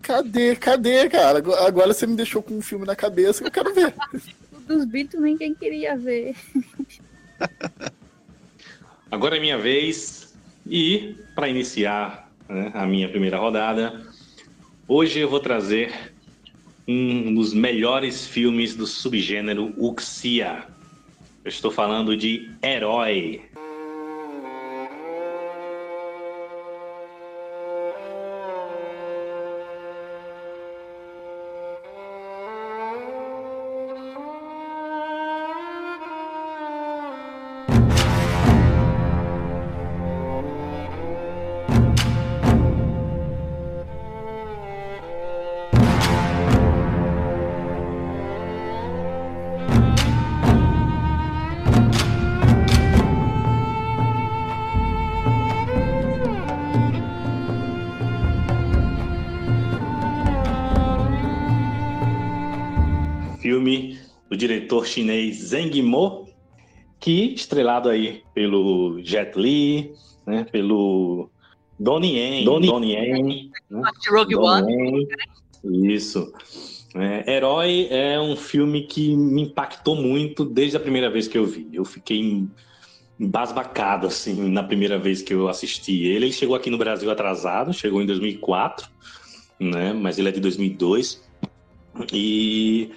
[0.01, 0.55] Cadê?
[0.55, 1.39] Cadê, cara?
[1.65, 3.93] Agora você me deixou com um filme na cabeça que eu quero ver.
[4.53, 6.35] O dos Beatles ninguém queria ver.
[9.11, 10.33] Agora é minha vez.
[10.65, 14.06] E, para iniciar né, a minha primeira rodada,
[14.89, 16.13] Hoje eu vou trazer
[16.87, 20.63] um dos melhores filmes do subgênero Uxia.
[21.43, 23.41] Eu estou falando de Herói,
[64.87, 66.27] chinês Zheng Mo,
[66.99, 69.91] que estrelado aí pelo Jet Li,
[70.25, 71.29] né, pelo
[71.79, 75.07] Donnie Yen, Donnie, Donnie Yen, né, Rogue One.
[75.63, 76.31] Isso.
[76.95, 81.45] É, Herói é um filme que me impactou muito desde a primeira vez que eu
[81.45, 81.67] vi.
[81.71, 82.47] Eu fiquei
[83.19, 86.25] embasbacado, assim, na primeira vez que eu assisti ele.
[86.25, 88.87] Ele chegou aqui no Brasil atrasado, chegou em 2004,
[89.59, 89.93] né?
[89.93, 91.23] Mas ele é de 2002.
[92.13, 92.91] E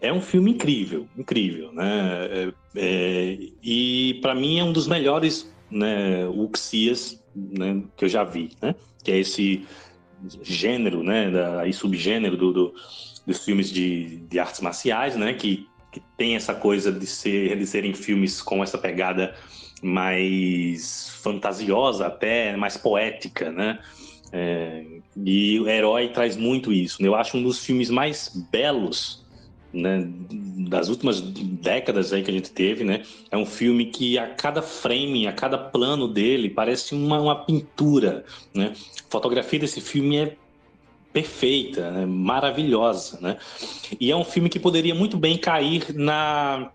[0.00, 2.28] é um filme incrível, incrível, né?
[2.30, 8.24] É, é, e para mim é um dos melhores né, Uxias né, que eu já
[8.24, 8.74] vi, né?
[9.04, 9.66] Que é esse
[10.42, 11.30] gênero, né?
[11.30, 12.74] Da, e subgênero do, do,
[13.26, 15.34] dos filmes de, de artes marciais, né?
[15.34, 19.34] Que, que tem essa coisa de, ser, de serem filmes com essa pegada
[19.82, 23.78] mais fantasiosa até, mais poética, né?
[24.32, 24.84] É,
[25.16, 27.02] e o Herói traz muito isso.
[27.02, 27.08] Né?
[27.08, 29.20] Eu acho um dos filmes mais belos
[29.72, 30.08] né,
[30.68, 33.02] das últimas décadas aí que a gente teve, né?
[33.30, 38.24] É um filme que a cada frame, a cada plano dele parece uma, uma pintura,
[38.54, 38.72] né?
[38.74, 40.36] A fotografia desse filme é
[41.12, 42.06] perfeita, né?
[42.06, 43.36] maravilhosa, né?
[43.98, 46.70] E é um filme que poderia muito bem cair na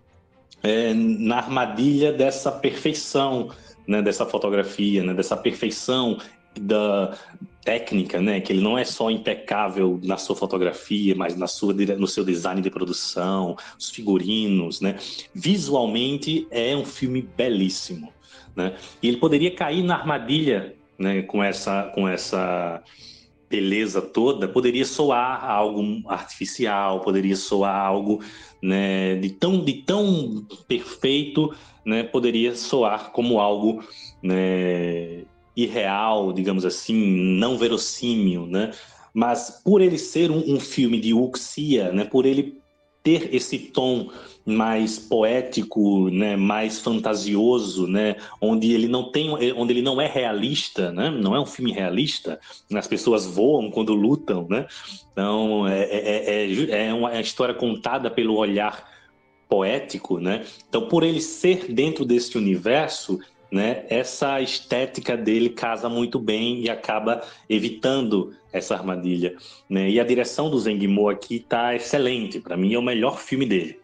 [0.64, 3.50] é, na armadilha dessa perfeição,
[3.88, 4.02] né?
[4.02, 5.14] Dessa fotografia, né?
[5.14, 6.18] Dessa perfeição
[6.60, 7.18] da
[7.66, 8.40] técnica, né?
[8.40, 12.62] Que ele não é só impecável na sua fotografia, mas na sua, no seu design
[12.62, 14.96] de produção, os figurinos, né?
[15.34, 18.14] Visualmente é um filme belíssimo,
[18.56, 18.78] né?
[19.02, 21.24] E ele poderia cair na armadilha, né?
[21.24, 22.82] Com essa, com essa
[23.50, 28.24] beleza toda, poderia soar algo artificial, poderia soar algo,
[28.62, 29.16] né?
[29.16, 31.52] De tão, de tão perfeito,
[31.84, 32.04] né?
[32.04, 33.84] Poderia soar como algo,
[34.22, 35.26] né?
[35.56, 38.72] Irreal, digamos assim, não verossímil, né?
[39.14, 42.04] Mas por ele ser um, um filme de uxia, né?
[42.04, 42.60] Por ele
[43.06, 44.10] ter esse tom
[44.44, 50.92] mais poético, né, mais fantasioso, né, onde ele não tem, onde ele não é realista,
[50.92, 52.40] né, não é um filme realista.
[52.74, 54.66] As pessoas voam quando lutam, né.
[55.12, 58.90] Então é, é, é, é uma história contada pelo olhar
[59.48, 60.44] poético, né.
[60.68, 63.20] Então por ele ser dentro desse universo,
[63.56, 69.38] né, essa estética dele casa muito bem e acaba evitando essa armadilha.
[69.70, 69.92] Né?
[69.92, 73.80] E a direção do Zengmo aqui está excelente, para mim é o melhor filme dele.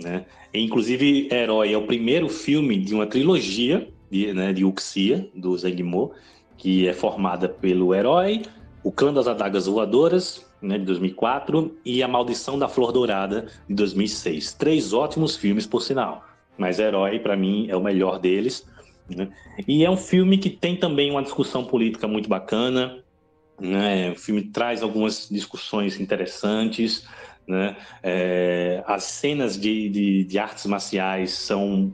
[0.00, 0.24] Né?
[0.54, 5.58] E, inclusive, Herói é o primeiro filme de uma trilogia de, né, de Uxia, do
[5.58, 6.12] Zengmo,
[6.56, 8.42] que é formada pelo Herói,
[8.84, 13.74] O Clã das Adagas Voadoras, né, de 2004, e A Maldição da Flor Dourada, de
[13.74, 14.52] 2006.
[14.52, 16.24] Três ótimos filmes, por sinal.
[16.56, 18.64] Mas Herói, para mim, é o melhor deles.
[19.08, 19.28] Né?
[19.66, 23.02] E é um filme que tem também uma discussão política muito bacana.
[23.60, 24.10] Né?
[24.10, 27.06] O filme traz algumas discussões interessantes.
[27.46, 27.76] Né?
[28.02, 31.92] É, as cenas de, de, de, artes marciais são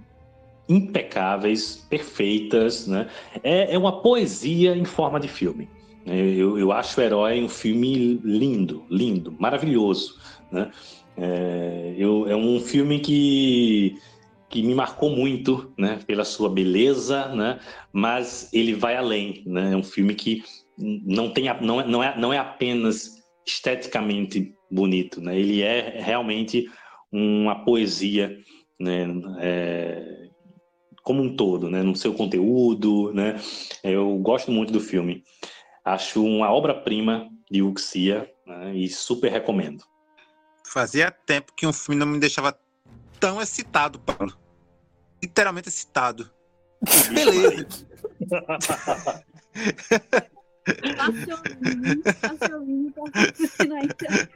[0.69, 2.87] impecáveis, perfeitas.
[2.87, 3.09] Né?
[3.43, 5.69] É, é uma poesia em forma de filme.
[6.05, 10.19] Eu, eu acho o Herói um filme lindo, lindo, maravilhoso.
[10.51, 10.71] Né?
[11.17, 13.99] É, eu, é um filme que
[14.53, 17.59] que me marcou muito, né, pela sua beleza, né,
[17.91, 20.45] mas ele vai além, né, é um filme que
[20.77, 26.71] não tem, não é, não é, não é apenas esteticamente bonito, né, ele é realmente
[27.11, 28.39] uma poesia,
[28.79, 29.07] né,
[29.41, 30.29] é,
[31.03, 33.41] como um todo, né, no seu conteúdo, né,
[33.83, 35.25] eu gosto muito do filme,
[35.83, 39.83] acho uma obra-prima de Uxia né, e super recomendo.
[40.67, 42.55] Fazia tempo que um filme não me deixava
[43.19, 44.42] tão excitado, Paulo
[45.23, 46.29] literalmente excitado.
[47.15, 47.87] Beleza.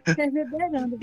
[0.07, 0.99] reverberando,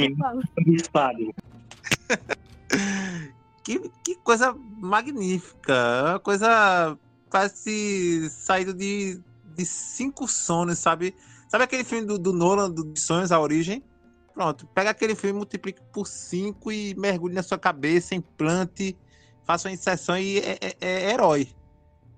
[3.64, 5.74] Que, que coisa magnífica.
[6.12, 6.98] Uma coisa
[7.30, 9.20] parece saído de,
[9.56, 11.16] de cinco sonhos, sabe?
[11.48, 13.84] Sabe aquele filme do, do Nolan, do, de Sonhos, A Origem?
[14.34, 18.98] Pronto, pega aquele filme, multiplique por cinco e mergulhe na sua cabeça, implante
[19.46, 21.50] faça uma inserção e é, é, é, herói.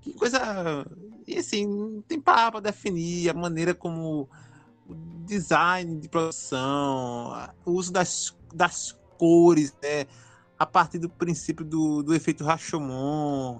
[0.01, 0.85] Que coisa.
[1.27, 4.29] E assim, não tem palavra para definir a maneira como
[4.87, 4.95] o
[5.25, 10.05] design de produção, o uso das, das cores, né?
[10.57, 13.59] a partir do princípio do, do efeito Rashomon.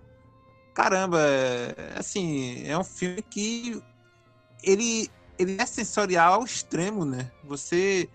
[0.74, 3.82] Caramba, é, assim, é um filme que
[4.64, 5.10] ele,
[5.40, 7.32] ele é sensorial ao extremo, né?
[7.44, 8.10] Você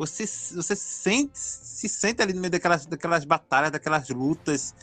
[0.00, 4.74] você, você sente, se sente ali no meio daquelas, daquelas batalhas, daquelas lutas,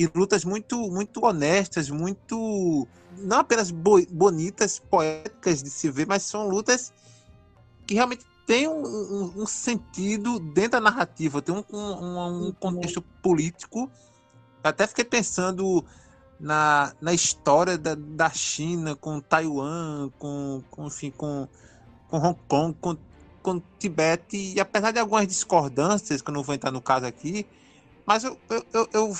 [0.00, 2.88] e lutas muito, muito honestas, muito.
[3.18, 6.92] não apenas bo bonitas, poéticas de se ver, mas são lutas
[7.86, 13.90] que realmente têm um, um, um sentido dentro da narrativa, tem um, um, contexto político.
[14.64, 15.84] Até fiquei pensando
[16.38, 21.46] na, na história da, da China com Taiwan, com, com, enfim, com,
[22.08, 22.96] com Hong Kong, com,
[23.42, 27.46] com Tibete, e apesar de algumas discordâncias, que eu não vou entrar no caso aqui,
[28.06, 29.14] mas eu, eu, eu, eu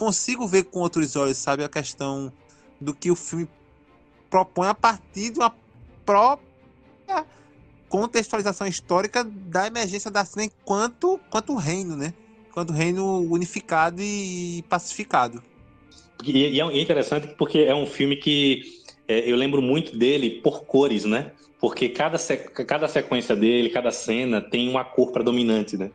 [0.00, 2.32] consigo ver com outros olhos, sabe, a questão
[2.80, 3.46] do que o filme
[4.30, 5.54] propõe a partir de uma
[6.06, 7.26] própria
[7.86, 12.14] contextualização histórica da emergência da cena enquanto, enquanto reino, né?
[12.48, 15.42] Enquanto reino unificado e pacificado.
[16.24, 20.64] E, e é interessante porque é um filme que é, eu lembro muito dele por
[20.64, 21.32] cores, né?
[21.60, 22.16] Porque cada,
[22.66, 25.90] cada sequência dele, cada cena tem uma cor predominante, né?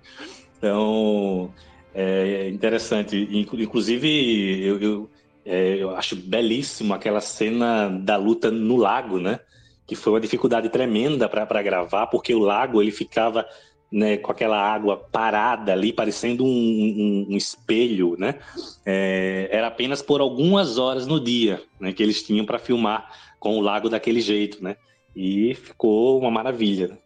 [0.60, 1.52] Então,
[1.96, 3.28] é interessante.
[3.32, 5.10] Inclusive, eu, eu,
[5.46, 9.40] é, eu acho belíssimo aquela cena da luta no lago, né?
[9.88, 13.48] Que foi uma dificuldade tremenda para gravar, porque o lago ele ficava
[13.92, 18.40] né, com aquela água parada ali, parecendo um, um, um espelho, né?
[18.86, 23.10] É, era apenas por algumas horas no dia né, que eles tinham para filmar
[23.40, 24.76] com o lago daquele jeito, né?
[25.16, 26.98] E ficou uma maravilha.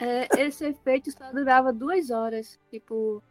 [0.00, 3.22] É, esse efeito só durava duas horas, tipo,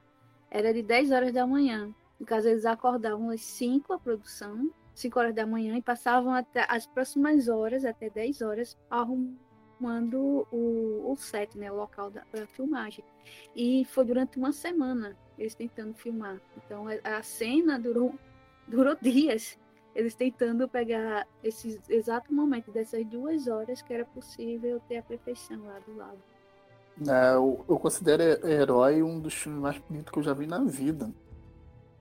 [0.50, 1.94] era de 10 horas da manhã.
[2.20, 6.66] No caso, eles acordavam às 5 a produção, 5 horas da manhã, e passavam até
[6.68, 13.04] as próximas horas, até 10 horas, arrumando o, o set, né, o local da filmagem.
[13.56, 16.42] E foi durante uma semana eles tentando filmar.
[16.58, 18.16] Então a cena durou,
[18.68, 19.60] durou dias.
[19.96, 25.64] Eles tentando pegar esse exato momento dessas duas horas que era possível ter a perfeição
[25.64, 26.22] lá do lado.
[27.06, 30.60] É, eu, eu considero Herói um dos filmes mais bonitos que eu já vi na
[30.64, 31.12] vida.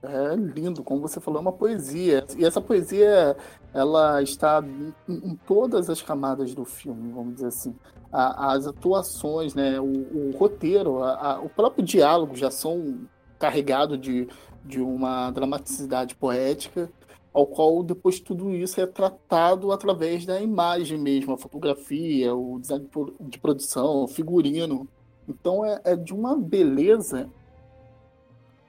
[0.01, 2.25] É lindo, como você falou, é uma poesia.
[2.37, 3.35] E essa poesia,
[3.73, 7.75] ela está em, em todas as camadas do filme, vamos dizer assim.
[8.11, 13.01] A, as atuações, né, o, o roteiro, a, a, o próprio diálogo já são
[13.37, 14.27] carregados de,
[14.63, 16.89] de uma dramaticidade poética,
[17.37, 22.89] ao qual depois tudo isso é tratado através da imagem mesmo, a fotografia, o design
[23.19, 24.87] de produção, o figurino.
[25.29, 27.29] Então é, é de uma beleza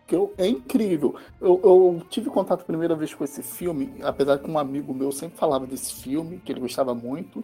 [0.06, 1.14] que eu, é incrível.
[1.40, 5.10] Eu, eu, tive contato a primeira vez com esse filme, apesar que um amigo meu
[5.12, 7.42] sempre falava desse filme, que ele gostava muito.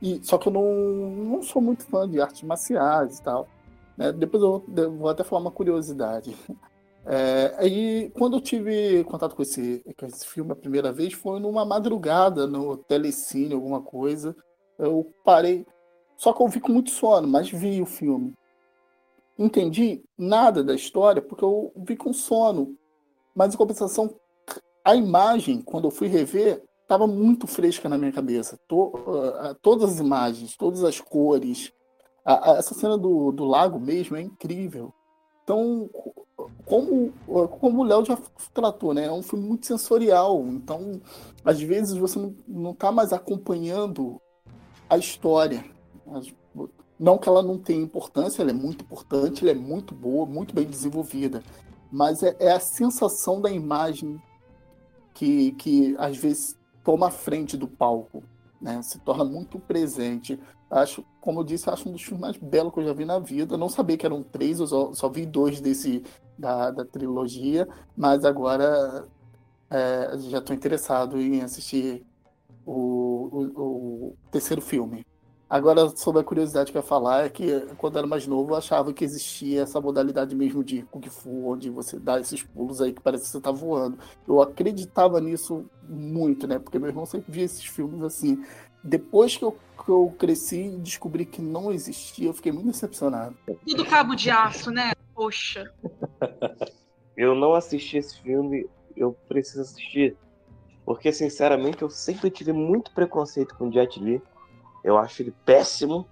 [0.00, 0.62] E, só que eu não,
[1.24, 3.48] não sou muito fã de artes marciais e tal.
[3.96, 4.12] Né?
[4.12, 6.36] Depois eu, vou até falar uma curiosidade.
[7.04, 11.40] É, aí, quando eu tive contato com esse, com esse filme a primeira vez, foi
[11.40, 14.36] numa madrugada no Telecine, alguma coisa.
[14.78, 15.66] Eu parei.
[16.16, 18.34] Só que eu vi com muito sono, mas vi o filme
[19.38, 22.76] entendi nada da história porque eu vi com sono.
[23.34, 24.14] Mas em compensação,
[24.84, 28.58] a imagem, quando eu fui rever, estava muito fresca na minha cabeça.
[28.68, 31.72] To, uh, todas as imagens, todas as cores.
[32.24, 34.92] A, a, essa cena do, do lago mesmo é incrível.
[35.42, 35.88] Então,
[36.64, 37.12] como,
[37.60, 38.18] como o Léo já
[38.52, 39.06] tratou, né?
[39.06, 40.44] É um filme muito sensorial.
[40.48, 41.00] Então,
[41.44, 44.20] às vezes você não está mais acompanhando
[44.88, 45.64] a história.
[46.98, 50.54] Não que ela não tenha importância, ela é muito importante, ela é muito boa, muito
[50.54, 51.42] bem desenvolvida.
[51.90, 54.20] Mas é, é a sensação da imagem
[55.14, 58.22] que, que às vezes toma a frente do palco,
[58.60, 58.80] né?
[58.82, 60.38] Se torna muito presente.
[60.72, 63.18] Acho, como eu disse, acho um dos filmes mais belos que eu já vi na
[63.18, 63.58] vida.
[63.58, 66.02] não sabia que eram três, eu só, só vi dois desse
[66.38, 69.06] da, da trilogia, mas agora
[69.70, 72.02] é, já estou interessado em assistir
[72.64, 75.04] o, o, o terceiro filme.
[75.52, 78.52] Agora, sobre a curiosidade que eu ia falar, é que quando eu era mais novo,
[78.52, 82.80] eu achava que existia essa modalidade mesmo de Kung Fu, onde você dá esses pulos
[82.80, 83.98] aí que parece que você tá voando.
[84.26, 86.58] Eu acreditava nisso muito, né?
[86.58, 88.42] Porque meu irmão sempre via esses filmes assim.
[88.82, 93.36] Depois que eu, que eu cresci e descobri que não existia, eu fiquei muito decepcionado.
[93.66, 94.92] Tudo cabo de aço, né?
[95.14, 95.72] Poxa.
[97.16, 100.16] eu não assisti esse filme, eu preciso assistir.
[100.84, 104.20] Porque, sinceramente, eu sempre tive muito preconceito com Jet Li
[104.82, 106.06] eu acho ele péssimo.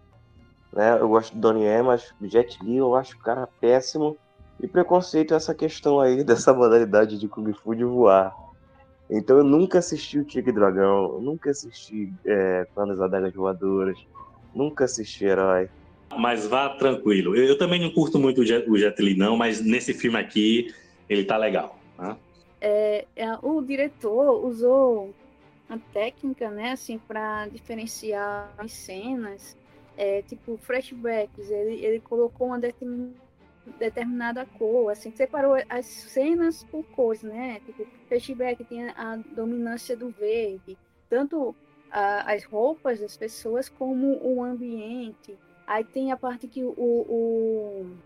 [0.73, 0.99] Né?
[1.01, 4.17] Eu gosto do Donnie Yen, mas Jet Li eu acho o cara péssimo.
[4.61, 8.35] E preconceito é essa questão aí dessa modalidade de Kung Fu de voar.
[9.11, 13.99] Então eu nunca assisti o Tigre Dragão, nunca assisti é, Quando as Adagas Voadoras,
[14.55, 15.69] nunca assisti Herói.
[16.16, 17.35] Mas vá tranquilo.
[17.37, 20.19] Eu, eu também não curto muito o Jet, o Jet, Li, não, mas nesse filme
[20.19, 20.73] aqui
[21.09, 21.77] ele tá legal.
[21.99, 22.16] Né?
[22.61, 25.12] É, é, o diretor usou
[25.69, 29.57] uma técnica, né, assim, para diferenciar as cenas,
[29.97, 31.51] é, tipo flashbacks.
[31.51, 33.30] Ele, ele colocou uma determinada
[34.59, 37.61] cor, assim, separou as cenas por cores, né?
[37.66, 40.77] Tipo, flashback tem a dominância do verde,
[41.09, 41.55] tanto
[41.91, 45.37] a, as roupas das pessoas como o ambiente.
[45.66, 47.97] Aí tem a parte que o, o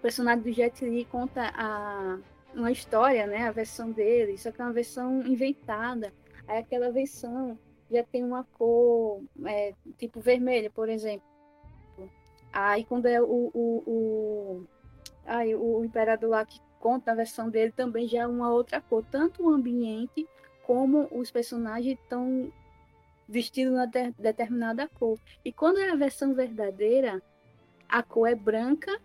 [0.00, 2.18] personagem do Jet Li conta a,
[2.54, 3.48] uma história, né?
[3.48, 6.12] A versão dele, só que é uma versão inventada.
[6.46, 7.58] Aí aquela versão
[7.90, 11.26] já tem uma cor, é, tipo vermelha, por exemplo.
[12.52, 14.66] Aí quando é o, o, o,
[15.26, 19.04] aí, o imperador lá que conta a versão dele também já é uma outra cor.
[19.10, 20.28] Tanto o ambiente
[20.66, 22.52] como os personagens estão
[23.28, 25.18] vestido uma de determinada cor.
[25.44, 27.22] E quando é a versão verdadeira,
[27.88, 29.00] a cor é branca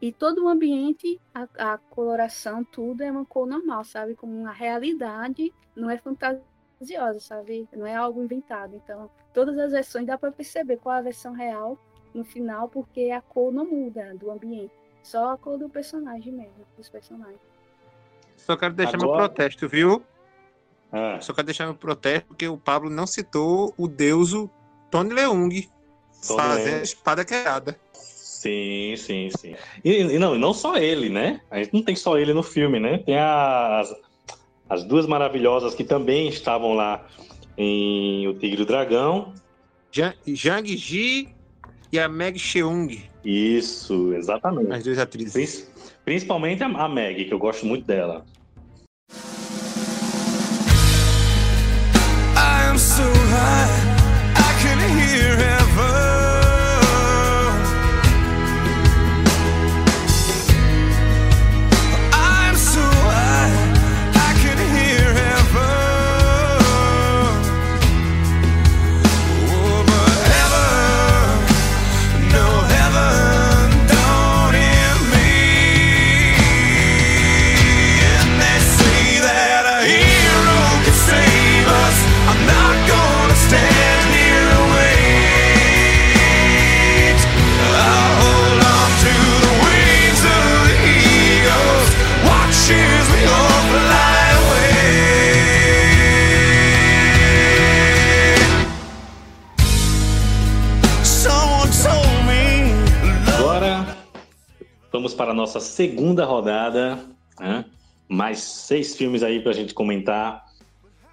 [0.00, 4.14] e todo o ambiente, a, a coloração, tudo é uma cor normal, sabe?
[4.14, 7.68] Como uma realidade, não é fantasiosa, sabe?
[7.76, 8.74] Não é algo inventado.
[8.76, 11.78] Então, todas as versões dá para perceber qual é a versão real
[12.14, 14.72] no final, porque a cor não muda do ambiente,
[15.02, 17.40] só a cor do personagem mesmo, dos personagens.
[18.36, 20.02] Só quero deixar Agora- meu protesto, viu?
[20.92, 24.50] Ah, Só quero deixar meu protesto porque o Pablo não citou o deuso
[24.90, 25.70] Tony Leung Tony
[26.22, 26.82] fazendo Leung.
[26.82, 27.78] espada quebrada.
[27.92, 29.54] sim, sim, sim.
[29.84, 31.42] E, e não, não só ele, né?
[31.50, 32.98] A gente não tem só ele no filme, né?
[32.98, 33.94] Tem as,
[34.68, 37.06] as duas maravilhosas que também estavam lá
[37.56, 39.32] em O Tigre e o Dragão.
[39.92, 41.28] Jan- Jang Ji
[41.92, 44.72] e a Meg Cheung, Isso, exatamente.
[44.72, 45.32] as duas atrizes.
[45.32, 45.70] Prin-
[46.04, 48.24] Principalmente a, Meg, que eu gosto muito dela.
[52.36, 53.68] I am so high,
[54.36, 55.59] I can hear heaven.
[105.80, 107.06] Segunda rodada.
[107.38, 107.64] né?
[108.08, 110.44] Mais seis filmes aí pra gente comentar.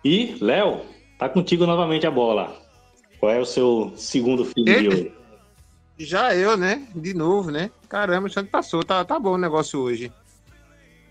[0.04, 0.82] E, Léo,
[1.18, 2.54] tá contigo novamente a bola.
[3.20, 4.94] Qual é o seu segundo filme de Eita.
[4.96, 5.12] hoje?
[6.00, 6.86] Já eu, né?
[6.94, 7.72] De novo, né?
[7.88, 8.84] Caramba, o Santo passou.
[8.84, 10.12] Tá, tá bom o negócio hoje.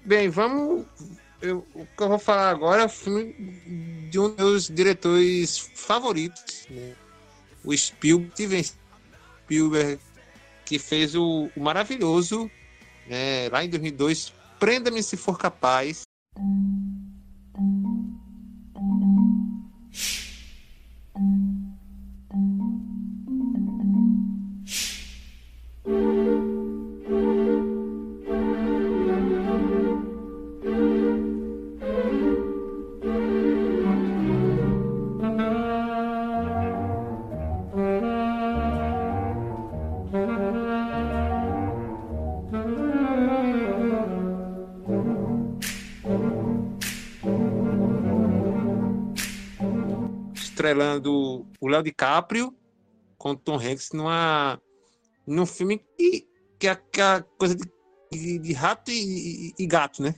[0.04, 0.84] Bem, vamos.
[1.40, 3.32] eu- o que eu vou falar agora é o filme
[4.10, 6.92] de um dos meus diretores favoritos, né?
[7.64, 8.62] O Spielberg, Steven
[9.44, 9.98] Spielberg,
[10.64, 12.50] que fez o, o maravilhoso,
[13.08, 16.02] né, lá em 2002, Prenda-me se for capaz.
[50.66, 52.54] Estrelando o Léo DiCaprio
[53.16, 54.60] com o Tom Hanks numa,
[55.26, 56.26] num filme que,
[56.58, 57.64] que é aquela coisa de,
[58.10, 60.14] de, de rato e, e- gato, né?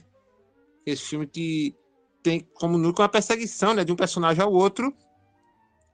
[0.85, 1.75] Esse filme que
[2.23, 4.93] tem como núcleo uma perseguição né, de um personagem ao outro.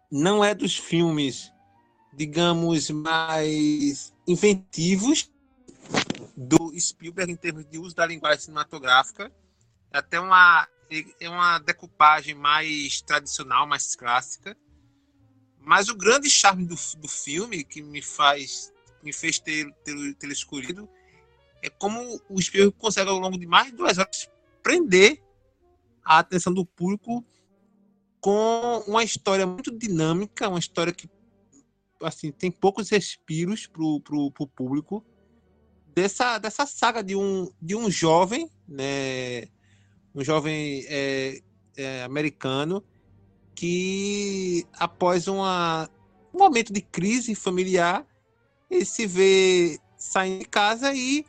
[0.10, 1.52] Não é dos filmes,
[2.14, 5.30] digamos, mais inventivos
[6.38, 9.32] do Spielberg em termos de uso da linguagem cinematográfica.
[9.92, 10.68] É até uma,
[11.20, 14.58] é uma decupagem mais tradicional, mais clássica.
[15.60, 18.72] Mas o grande charme do, do filme que me faz
[19.02, 20.90] me fez ter, ter, ter escolhido
[21.62, 24.30] é como o Spielberg consegue ao longo de mais de duas horas
[24.64, 25.22] prender
[26.04, 27.24] a atenção do público
[28.20, 31.10] com uma história muito dinâmica, uma história que
[32.02, 35.06] assim tem poucos respiros pro, pro, pro público
[35.96, 39.48] dessa, dessa saga de um, de um jovem, né,
[40.16, 41.42] um jovem é,
[41.76, 42.84] é, americano
[43.54, 45.90] que após uma,
[46.34, 48.06] um momento de crise familiar
[48.70, 51.26] ele se vê saindo de casa e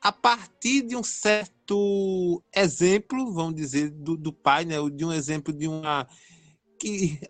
[0.00, 5.52] a partir de um certo exemplo, vamos dizer, do, do pai, né, de um exemplo
[5.52, 6.08] de uma
[6.78, 7.20] que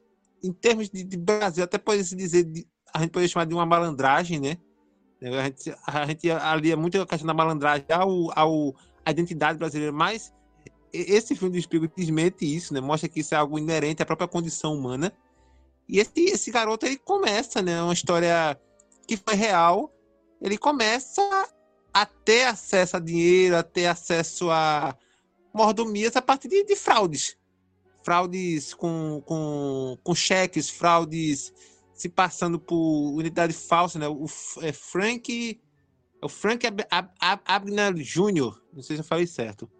[0.42, 3.54] em termos de, de Brasil até pode se dizer de, a gente pode chamar de
[3.54, 4.56] uma malandragem, né?
[5.22, 8.74] A gente, a gente alia muito a questão da malandragem ao, ao
[9.04, 10.32] à identidade brasileira, mas
[10.92, 12.80] esse filme do Spielberg desmente isso, né?
[12.80, 15.12] Mostra que isso é algo inerente à própria condição humana.
[15.88, 17.82] E esse, esse garoto ele começa, né?
[17.82, 18.58] Uma história
[19.06, 19.92] que foi real.
[20.40, 21.22] Ele começa
[21.92, 24.96] a ter acesso a dinheiro, a ter acesso a
[25.52, 27.36] mordomias a partir de, de fraudes.
[28.02, 31.52] Fraudes com, com, com cheques, fraudes
[31.92, 34.08] se passando por unidade falsa, né?
[34.08, 34.24] O
[34.62, 35.60] é Frank.
[36.22, 39.70] É o Frank Ab Ab Ab Abner Jr., não sei se eu falei certo.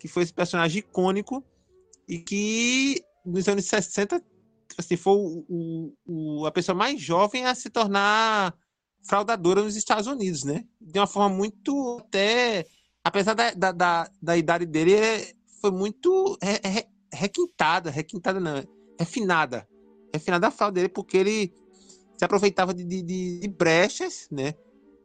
[0.00, 1.44] Que foi esse personagem icônico
[2.08, 4.20] e que nos anos 60
[4.76, 8.54] assim, foi o, o, o, a pessoa mais jovem a se tornar
[9.02, 10.64] fraudadora nos Estados Unidos, né?
[10.80, 12.66] De uma forma muito até,
[13.04, 18.62] apesar da, da, da, da idade dele, foi muito re, re, requintada, requintada não,
[18.98, 19.68] refinada,
[20.12, 21.54] refinada a fraude dele, porque ele
[22.16, 24.54] se aproveitava de, de, de brechas, né?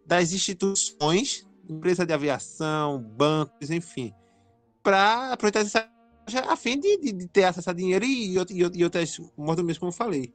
[0.06, 4.14] Das instituições, empresa de aviação, bancos, enfim,
[4.86, 5.90] para aproveitar essa
[6.48, 9.90] a fim de, de, de, ter acesso a dinheiro e, e, e outras mordomias, como
[9.90, 10.34] eu falei.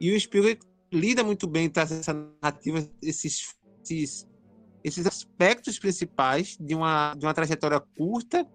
[0.00, 0.60] E o Spielberg
[0.92, 2.12] lida muito bem traz essa
[2.42, 4.28] narrativa, esses, esses,
[4.84, 8.46] esses aspectos principais de uma, de uma trajetória curta,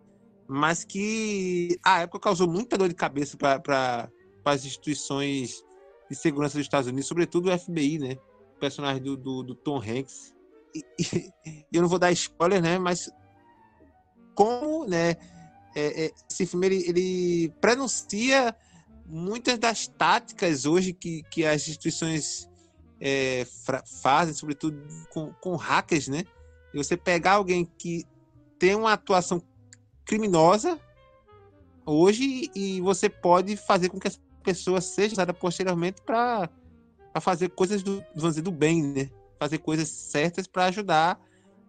[0.47, 4.09] mas que à época causou muita dor de cabeça para
[4.45, 5.63] as instituições
[6.09, 8.17] de segurança dos Estados Unidos, sobretudo o FBI, né?
[8.55, 10.33] O personagem do, do, do Tom Hanks.
[10.75, 12.77] E, e, eu não vou dar spoiler, né?
[12.77, 13.09] Mas
[14.33, 15.15] como, né?
[15.75, 18.55] É, é, esse filme ele, ele prenuncia
[19.05, 22.49] muitas das táticas hoje que, que as instituições
[22.99, 23.45] é,
[24.01, 26.23] fazem, sobretudo com, com hackers, né?
[26.73, 28.05] E você pegar alguém que
[28.57, 29.41] tem uma atuação
[30.05, 30.79] criminosa
[31.85, 36.49] hoje e você pode fazer com que essa pessoa seja usada posteriormente para
[37.19, 39.09] fazer coisas do, vamos dizer, do bem, né?
[39.39, 41.19] Fazer coisas certas para ajudar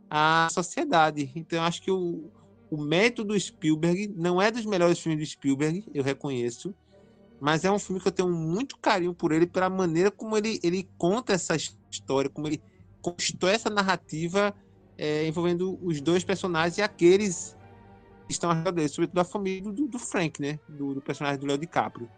[0.09, 1.33] a sociedade.
[1.35, 2.31] Então, acho que o,
[2.75, 6.75] o método Spielberg não é dos melhores filmes do Spielberg, eu reconheço,
[7.41, 10.59] mas é um filme que eu tenho muito carinho por ele, pela maneira como ele,
[10.63, 11.55] ele conta essa
[11.91, 12.61] história, como ele
[13.01, 14.55] constrói essa narrativa
[14.97, 17.57] é, envolvendo os dois personagens e aqueles
[18.27, 20.59] que estão ao redor dele, sobretudo a família do, do Frank, né?
[20.69, 22.09] Do, do personagem do Leo DiCaprio.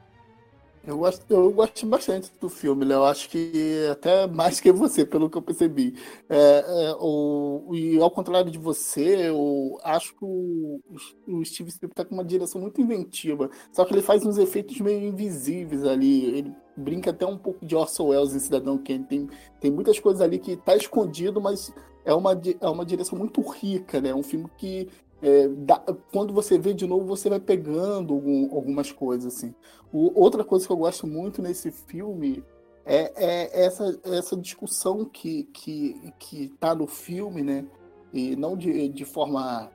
[0.86, 3.02] Eu gosto, eu gosto bastante do filme, Léo.
[3.02, 5.96] Acho que até mais que você, pelo que eu percebi.
[6.28, 10.80] É, é, o, e ao contrário de você, eu acho que o,
[11.26, 13.50] o Steve Spielberg está com uma direção muito inventiva.
[13.72, 16.24] Só que ele faz uns efeitos meio invisíveis ali.
[16.26, 19.02] Ele brinca até um pouco de Orson Welles em Cidadão Kane.
[19.02, 19.28] Tem,
[19.60, 24.00] tem muitas coisas ali que tá escondido, mas é uma, é uma direção muito rica,
[24.00, 24.10] né?
[24.10, 24.88] É um filme que
[25.22, 25.78] é, dá,
[26.12, 29.54] quando você vê de novo, você vai pegando algum, algumas coisas, assim.
[29.92, 32.44] O, outra coisa que eu gosto muito nesse filme
[32.84, 37.66] é, é essa, essa discussão que, que, que tá no filme, né?
[38.12, 39.70] E não de, de forma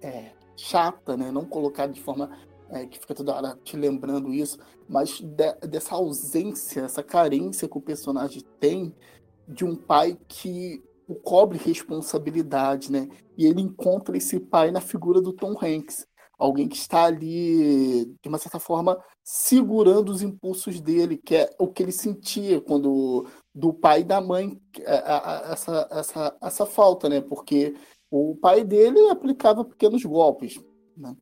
[0.00, 1.30] é, chata, né?
[1.30, 2.30] Não colocar de forma
[2.70, 4.58] é, que fica toda hora te lembrando isso,
[4.88, 8.94] mas de, dessa ausência, essa carência que o personagem tem
[9.46, 10.82] de um pai que
[11.22, 13.08] cobre responsabilidade, né?
[13.36, 16.06] E ele encontra esse pai na figura do Tom Hanks,
[16.38, 21.68] alguém que está ali, de uma certa forma, segurando os impulsos dele, que é o
[21.68, 27.20] que ele sentia quando do pai e da mãe é, essa, essa, essa falta, né?
[27.20, 27.74] Porque
[28.10, 30.60] o pai dele aplicava pequenos golpes,
[30.96, 31.16] né?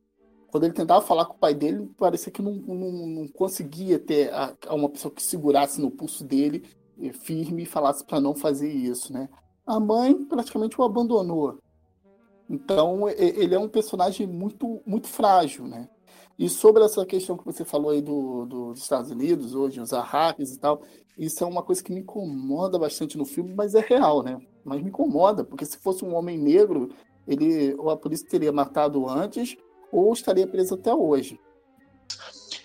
[0.51, 4.33] Quando ele tentava falar com o pai dele, parecia que não, não, não conseguia ter
[4.33, 6.63] a, uma pessoa que segurasse no pulso dele
[7.13, 9.29] firme e falasse para não fazer isso, né?
[9.71, 11.57] A mãe praticamente o abandonou.
[12.49, 15.87] Então, ele é um personagem muito, muito frágil, né?
[16.37, 19.91] E sobre essa questão que você falou aí do, do, dos Estados Unidos, hoje, os
[19.91, 20.81] hackers e tal,
[21.17, 24.37] isso é uma coisa que me incomoda bastante no filme, mas é real, né?
[24.65, 26.89] Mas me incomoda, porque se fosse um homem negro,
[27.25, 29.55] ele ou a polícia teria matado antes,
[29.89, 31.39] ou estaria preso até hoje.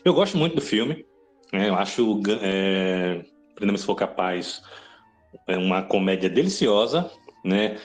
[0.04, 1.06] Eu gosto muito do filme.
[1.52, 1.68] Né?
[1.68, 3.24] Eu acho é,
[3.76, 4.60] se for capaz
[5.46, 7.10] é uma comédia deliciosa,
[7.44, 7.78] né?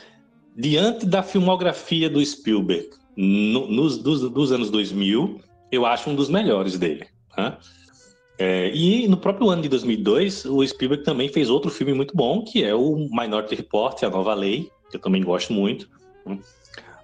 [0.55, 5.39] Diante da filmografia do Spielberg no, nos, dos, dos, anos 2000,
[5.71, 7.05] eu acho um dos melhores dele.
[7.37, 7.57] Né?
[8.37, 12.43] É, e no próprio ano de 2002, o Spielberg também fez outro filme muito bom,
[12.43, 15.89] que é o Minority Report, A Nova Lei, que eu também gosto muito.
[16.25, 16.39] Né?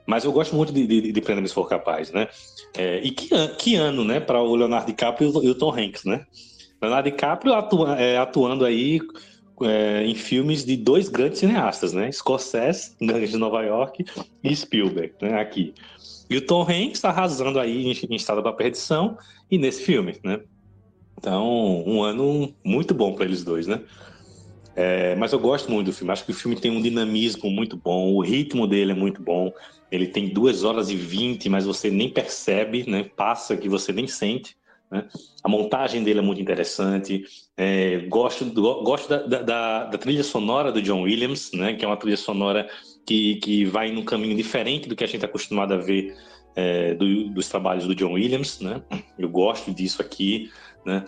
[0.05, 2.29] Mas eu gosto muito de, de, de Prenda-me se for capaz, né?
[2.77, 6.25] É, e que, que ano, né, para o Leonardo DiCaprio e o Tom Hanks, né?
[6.81, 9.01] Leonardo DiCaprio atua, é, atuando aí
[9.63, 12.11] é, em filmes de dois grandes cineastas, né?
[12.11, 14.05] Scorsese, Gangues de Nova York,
[14.43, 15.39] e Spielberg, né?
[15.39, 15.73] Aqui.
[16.29, 19.17] E o Tom Hanks está arrasando aí em, em Estado da Perdição
[19.49, 20.41] e nesse filme, né?
[21.17, 23.81] Então, um ano muito bom para eles dois, né?
[24.75, 26.13] É, mas eu gosto muito do filme.
[26.13, 29.51] Acho que o filme tem um dinamismo muito bom, o ritmo dele é muito bom.
[29.91, 33.09] Ele tem duas horas e vinte, mas você nem percebe, né?
[33.15, 34.55] Passa que você nem sente.
[34.91, 35.07] Né?
[35.43, 37.23] A montagem dele é muito interessante.
[37.55, 38.45] É, gosto
[38.83, 41.73] gosto da, da, da, trilha sonora do John Williams, né?
[41.73, 42.69] que é uma trilha sonora
[43.05, 46.15] que, que vai num caminho diferente do que a gente está acostumado a ver
[46.55, 48.59] é, do, dos trabalhos do John Williams.
[48.59, 48.81] Né?
[49.17, 50.51] Eu gosto disso aqui.
[50.85, 51.03] Né?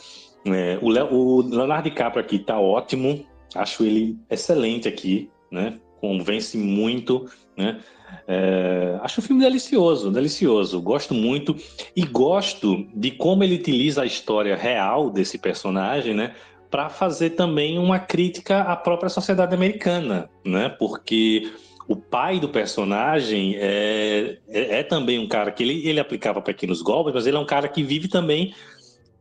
[0.45, 3.25] É, o, o, Leonardo DiCaprio aqui está ótimo.
[3.55, 5.79] Acho ele excelente aqui, né?
[5.99, 7.79] convence muito, né?
[8.27, 10.81] É, acho o filme delicioso, delicioso.
[10.81, 11.55] Gosto muito
[11.95, 16.35] e gosto de como ele utiliza a história real desse personagem, né?
[16.69, 20.69] Para fazer também uma crítica à própria sociedade americana, né?
[20.69, 21.51] Porque
[21.87, 26.83] o pai do personagem é, é, é, também um cara que ele, ele aplicava pequenos
[26.83, 28.53] golpes, mas ele é um cara que vive também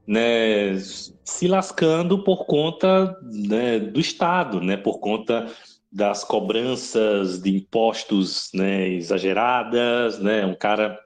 [0.07, 0.79] né,
[1.23, 5.47] se lascando por conta né, do Estado, né, por conta
[5.91, 10.99] das cobranças de impostos né, exageradas, né, um cara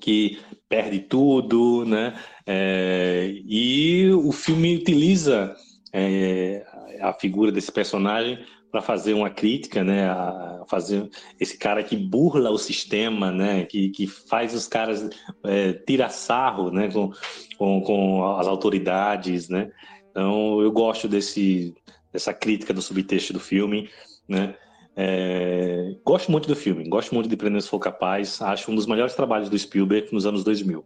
[0.00, 5.54] que perde tudo, né, é, e o filme utiliza
[5.92, 6.64] é,
[7.00, 12.50] a figura desse personagem para fazer uma crítica, né, a fazer esse cara que burla
[12.50, 15.08] o sistema, né, que, que faz os caras
[15.44, 17.12] é, tirar sarro, né, com,
[17.56, 19.70] com, com, as autoridades, né.
[20.10, 21.74] Então eu gosto desse
[22.12, 23.90] dessa crítica do subtexto do filme,
[24.28, 24.56] né.
[24.96, 28.86] É, gosto muito do filme, gosto muito de Prender se for capaz, acho um dos
[28.86, 30.84] melhores trabalhos do Spielberg nos anos 2000.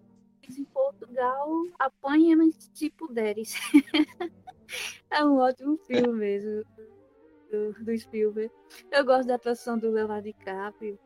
[0.59, 1.49] Em Portugal,
[1.79, 3.55] apanha-me se puderes.
[5.11, 6.65] é um ótimo filme mesmo
[7.51, 8.51] do, do Spielberg.
[8.91, 10.99] Eu gosto da atuação do Leonardo DiCaprio.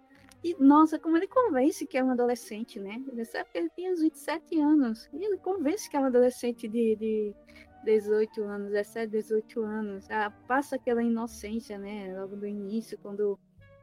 [0.45, 3.01] E, nossa, como ele convence que é um adolescente, né?
[3.13, 5.09] Nessa época ele tinha uns 27 anos.
[5.13, 7.35] E ele convence que é um adolescente de, de
[7.85, 10.11] 18 anos, 17, 18 anos.
[10.11, 12.15] Ah, passa aquela inocência, né?
[12.19, 13.39] Logo do início, quando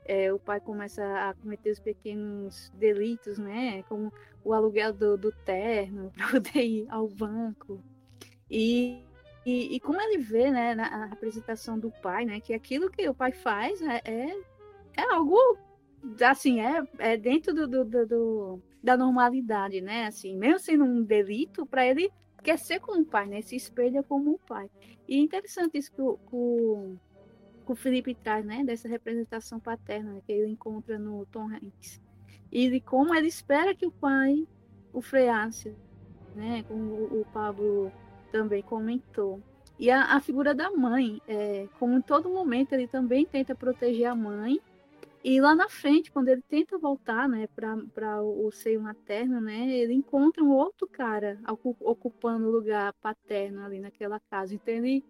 [0.06, 3.84] é, o pai começa a cometer os pequenos delitos, né?
[3.84, 4.12] Como
[4.44, 7.84] o aluguel do, do terno para poder ir ao banco.
[8.50, 9.04] E
[9.46, 13.16] e, e, como ele vê, né, na representação do pai, né, que aquilo que o
[13.16, 14.38] pai faz é, é,
[14.98, 15.58] é algo,
[16.22, 21.66] assim, é, é dentro do, do, do, da normalidade, né, assim, mesmo sendo um delito,
[21.66, 22.12] para ele
[22.44, 24.70] quer ser como o pai, né, se espelha como o pai.
[25.08, 26.96] E é interessante isso que o, o,
[27.66, 32.02] o Felipe traz, né, dessa representação paterna né, que ele encontra no Tom Hanks.
[32.52, 34.48] E de como ele espera que o pai
[34.92, 35.76] o freasse,
[36.36, 37.92] né, como o, o Pablo
[38.32, 39.42] também comentou.
[39.78, 44.08] E a, a figura da mãe, é, como em todo momento ele também tenta proteger
[44.08, 44.60] a mãe.
[45.24, 47.48] E lá na frente, quando ele tenta voltar né,
[47.94, 51.38] para o seio materno, né, ele encontra um outro cara
[51.82, 54.56] ocupando o lugar paterno ali naquela casa.
[54.56, 55.04] Então ele,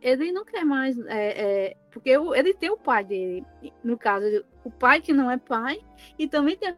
[0.00, 0.96] ele não quer mais.
[1.06, 3.44] É, é, porque ele tem o pai dele,
[3.82, 5.80] no caso, o pai que não é pai,
[6.16, 6.76] e também tem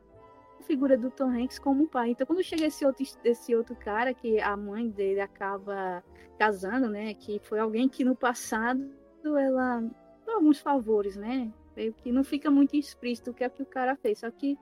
[0.67, 2.11] figura do Tom Hanks como pai.
[2.11, 6.03] Então, quando chega esse outro, esse outro cara, que a mãe dele acaba
[6.39, 7.15] casando, né?
[7.15, 8.91] Que foi alguém que no passado
[9.25, 9.81] ela
[10.25, 11.53] deu alguns favores, né?
[11.77, 14.21] Meio que não fica muito explícito o que é que o cara fez.
[14.21, 14.59] Só que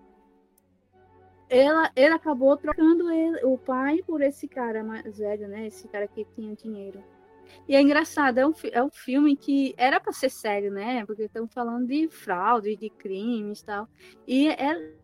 [1.49, 5.66] ela, ele acabou trocando ele, o pai por esse cara mais velho, né?
[5.66, 7.03] Esse cara que tinha dinheiro.
[7.69, 11.05] E é engraçado, é um, é um filme que era para ser sério, né?
[11.07, 13.89] Porque estamos falando de fraude, de crimes e tal.
[14.27, 14.95] E é,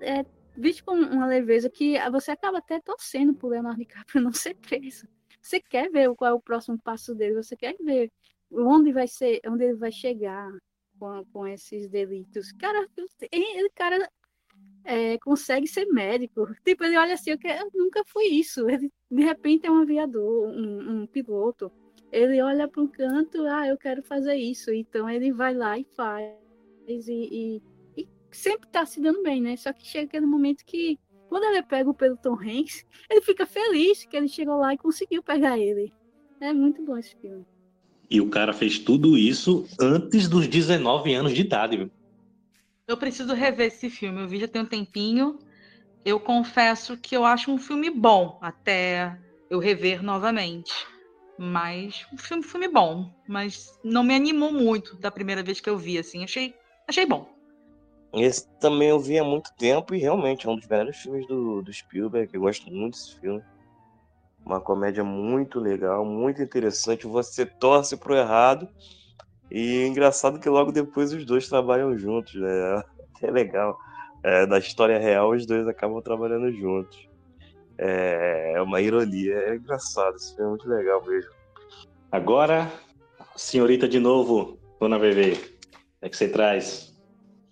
[0.00, 0.24] é
[0.56, 5.06] visto com uma leveza que você acaba até torcendo por Leonardo DiCaprio não ser preso.
[5.40, 8.10] Você quer ver qual é o próximo passo dele, você quer ver
[8.50, 10.50] onde vai ser, onde ele vai chegar
[10.98, 12.52] com, com esses delitos.
[12.52, 12.86] Cara,
[13.30, 14.08] ele, cara
[14.84, 16.48] é, consegue ser médico.
[16.64, 18.68] Tipo, ele olha assim, eu, quero, eu nunca fui isso.
[18.68, 21.70] Ele, de repente, é um aviador, um, um piloto.
[22.10, 24.72] Ele olha para um canto, ah, eu quero fazer isso.
[24.72, 26.32] Então, ele vai lá e faz.
[26.86, 27.60] E,
[27.96, 29.56] e sempre tá se dando bem, né?
[29.56, 30.98] Só que chega aquele momento que,
[31.28, 35.22] quando ele pega pelo Tom Hanks, ele fica feliz que ele chegou lá e conseguiu
[35.22, 35.92] pegar ele.
[36.40, 37.44] É muito bom esse filme.
[38.10, 41.90] E o cara fez tudo isso antes dos 19 anos de idade, viu?
[42.86, 44.22] Eu preciso rever esse filme.
[44.22, 45.38] Eu vi já tem um tempinho.
[46.04, 49.18] Eu confesso que eu acho um filme bom até
[49.50, 50.72] eu rever novamente.
[51.38, 55.76] Mas um filme, filme bom, mas não me animou muito da primeira vez que eu
[55.76, 56.24] vi assim.
[56.24, 56.54] Achei,
[56.88, 57.28] achei bom.
[58.14, 61.62] Esse também eu vi há muito tempo e realmente é um dos melhores filmes do,
[61.62, 62.30] do Spielberg.
[62.32, 63.42] Eu gosto muito desse filme.
[64.48, 67.06] Uma comédia muito legal, muito interessante.
[67.06, 68.66] Você torce pro errado.
[69.50, 72.82] E é engraçado que logo depois os dois trabalham juntos, né?
[73.20, 73.76] É legal.
[74.22, 77.08] É, na história real, os dois acabam trabalhando juntos.
[77.76, 79.34] É, é uma ironia.
[79.34, 80.16] É engraçado.
[80.18, 81.30] Filme é muito legal mesmo.
[82.10, 82.72] Agora,
[83.36, 85.32] senhorita de novo, Dona VV.
[86.00, 86.96] O é que você traz?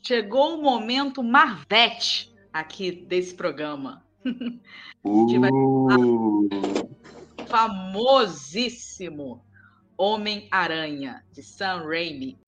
[0.07, 4.06] Chegou o momento Marvete aqui desse programa.
[5.05, 6.49] Uh.
[7.49, 9.45] famosíssimo
[9.97, 12.39] Homem-Aranha, de Sam Raimi.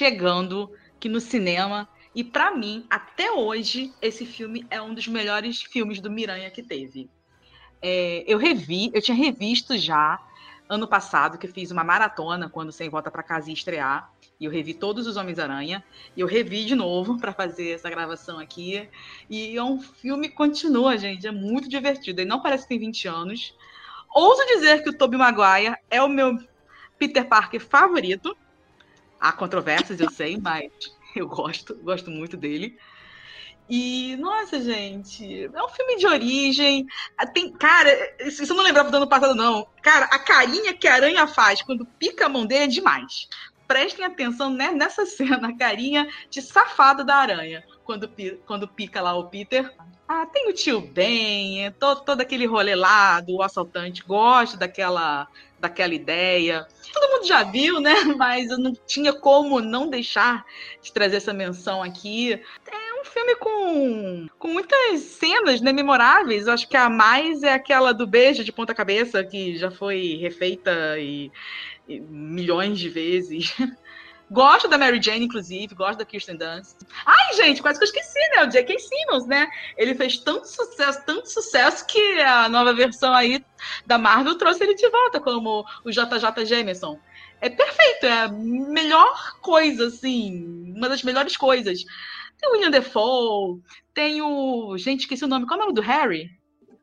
[0.00, 1.86] Chegando aqui no cinema.
[2.14, 6.62] E para mim, até hoje, esse filme é um dos melhores filmes do Miranha que
[6.62, 7.10] teve.
[7.82, 10.18] É, eu revi, eu tinha revisto já
[10.66, 14.10] ano passado, que eu fiz uma maratona quando Sem Volta para Casa ia estrear.
[14.40, 15.84] E eu revi todos os Homens-Aranha.
[16.16, 18.88] E eu revi de novo para fazer essa gravação aqui.
[19.28, 21.26] E é um filme que continua, gente.
[21.26, 22.22] É muito divertido.
[22.22, 23.54] Ele não parece que tem 20 anos.
[24.14, 26.38] Ouso dizer que o Tobey Maguire é o meu
[26.98, 28.34] Peter Parker favorito.
[29.20, 30.70] Há controvérsias, eu sei, mas
[31.14, 32.78] eu gosto, gosto muito dele.
[33.68, 36.84] E, nossa, gente, é um filme de origem.
[37.32, 37.88] Tem, cara,
[38.18, 39.64] isso eu não lembrava do ano passado, não.
[39.80, 43.28] Cara, a carinha que a aranha faz quando pica a mão dele é demais.
[43.68, 48.10] Prestem atenção né, nessa cena, a carinha de safado da aranha, quando,
[48.44, 49.72] quando pica lá o Peter.
[50.08, 55.28] Ah, tem o tio Ben, é todo, todo aquele rolê lá do assaltante, gosto daquela,
[55.60, 56.66] daquela ideia.
[56.92, 57.94] Todo mundo já viu, né?
[58.16, 60.44] Mas eu não tinha como não deixar
[60.82, 62.32] de trazer essa menção aqui.
[62.32, 66.46] É um filme com, com muitas cenas né, memoráveis.
[66.46, 70.18] Eu acho que a mais é aquela do beijo de ponta cabeça, que já foi
[70.20, 71.30] refeita e,
[71.86, 73.54] e milhões de vezes.
[74.30, 76.76] Gosto da Mary Jane, inclusive, gosto da Kirsten Dunst.
[77.04, 78.44] Ai, gente, quase que eu esqueci, né?
[78.44, 78.78] O J.K.
[78.78, 79.48] Simmons, né?
[79.76, 83.44] Ele fez tanto sucesso, tanto sucesso que a nova versão aí
[83.84, 86.96] da Marvel trouxe ele de volta como o JJ Jameson.
[87.40, 91.84] É perfeito, é a melhor coisa, assim, uma das melhores coisas.
[92.38, 93.60] Tem o William Defoe,
[93.92, 94.76] tem o.
[94.78, 95.46] Gente, esqueci o nome.
[95.46, 96.30] Qual é o nome do Harry?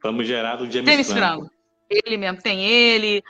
[0.04, 1.46] Vamos gerar do James, James Franco.
[1.46, 1.52] Franco.
[1.90, 3.24] Ele mesmo, tem ele.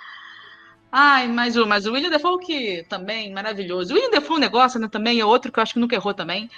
[0.91, 3.91] Ai, mas o, mas o William Defoe que também maravilhoso.
[3.93, 5.95] O William Defoe é um negócio, né, também é outro que eu acho que nunca
[5.95, 6.49] errou também.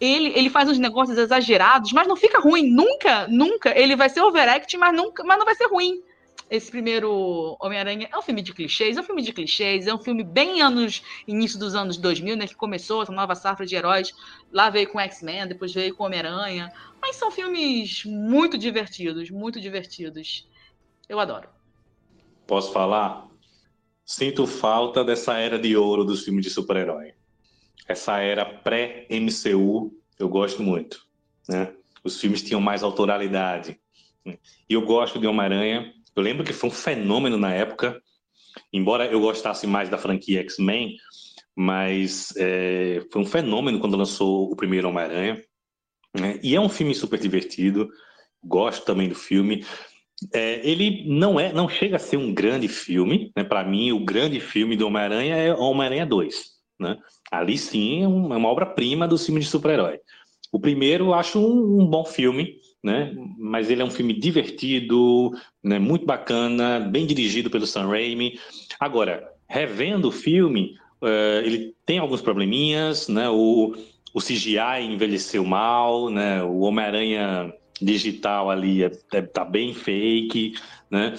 [0.00, 3.78] Ele, ele faz uns negócios exagerados, mas não fica ruim, nunca, nunca.
[3.78, 6.02] Ele vai ser overact, mas nunca, mas não vai ser ruim.
[6.50, 9.98] Esse primeiro Homem-Aranha é um filme de clichês, é um filme de clichês, é um
[9.98, 14.12] filme bem anos início dos anos 2000, né, que começou essa nova safra de heróis.
[14.52, 20.48] Lá veio com X-Men, depois veio com Homem-Aranha, mas são filmes muito divertidos, muito divertidos.
[21.08, 21.48] Eu adoro.
[22.48, 23.29] Posso falar?
[24.10, 27.12] Sinto falta dessa era de ouro dos filmes de super-herói.
[27.86, 31.06] Essa era pré-MCU, eu gosto muito.
[31.48, 31.72] Né?
[32.02, 33.78] Os filmes tinham mais autoralidade.
[34.26, 34.34] E
[34.74, 35.94] eu gosto de Homem-Aranha.
[36.16, 38.02] Eu lembro que foi um fenômeno na época,
[38.72, 40.96] embora eu gostasse mais da franquia X-Men,
[41.54, 45.40] mas é, foi um fenômeno quando lançou o primeiro Homem-Aranha.
[46.18, 46.40] Né?
[46.42, 47.88] E é um filme super divertido.
[48.42, 49.64] Gosto também do filme.
[50.32, 53.42] É, ele não é, não chega a ser um grande filme, né?
[53.42, 56.44] Para mim, o grande filme do Homem-Aranha é Homem-Aranha 2,
[56.78, 56.98] né?
[57.30, 59.98] Ali sim é, é uma obra-prima do filme de super-herói.
[60.52, 63.14] O primeiro eu acho um, um, bom filme, né?
[63.38, 65.30] Mas ele é um filme divertido,
[65.62, 65.78] né?
[65.78, 68.38] Muito bacana, bem dirigido pelo Sam Raimi.
[68.78, 73.28] Agora, revendo o filme, uh, ele tem alguns probleminhas, né?
[73.30, 73.74] O,
[74.12, 76.42] o CGI envelheceu mal, né?
[76.42, 80.54] O Homem-Aranha digital ali é, é, tá bem fake,
[80.90, 81.14] né?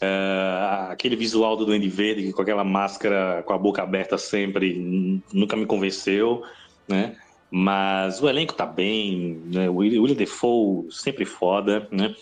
[0.00, 5.56] É, aquele visual do Duende Verde com aquela máscara com a boca aberta sempre nunca
[5.56, 6.42] me convenceu,
[6.88, 7.16] né?
[7.50, 9.68] Mas o elenco tá bem, né?
[9.68, 12.14] O William Defoe sempre foda, né?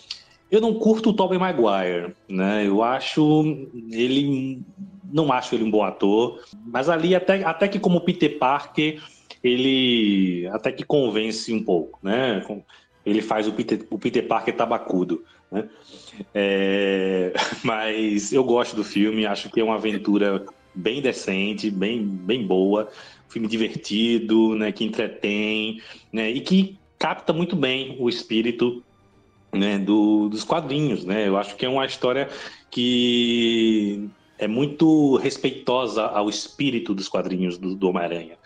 [0.51, 2.65] Eu não curto o Tobey Maguire, né?
[2.65, 3.43] Eu acho
[3.91, 4.61] ele
[5.11, 9.01] não acho ele um bom ator, mas ali até, até que como Peter Parker
[9.43, 12.43] ele até que convence um pouco, né?
[13.09, 15.23] Ele faz o Peter, o Peter Parker tabacudo.
[15.51, 15.67] Né?
[16.33, 17.33] É,
[17.63, 22.89] mas eu gosto do filme, acho que é uma aventura bem decente, bem, bem boa,
[23.27, 25.81] filme divertido, né, que entretém,
[26.11, 28.83] né, e que capta muito bem o espírito
[29.51, 31.27] né, do, dos quadrinhos, né?
[31.27, 32.29] Eu acho que é uma história
[32.69, 34.07] que
[34.37, 38.37] é muito respeitosa ao espírito dos quadrinhos do, do Homem-Aranha.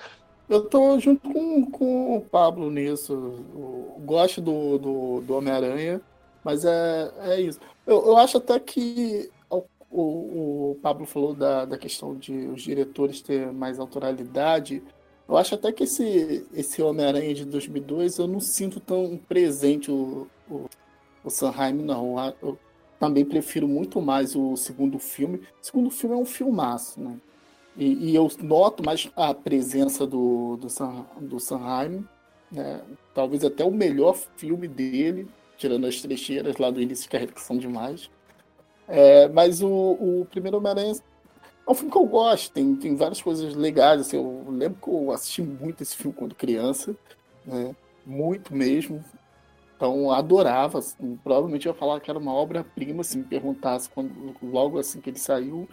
[0.49, 3.13] Eu tô junto com, com o Pablo nisso.
[3.13, 6.01] Eu gosto do, do, do Homem-Aranha,
[6.43, 7.59] mas é, é isso.
[7.87, 9.31] Eu, eu acho até que
[9.93, 14.81] o, o Pablo falou da, da questão de os diretores ter mais autoralidade.
[15.27, 20.27] Eu acho até que esse, esse Homem-Aranha de 2002 eu não sinto tão presente o,
[20.49, 20.65] o,
[21.23, 22.15] o Sanheim, não.
[22.41, 22.57] Eu
[22.99, 25.37] também prefiro muito mais o segundo filme.
[25.37, 27.17] O segundo filme é um filmaço, né?
[27.75, 32.07] E, e, eu noto mais a presença do, do, San, do Sanheim,
[32.51, 32.81] né?
[33.13, 35.27] talvez até o melhor filme dele,
[35.57, 38.11] tirando as trecheiras lá do início que são demais.
[38.87, 40.93] É, mas o, o primeiro Homem-Aranha
[41.65, 44.01] é um filme que eu gosto, tem, tem várias coisas legais.
[44.01, 46.95] Assim, eu lembro que eu assisti muito esse filme quando criança,
[47.45, 47.75] né?
[48.05, 49.03] muito mesmo.
[49.75, 54.77] Então adorava, assim, provavelmente ia falar que era uma obra-prima se me perguntasse quando, logo
[54.77, 55.67] assim que ele saiu.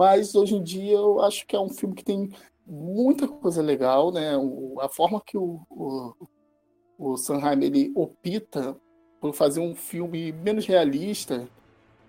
[0.00, 2.30] Mas hoje em dia eu acho que é um filme que tem
[2.66, 4.30] muita coisa legal, né?
[4.80, 6.14] A forma que o, o,
[6.98, 8.74] o Sanheim ele opta
[9.20, 11.46] por fazer um filme menos realista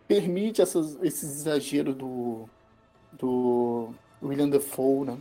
[0.07, 2.45] permite essas, esse exagero do,
[3.11, 3.89] do
[4.23, 5.17] William Dafoe, né?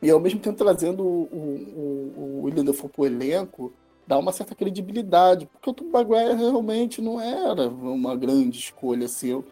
[0.00, 3.70] E ao mesmo tempo trazendo o, o, o William Dafoe pro elenco,
[4.06, 9.28] dá uma certa credibilidade, porque o Tom Maguire realmente não era uma grande escolha, assim.
[9.28, 9.44] Eu-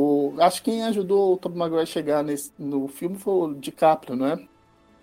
[0.00, 3.54] o, acho que quem ajudou o Tom Maguire a chegar nesse, no filme foi o
[3.54, 4.48] DiCaprio, é?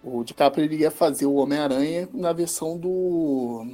[0.04, 3.66] O DiCaprio ele ia fazer o Homem-Aranha na versão do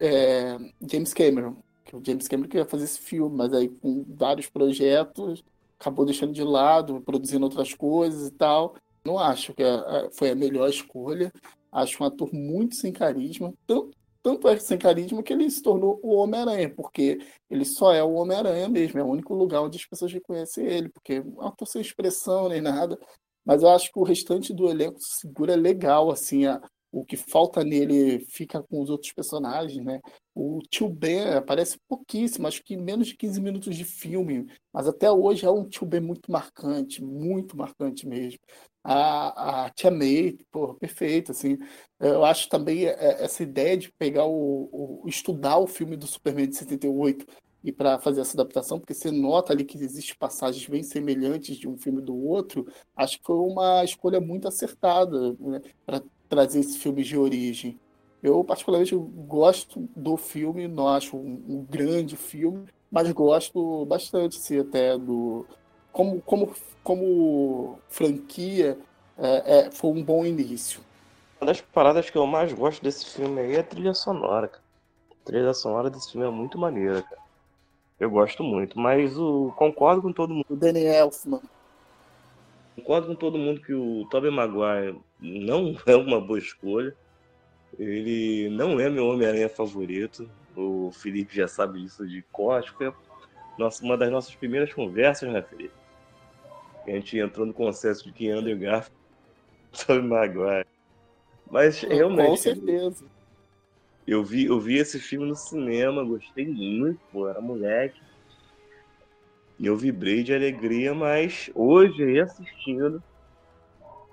[0.00, 0.58] é,
[0.90, 1.56] James Cameron.
[1.84, 5.44] Que o James Cameron queria fazer esse filme, mas aí com vários projetos,
[5.78, 8.74] acabou deixando de lado, produzindo outras coisas e tal.
[9.04, 11.32] Não acho que a- a- foi a melhor escolha.
[11.70, 13.52] Acho um ator muito sem carisma.
[13.66, 13.95] Tanto,
[14.26, 18.14] tanto é sem carisma que ele se tornou o Homem-Aranha, porque ele só é o
[18.14, 18.98] Homem-Aranha mesmo.
[18.98, 22.60] É o único lugar onde as pessoas reconhecem ele, porque um ator sem expressão nem
[22.60, 22.98] nada.
[23.44, 27.62] Mas eu acho que o restante do elenco segura legal, assim, a- o que falta
[27.62, 30.00] nele fica com os outros personagens, né?
[30.34, 35.10] O tio Ben aparece pouquíssimo, acho que menos de 15 minutos de filme, mas até
[35.10, 38.40] hoje é um tio Ben muito marcante, muito marcante mesmo.
[38.88, 41.58] A, a Tia May, pô, perfeito, assim.
[41.98, 46.48] Eu acho também é, essa ideia de pegar o, o- estudar o filme do Superman
[46.48, 47.26] de 78
[47.64, 51.68] e para fazer essa adaptação, porque você nota ali que existem passagens bem semelhantes de
[51.68, 52.64] um filme do outro,
[52.94, 57.80] acho que foi uma escolha muito acertada, né, para trazer esse filme de origem.
[58.22, 64.58] Eu, particularmente, gosto do filme, não acho um, um grande filme, mas gosto bastante, sim,
[64.60, 65.46] até do.
[65.96, 66.54] Como, como,
[66.84, 68.76] como franquia,
[69.16, 70.82] é, é, foi um bom início.
[71.40, 74.62] Uma das paradas que eu mais gosto desse filme aí é a trilha sonora, cara.
[75.10, 77.22] A trilha sonora desse filme é muito maneira, cara.
[77.98, 80.44] Eu gosto muito, mas o concordo com todo mundo.
[80.50, 81.40] O Danny Elfman.
[82.74, 86.94] Concordo com todo mundo que o Tobey Maguire não é uma boa escolha.
[87.78, 90.28] Ele não é meu Homem-Aranha favorito.
[90.54, 92.58] O Felipe já sabe disso de cor.
[92.58, 92.92] Acho que foi
[93.56, 95.85] nossa, uma das nossas primeiras conversas, né, Felipe?
[96.86, 98.96] A gente entrou no consenso de que Andrew Garfield
[99.72, 100.66] e Tobey Maguire.
[101.50, 103.04] Mas realmente, Com certeza.
[104.06, 108.00] eu vi, eu vi esse filme no cinema, gostei muito, pô, era moleque.
[109.58, 113.02] E eu vibrei de alegria, mas hoje aí assistindo,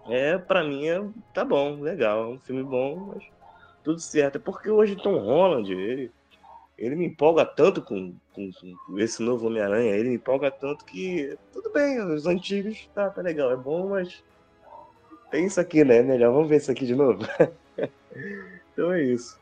[0.07, 3.23] é, pra mim, é, tá bom, legal, é um filme bom, mas
[3.83, 4.37] tudo certo.
[4.37, 6.11] É porque hoje Tom Holland, ele,
[6.77, 11.37] ele me empolga tanto com, com, com esse novo Homem-Aranha, ele me empolga tanto que
[11.51, 14.23] tudo bem, os antigos, tá, tá legal, é bom, mas
[15.31, 16.01] tem isso aqui, né?
[16.01, 17.23] Melhor, vamos ver isso aqui de novo.
[18.73, 19.39] então é isso.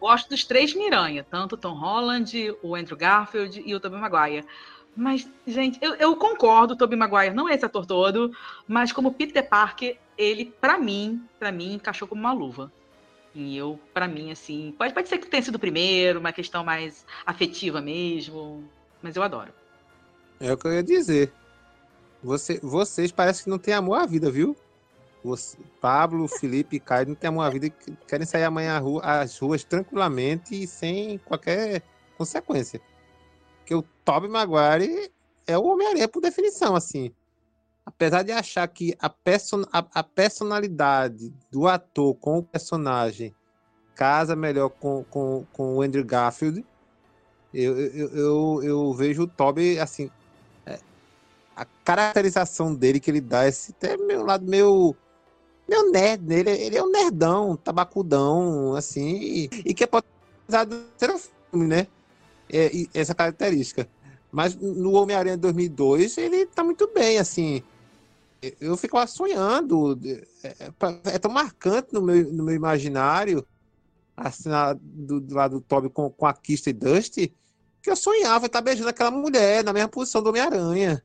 [0.00, 4.46] Gosto dos três Miranha, tanto o Tom Holland, o Andrew Garfield e o Tobey Maguire.
[4.94, 8.30] Mas, gente, eu, eu concordo, o Tobey Maguire não é esse ator todo,
[8.66, 12.72] mas como Peter Parker, ele, pra mim, para mim, encaixou como uma luva.
[13.38, 16.64] E eu, pra mim, assim, pode, pode ser que tenha sido o primeiro, uma questão
[16.64, 18.64] mais afetiva mesmo,
[19.02, 19.52] mas eu adoro.
[20.40, 21.30] É o que eu ia dizer.
[22.22, 24.56] Você, vocês parecem que não têm amor à vida, viu?
[25.22, 27.72] Você- Pablo, Felipe e Caio não têm amor à vida e
[28.08, 31.82] querem sair amanhã rua- às ruas tranquilamente e sem qualquer
[32.16, 32.80] consequência.
[33.58, 35.12] Porque o Tobey Maguire
[35.46, 37.12] é o Homem-Aranha por definição, assim.
[37.86, 43.32] Apesar de achar que a, person a, a personalidade do ator com o personagem
[43.94, 46.64] casa melhor com, com, com o Andrew Garfield,
[47.54, 50.10] eu, eu, eu, eu vejo o Tobey, assim,
[50.66, 50.78] é,
[51.56, 54.94] a caracterização dele que ele dá, esse até meu lado meio,
[55.66, 56.40] meio nerd, né?
[56.40, 60.76] ele, ele é um nerdão, tabacudão, assim, e, e que é potencializado
[61.14, 61.86] um filme, né?
[62.52, 63.88] É, essa característica.
[64.30, 67.62] Mas no Homem-Aranha 2002, ele tá muito bem, assim.
[68.60, 69.98] Eu fico lá sonhando,
[70.42, 70.70] é,
[71.14, 73.46] é tão marcante no meu, no meu imaginário,
[74.16, 77.34] a cena do, do lado do Toby com, com a Kista e Dusty,
[77.82, 81.02] que eu sonhava estar beijando aquela mulher na mesma posição do Homem-Aranha.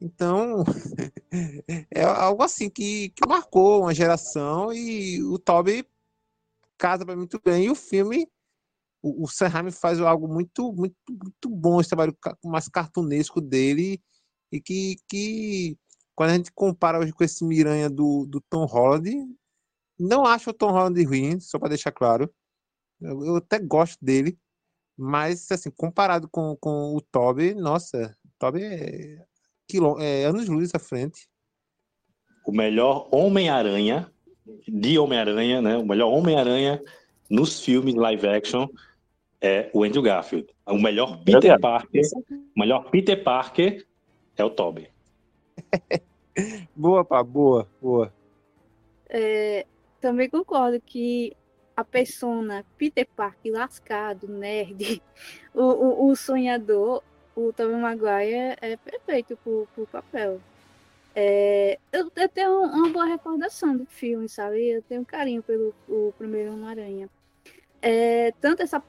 [0.00, 0.64] Então,
[1.90, 5.86] é algo assim que, que marcou uma geração e o Toby
[6.78, 7.64] casa mim muito bem.
[7.64, 8.28] E o filme,
[9.02, 14.00] o, o Sam faz algo muito, muito, muito bom, esse trabalho mais cartunesco dele
[14.52, 15.76] e que, que
[16.18, 19.08] quando a gente compara hoje com esse Miranha do, do Tom Holland,
[19.96, 22.28] não acho o Tom Holland ruim, só para deixar claro.
[23.00, 24.36] Eu, eu até gosto dele,
[24.96, 29.24] mas assim, comparado com, com o Toby, nossa, o Toby é,
[29.68, 31.28] quilô- é anos luz à frente.
[32.44, 34.12] O melhor Homem-Aranha,
[34.66, 35.76] de Homem-Aranha, né?
[35.76, 36.82] O melhor Homem-Aranha
[37.30, 38.66] nos filmes live action
[39.40, 40.52] é o Andrew Garfield.
[40.66, 41.60] O melhor Peter.
[41.60, 43.86] Parker, o melhor Peter Parker
[44.36, 44.88] é o Tobey.
[46.74, 48.12] Boa, pá, boa, boa.
[49.08, 49.66] é,
[50.00, 51.36] também concordo que
[51.76, 55.02] a persona Peter Parker lascado, nerd,
[55.54, 57.02] o, o, o sonhador,
[57.36, 60.40] o Tobey Maguire é perfeito pro, pro papel.
[61.14, 64.70] É, eu, eu, tenho uma boa recordação do filme, sabe?
[64.70, 65.74] Eu tenho um carinho pelo
[66.16, 67.08] primeiro Homem-Aranha.
[67.80, 68.80] É, tanto essa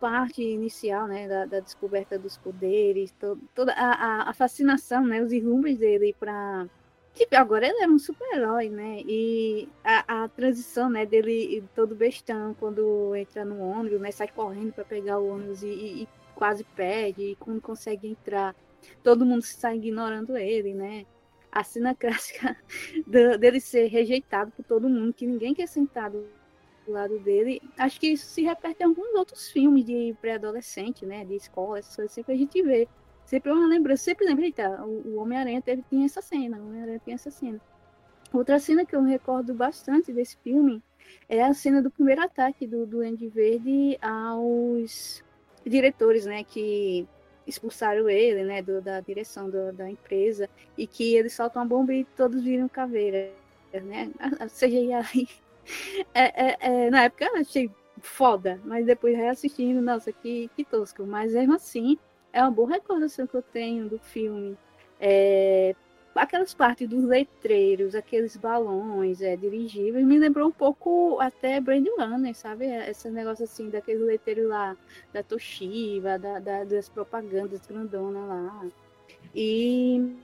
[0.00, 5.30] parte inicial, né, da, da descoberta dos poderes, to, toda a, a, fascinação, né, os
[5.32, 6.66] irrumbos dele para
[7.12, 9.00] Tipo, agora ele era um super-herói, né?
[9.04, 14.10] E a, a, transição, né, dele todo bestão, quando entra no ônibus, né?
[14.12, 18.54] Sai correndo para pegar o ônibus e, e, e, quase perde, e quando consegue entrar,
[19.02, 21.04] todo mundo sai ignorando ele, né?
[21.50, 22.56] A cena clássica
[23.06, 26.10] dele ser rejeitado por todo mundo, que ninguém quer sentar
[26.90, 27.62] do lado dele.
[27.78, 31.24] Acho que isso se repete em alguns outros filmes de pré-adolescente, né?
[31.24, 32.88] De escola, essas coisas, sempre a gente vê
[33.30, 37.30] Sempre uma lembrança, sempre lembro, eita, o, Homem-Aranha tinha essa cena, o Homem-Aranha tinha essa
[37.30, 37.60] cena.
[38.32, 40.82] Outra cena que eu recordo bastante desse filme
[41.28, 45.22] é a cena do primeiro ataque do Duende Verde aos
[45.64, 47.06] diretores, né, que
[47.46, 51.94] expulsaram ele, né, do, da direção do, da empresa, e que eles soltam uma bomba
[51.94, 53.32] e todos viram caveira,
[53.72, 55.28] né, a, a CGI aí,
[56.14, 57.70] é, é, é, na época eu achei
[58.00, 61.98] foda, mas depois reassistindo, nossa, que, que tosco, mas mesmo assim,
[62.32, 64.56] é uma boa recordação que eu tenho do filme.
[64.98, 65.74] É,
[66.14, 72.34] aquelas partes dos letreiros, aqueles balões é, dirigíveis, me lembrou um pouco até Brand Runner,
[72.34, 72.66] sabe?
[72.66, 74.76] Esse negócio assim, daquele letreiro lá,
[75.12, 78.66] da Toshiba, da, da, das propagandas grandona lá.
[79.34, 80.16] E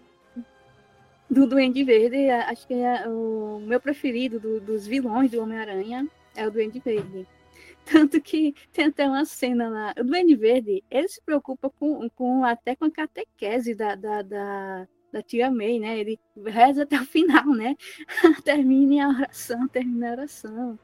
[1.29, 6.47] do Duende Verde, acho que é o meu preferido do, dos vilões do Homem-Aranha é
[6.47, 7.27] o Duende Verde.
[7.85, 9.95] Tanto que tem até uma cena lá.
[9.99, 14.89] O Duende Verde, ele se preocupa com, com até com a catequese da, da, da,
[15.13, 15.99] da tia May, né?
[15.99, 17.77] Ele reza até o final, né?
[18.45, 20.79] Termine a oração, termina a oração.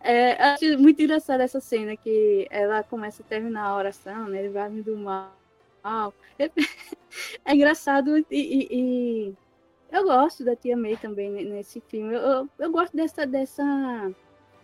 [0.00, 4.38] É, acho muito engraçada essa cena que ela começa a terminar a oração, né?
[4.38, 6.14] Ele vai me do mal.
[6.38, 6.50] É,
[7.44, 9.34] é engraçado e, e, e,
[9.90, 12.14] eu gosto da tia May também nesse filme.
[12.14, 14.14] Eu, eu, eu gosto dessa, dessa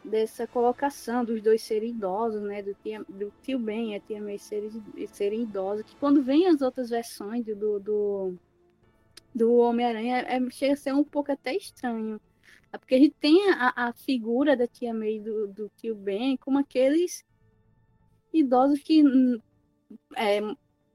[0.05, 2.63] dessa colocação dos dois serem idosos, né?
[2.63, 4.71] Do tio, do tio Ben e a tia May serem,
[5.09, 8.35] serem idosos, que quando vem as outras versões do, do,
[9.35, 12.21] do Homem-Aranha, é, chega a ser um pouco até estranho.
[12.73, 16.37] É porque a gente tem a, a figura da tia May do, do tio Ben
[16.37, 17.25] como aqueles
[18.33, 19.39] idosos que hum,
[20.17, 20.41] é,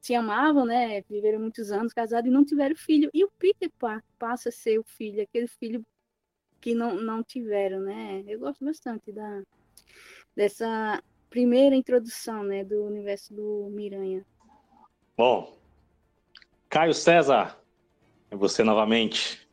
[0.07, 1.01] se amavam, né?
[1.09, 3.09] Viveram muitos anos casados e não tiveram filho.
[3.13, 3.69] E o Peter
[4.17, 5.85] passa a ser o filho, aquele filho
[6.61, 8.23] que não, não tiveram, né?
[8.25, 9.41] Eu gosto bastante da,
[10.34, 14.25] dessa primeira introdução, né, do universo do Miranha.
[15.17, 15.57] Bom,
[16.69, 17.59] Caio César,
[18.31, 19.45] é você novamente.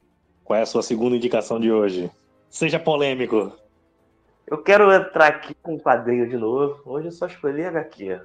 [0.45, 2.09] Qual é a sua segunda indicação de hoje?
[2.49, 3.53] Seja polêmico.
[4.47, 6.81] Eu quero entrar aqui com um quadrinho de novo.
[6.85, 8.21] Hoje eu só escolhi HQ.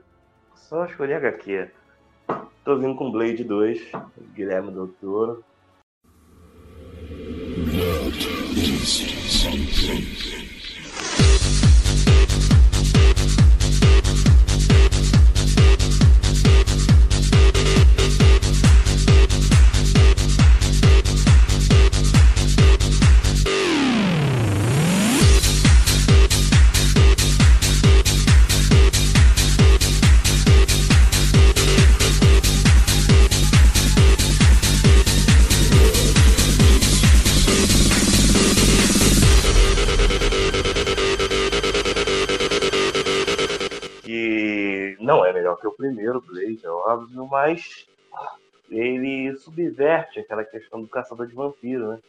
[0.54, 1.72] Só escolhi HQ.
[2.64, 3.92] Tô vindo com Blade 2,
[4.36, 5.44] Guilherme Doutor.
[9.30, 10.39] something.
[45.90, 47.88] Primeiro Blade, é óbvio, mas
[48.70, 52.00] ele subverte aquela questão do caçador de vampiro, né?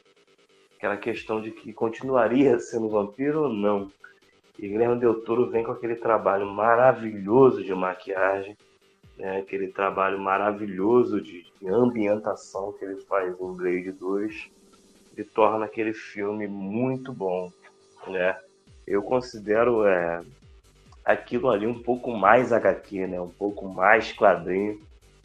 [0.77, 3.91] Aquela questão de que continuaria sendo vampiro ou não.
[4.59, 8.57] E Guilherme Del Toro vem com aquele trabalho maravilhoso de maquiagem,
[9.17, 9.39] né?
[9.39, 14.51] aquele trabalho maravilhoso de, de ambientação que ele faz em Blade 2.
[15.17, 17.51] Ele torna aquele filme muito bom.
[18.07, 18.39] Né?
[18.87, 20.23] Eu considero é,
[21.13, 23.21] aquilo ali um pouco mais HQ, né?
[23.21, 24.81] Um pouco mais quadrinho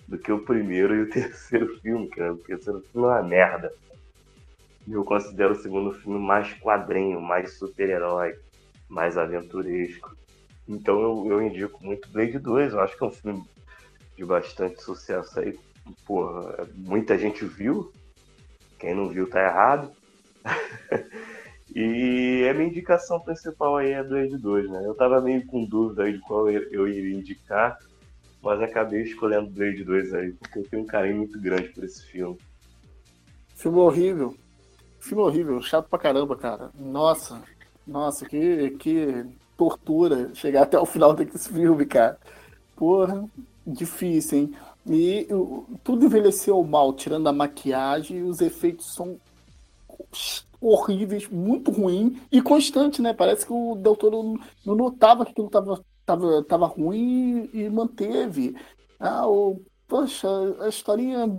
[0.07, 2.33] do que o primeiro e o terceiro filme, cara.
[2.33, 3.71] O terceiro filme é uma merda.
[4.87, 8.35] Eu considero o segundo filme mais quadrinho, mais super-herói,
[8.87, 10.15] mais aventuresco.
[10.67, 12.73] Então eu, eu indico muito Blade 2.
[12.73, 13.43] Eu acho que é um filme
[14.15, 15.57] de bastante sucesso aí.
[16.05, 17.91] Porra, muita gente viu.
[18.79, 19.91] Quem não viu tá errado.
[21.75, 24.81] E a minha indicação principal aí é do Ed 2, né?
[24.85, 27.77] Eu tava meio com dúvida aí de qual eu iria indicar,
[28.41, 32.01] mas acabei escolhendo Blade 2 aí, porque eu tenho um carinho muito grande por esse
[32.05, 32.39] filme.
[33.55, 34.33] Filme horrível.
[35.01, 36.71] filme horrível, chato pra caramba, cara.
[36.79, 37.41] Nossa,
[37.85, 39.25] nossa, que, que
[39.57, 42.17] tortura chegar até o final desse filme, cara.
[42.73, 43.27] Porra,
[43.67, 44.55] difícil, hein?
[44.87, 45.27] E
[45.83, 49.19] tudo envelheceu mal, tirando a maquiagem, e os efeitos são
[50.67, 53.13] horríveis, muito ruim e constante, né?
[53.13, 58.55] Parece que o Del Toro não notava que aquilo tava, tava, tava ruim e manteve.
[58.99, 60.27] Ah, o, poxa,
[60.61, 61.29] a historinha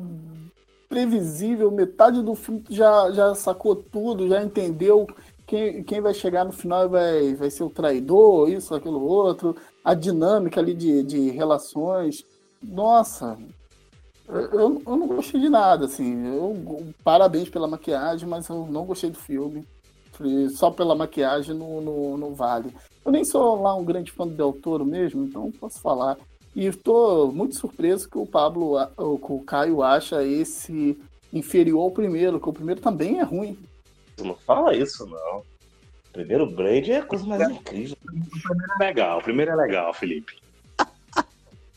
[0.89, 5.07] previsível, metade do filme já, já sacou tudo, já entendeu
[5.45, 9.95] quem, quem vai chegar no final vai, vai ser o traidor, isso, aquilo, outro, a
[9.95, 12.25] dinâmica ali de, de relações.
[12.63, 13.37] Nossa,
[14.29, 16.27] eu, eu, não gostei de nada, assim.
[16.27, 19.65] Eu, parabéns pela maquiagem, mas eu não gostei do filme.
[20.51, 22.75] Só pela maquiagem no, no, vale.
[23.05, 26.17] Eu nem sou lá um grande fã do Del Toro mesmo, então não posso falar.
[26.55, 30.99] E estou muito surpreso que o Pablo, o que o Caio acha esse
[31.33, 33.59] inferior ao primeiro, que o primeiro também é ruim.
[34.19, 35.43] Não fala isso, não.
[36.13, 37.97] Primeiro Blade é a coisa mais incrível.
[38.81, 40.46] Legal, o primeiro é legal, Felipe.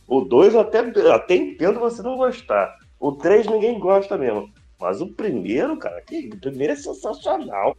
[0.09, 2.75] O 2 eu até, eu até entendo você não gostar.
[2.99, 4.51] O 3 ninguém gosta mesmo.
[4.81, 7.77] Mas o primeiro, cara, que, o primeiro é sensacional.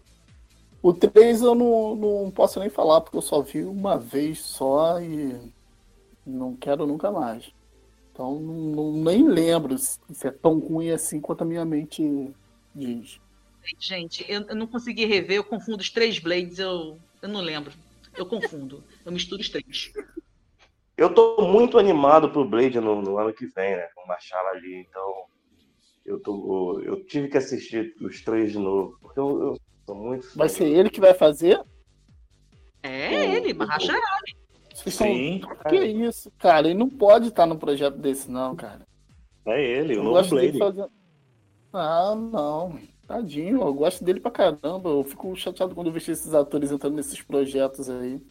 [0.81, 5.01] O 3 eu não, não posso nem falar, porque eu só vi uma vez só
[5.01, 5.36] e
[6.24, 7.52] não quero nunca mais.
[8.12, 12.31] Então não, nem lembro se se é tão ruim assim quanto a minha mente
[12.73, 13.19] diz.
[13.78, 17.73] Gente, eu, eu não consegui rever, eu confundo os três Blades, eu, eu não lembro.
[18.16, 18.85] Eu confundo.
[19.05, 19.93] Eu misturo os três.
[21.01, 23.89] Eu tô muito animado pro Blade no, no ano que vem, né?
[23.94, 25.24] Com o Machala ali, então.
[26.05, 28.98] Eu, tô, eu tive que assistir os três de novo.
[29.01, 29.56] Porque eu, eu
[29.86, 30.28] sou muito.
[30.36, 31.59] Vai ser ele que vai fazer?
[32.82, 33.98] É ele, Mahashará.
[34.74, 35.40] Vocês são- Sim,
[35.70, 36.68] Que isso, cara?
[36.68, 38.86] Ele não pode estar num projeto desse, não, cara.
[39.47, 40.59] é ele, o Eu novo gosto Blade.
[40.59, 40.90] fazendo.
[41.72, 42.78] Ah, não.
[43.06, 44.90] Tadinho, eu gosto dele pra caramba.
[44.90, 48.22] Eu fico chateado quando eu vejo esses atores entrando nesses projetos aí.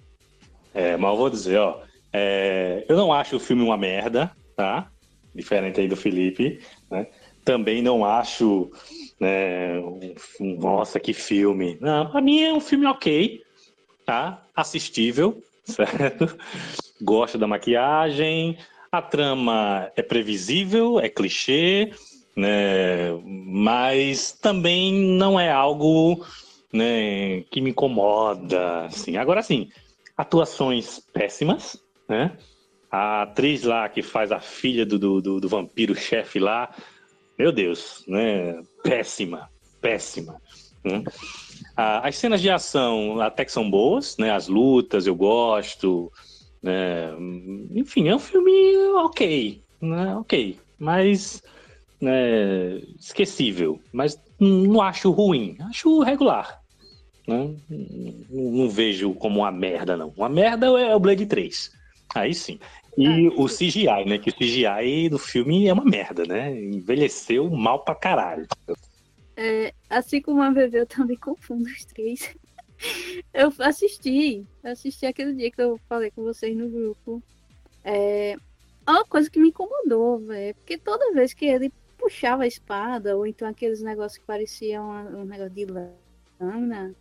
[0.74, 1.82] É, mas eu vou dizer, ó.
[2.12, 4.90] É, eu não acho o filme uma merda, tá?
[5.34, 6.60] Diferente aí do Felipe,
[6.90, 7.08] né?
[7.46, 8.70] Também não acho,
[9.20, 10.14] né, um,
[10.60, 11.78] nossa, que filme.
[11.80, 13.42] Não, pra mim é um filme ok,
[14.06, 14.44] tá?
[14.56, 16.38] Assistível, certo?
[17.02, 18.58] Gosto da maquiagem,
[18.92, 21.92] a trama é previsível, é clichê,
[22.36, 23.14] né?
[23.24, 26.26] Mas também não é algo,
[26.74, 29.16] né, que me incomoda, assim.
[29.16, 29.70] Agora, sim,
[30.18, 31.78] atuações péssimas,
[32.10, 32.36] né?
[32.92, 36.74] A atriz lá que faz a filha do, do, do- vampiro-chefe lá,
[37.38, 38.60] meu Deus, né?
[38.84, 39.48] Péssima,
[39.80, 40.42] péssima.
[40.84, 41.04] né?
[41.78, 44.32] As cenas de ação até que são boas, né?
[44.32, 46.12] As lutas eu gosto,
[46.64, 47.12] né?
[47.76, 48.52] Enfim, é um filme
[48.96, 50.16] ok, né?
[50.16, 51.44] Ok, mas
[52.02, 56.60] né, esquecível, mas não acho ruim, acho regular.
[57.28, 57.56] Né?
[58.30, 60.10] Não, não vejo como uma merda, não.
[60.18, 61.70] Uma merda é o Blade 3.
[62.16, 62.60] Aí sim.
[62.98, 64.18] E o CGI, né?
[64.18, 66.52] Que o CGI do filme é uma merda, né?
[66.62, 68.46] Envelheceu mal pra caralho.
[69.38, 72.36] É, assim como a VV, eu também confundo os três.
[73.34, 77.22] Eu assisti, assisti aquele dia que eu falei com vocês no grupo.
[77.84, 78.36] É
[78.88, 80.56] uma coisa que me incomodou, velho.
[80.56, 85.22] Porque toda vez que ele puxava a espada, ou então aqueles negócios que pareciam um,
[85.22, 85.66] um negócio de
[86.40, 86.96] lâmina,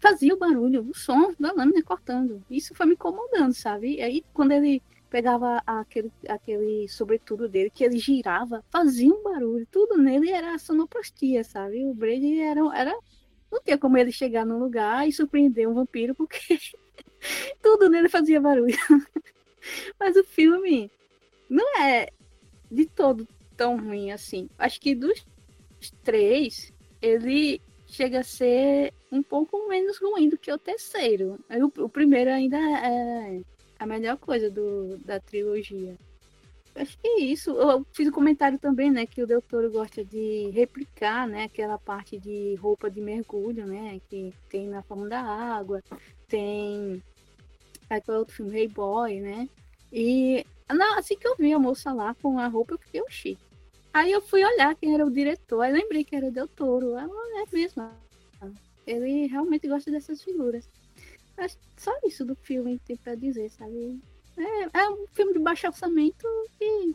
[0.00, 2.42] fazia o barulho, o som da lâmina cortando.
[2.50, 3.96] Isso foi me incomodando, sabe?
[3.96, 9.66] E aí, quando ele pegava aquele, aquele sobretudo dele, que ele girava, fazia um barulho.
[9.70, 11.84] Tudo nele era sonoplastia, sabe?
[11.84, 12.96] O Brady era, era.
[13.50, 16.58] Não tinha como ele chegar num lugar e surpreender um vampiro, porque
[17.60, 18.76] tudo nele fazia barulho.
[19.98, 20.90] Mas o filme
[21.48, 22.08] não é
[22.70, 24.48] de todo tão ruim assim.
[24.56, 25.24] Acho que dos
[26.02, 26.72] três,
[27.02, 27.60] ele
[27.90, 31.38] chega a ser um pouco menos ruim do que o terceiro.
[31.50, 33.40] O, o primeiro ainda é
[33.78, 35.96] a melhor coisa do, da trilogia.
[36.74, 37.50] Acho que é isso.
[37.50, 41.78] Eu fiz um comentário também, né, que o Del Toro gosta de replicar, né, aquela
[41.78, 45.82] parte de roupa de mergulho, né, que tem na forma da água,
[46.28, 47.02] tem
[47.88, 49.48] aquele outro filme, Hey Boy, né,
[49.92, 53.36] e não, assim que eu vi a moça lá com a roupa, eu fiquei, oxi.
[53.92, 56.96] Aí eu fui olhar quem era o diretor, aí lembrei que era o Del Toro.
[56.96, 57.90] Ela é mesmo.
[58.86, 60.68] Ele realmente gosta dessas figuras.
[61.36, 64.00] Mas só isso do filme tem pra dizer, sabe?
[64.36, 66.26] É, é um filme de baixo orçamento
[66.58, 66.94] que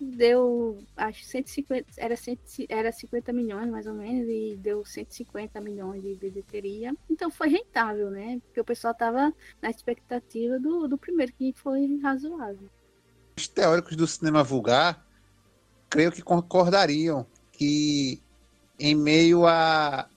[0.00, 2.38] deu, acho, 150, era, 100,
[2.68, 6.94] era 50 milhões mais ou menos, e deu 150 milhões de bilheteria.
[7.08, 8.40] Então foi rentável, né?
[8.44, 12.68] Porque o pessoal tava na expectativa do, do primeiro, que foi razoável.
[13.38, 15.05] Os teóricos do cinema vulgar,
[15.88, 18.22] creio que concordariam que
[18.78, 20.08] em meio a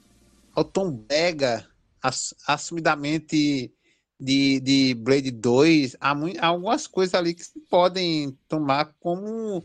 [0.56, 1.66] ao tom brega,
[2.02, 3.72] ass- assumidamente
[4.20, 9.64] de, de Blade 2, há, há algumas coisas ali que se podem tomar como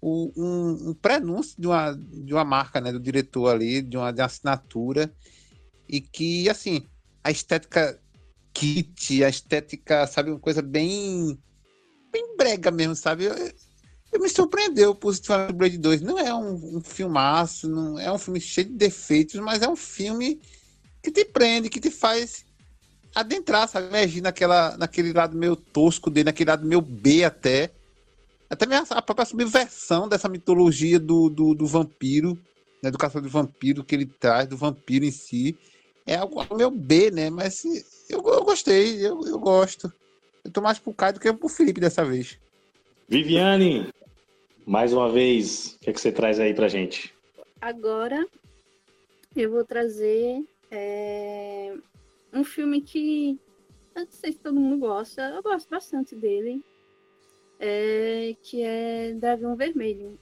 [0.00, 4.10] o- um, um prenúncio de uma, de uma marca, né, do diretor ali, de uma,
[4.12, 5.12] de uma assinatura,
[5.86, 6.86] e que, assim,
[7.22, 8.00] a estética
[8.54, 11.38] kit, a estética, sabe, uma coisa bem,
[12.10, 13.26] bem brega mesmo, sabe?
[14.18, 16.00] Me surpreendeu positivamente Blade 2.
[16.02, 19.76] Não é um, um filmaço, não é um filme cheio de defeitos, mas é um
[19.76, 20.40] filme
[21.02, 22.44] que te prende, que te faz
[23.14, 23.86] adentrar, sabe?
[23.86, 27.70] Emergir naquela, naquele lado meio tosco dele, naquele lado meio B até.
[28.48, 32.38] Até mesmo a própria subversão dessa mitologia do, do, do vampiro,
[32.82, 32.90] né?
[32.90, 35.56] Do caçador vampiro que ele traz, do vampiro em si.
[36.04, 37.30] É algo meio B, né?
[37.30, 37.64] Mas
[38.08, 39.92] eu, eu gostei, eu, eu gosto.
[40.44, 42.38] Eu tô mais pro Caio do que pro Felipe dessa vez.
[43.10, 43.88] Viviane,
[44.64, 47.12] mais uma vez, o que, é que você traz aí pra gente?
[47.60, 48.24] Agora
[49.34, 51.74] eu vou trazer é,
[52.32, 53.36] um filme que
[53.96, 56.64] eu não sei se todo mundo gosta, eu gosto bastante dele,
[57.58, 60.16] é, que é Dragão Vermelho.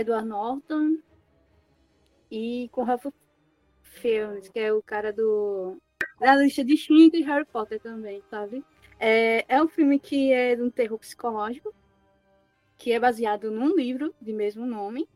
[0.00, 0.98] Edward Norton
[2.30, 3.06] e com Ralph
[3.82, 5.76] Fiennes, que é o cara do
[6.18, 8.64] da lista de Schindler e Harry Potter também, sabe?
[8.98, 11.74] É, é um filme que é de um terror psicológico,
[12.76, 15.08] que é baseado num livro de mesmo nome,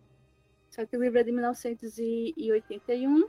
[0.70, 3.28] só que o livro é de 1981.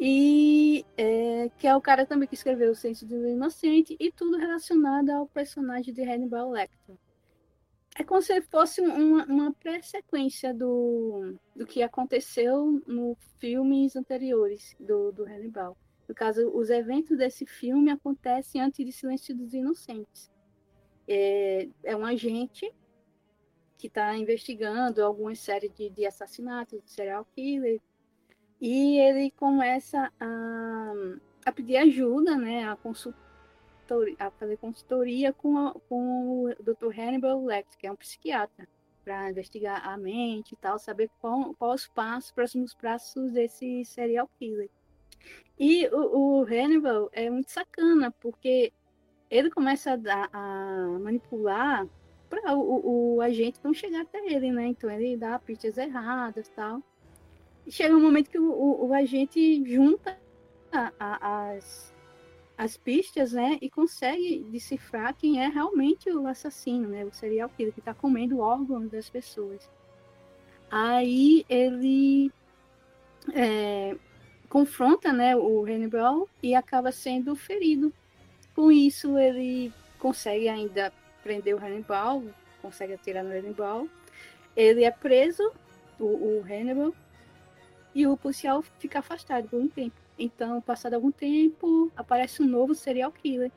[0.00, 4.38] E é, que é o cara também que escreveu O Senso do Inocente e tudo
[4.38, 6.96] relacionado ao personagem de Hannibal Lecter.
[7.98, 15.10] É como se fosse uma, uma pré-sequência do, do que aconteceu nos filmes anteriores do,
[15.10, 15.76] do Hannibal.
[16.08, 20.30] No caso, os eventos desse filme acontecem antes de Silêncio dos Inocentes.
[21.08, 22.72] É, é um agente
[23.76, 27.80] que está investigando algumas séries de, de assassinatos, de serial killer,
[28.60, 30.92] e ele começa a,
[31.44, 32.76] a pedir ajuda, né, a,
[33.88, 36.98] consultoria, a fazer consultoria com, a, com o Dr.
[36.98, 38.68] Hannibal Lecter, que é um psiquiatra,
[39.04, 44.28] para investigar a mente e tal, saber qual, qual os passos, próximos passos desse serial
[44.38, 44.68] killer.
[45.58, 48.72] E o, o Hannibal é muito sacana, porque
[49.30, 51.86] ele começa a, a manipular
[52.28, 54.66] para o, o, agente não chegar até ele, né?
[54.66, 56.82] Então ele dá pistas erradas e tal.
[57.66, 60.18] Chega um momento que o, o, o agente junta
[60.70, 61.94] a- a- as,
[62.58, 63.56] as pistas, né?
[63.62, 67.04] E consegue decifrar quem é realmente o assassino, né?
[67.04, 69.70] O serial killer que está comendo órgãos das pessoas.
[70.68, 72.32] Aí ele
[73.32, 73.96] é,
[74.48, 75.36] confronta, né?
[75.36, 77.92] O Hannibal e acaba sendo ferido.
[78.56, 82.24] Com isso ele consegue ainda prender o Hannibal,
[82.60, 83.86] consegue atirar no Hannibal.
[84.56, 85.52] Ele é preso,
[85.96, 86.92] o, o Hannibal,
[87.94, 90.07] e o policial fica afastado por um tempo.
[90.18, 93.52] Então, passado algum tempo, aparece um novo serial killer.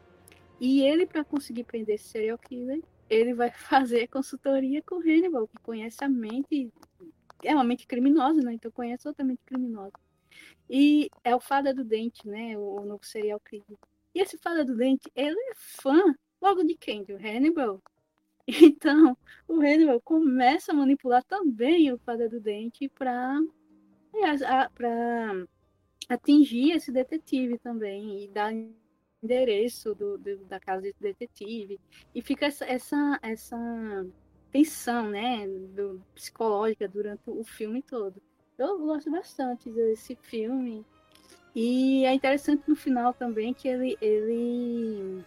[0.59, 5.47] E ele, para conseguir prender esse serial killer, ele vai fazer consultoria com o Hannibal,
[5.47, 6.71] que conhece a mente,
[7.43, 8.53] é uma mente criminosa, né?
[8.53, 9.93] Então conhece outra mente criminosa.
[10.69, 12.57] E é o Fada do Dente, né?
[12.57, 13.77] O, novo serial killer.
[14.13, 17.03] E esse Fada do Dente, ele é fã logo de quem?
[17.03, 17.81] Do Hannibal.
[18.47, 19.15] Então,
[19.47, 23.39] o Hannibal começa a manipular também o Fada do Dente para
[24.73, 25.47] para
[26.13, 28.53] atingir esse detetive também e dar
[29.23, 31.79] endereço do, do- da casa desse detetive
[32.13, 33.57] e fica essa essa, essa
[34.51, 38.21] tensão né do, psicológica durante o filme todo
[38.57, 40.85] eu gosto bastante desse filme
[41.55, 45.23] e é interessante no final também que ele ele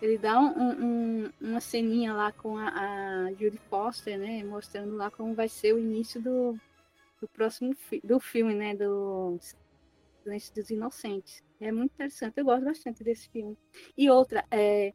[0.00, 5.10] ele dá um, um- uma ceninha lá com a, a Judy Foster né mostrando lá
[5.10, 6.58] como vai ser o início do
[7.20, 8.74] do próximo fi do filme, né?
[8.74, 9.38] Do
[10.22, 11.42] Silêncio dos Inocentes.
[11.60, 13.56] É muito interessante, eu gosto bastante desse filme.
[13.96, 14.92] E outra, é,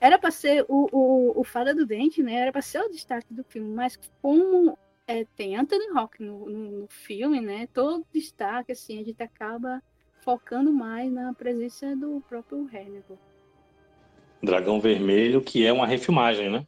[0.00, 2.34] era para ser o, o, o Fada do Dente, né?
[2.34, 6.70] Era para ser o destaque do filme, mas como é, tem Anthony Hawking no, no,
[6.82, 7.68] no filme, né?
[7.72, 9.82] Todo destaque, assim, a gente acaba
[10.20, 13.18] focando mais na presença do próprio Hannibal.
[14.42, 16.66] Dragão Vermelho, que é uma refilmagem, né?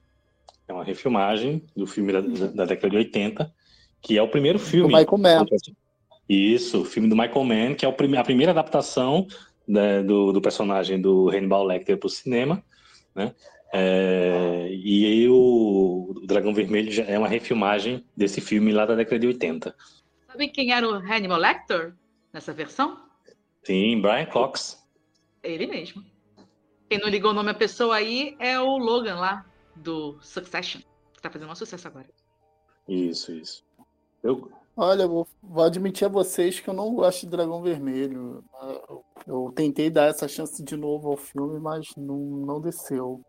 [0.66, 3.52] É uma refilmagem do filme da, da década de 80,
[4.00, 4.92] que é o primeiro filme.
[4.92, 5.46] Do Michael Mann.
[6.30, 9.26] Isso, o filme do Michael Mann, que é a primeira adaptação
[9.66, 12.62] né, do, do personagem do Hannibal Lecter para o cinema,
[13.12, 13.34] né?
[13.72, 18.94] É, e aí o, o Dragão Vermelho já é uma refilmagem desse filme lá da
[18.94, 19.74] década de 80.
[20.28, 21.94] Sabe quem era o Hannibal Lecter
[22.32, 22.96] nessa versão?
[23.64, 24.80] Sim, Brian Cox.
[25.42, 26.04] Ele mesmo.
[26.88, 29.44] Quem não ligou o nome à pessoa aí é o Logan lá,
[29.74, 30.80] do Succession,
[31.12, 32.08] que tá fazendo um sucesso agora.
[32.88, 33.64] Isso, isso.
[34.22, 34.48] Eu,
[34.82, 38.42] Olha, eu vou, vou admitir a vocês que eu não gosto de Dragão Vermelho.
[39.26, 43.20] Eu, tentei dar essa chance de novo ao filme, mas não, não desceu.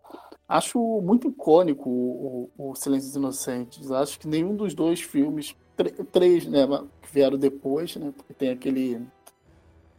[0.48, 3.92] Acho muito icônico o, o, o Silêncio dos Inocentes.
[3.92, 6.66] Acho que nenhum dos dois filmes, tr- três, né,
[7.02, 9.06] que vieram depois, né, porque tem aquele.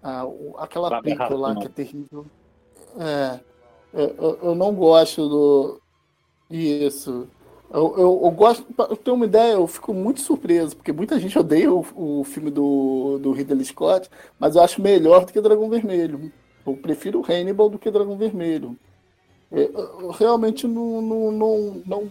[0.02, 0.24] ah,
[0.56, 2.26] aquela Cláudia película lá que é terrível.
[2.98, 3.40] É,
[3.92, 5.82] eu- eu não gosto do.
[6.50, 7.28] Isso.
[7.72, 11.38] Eu, eu, eu gosto, eu ter uma ideia, eu fico muito surpreso, porque muita gente
[11.38, 11.84] odeia o,
[12.20, 16.30] o filme do, do Ridley Scott, mas eu acho melhor do que Dragão Vermelho.
[16.66, 18.76] Eu prefiro Hannibal do que Dragão Vermelho.
[19.50, 22.08] Eu, eu- eu realmente não, não, não, não,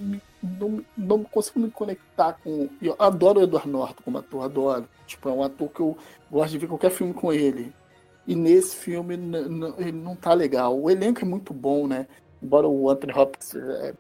[0.60, 2.68] não, não consigo me conectar com.
[2.82, 4.86] Eu adoro o Edward Norton como ator, adoro.
[5.06, 5.98] Tipo, é um ator que eu
[6.32, 7.72] gosto de ver qualquer filme com ele.
[8.28, 10.80] E nesse filme ele não tá legal.
[10.80, 12.08] O elenco é muito bom, né?
[12.42, 13.94] Embora o Anthony Hopkins é,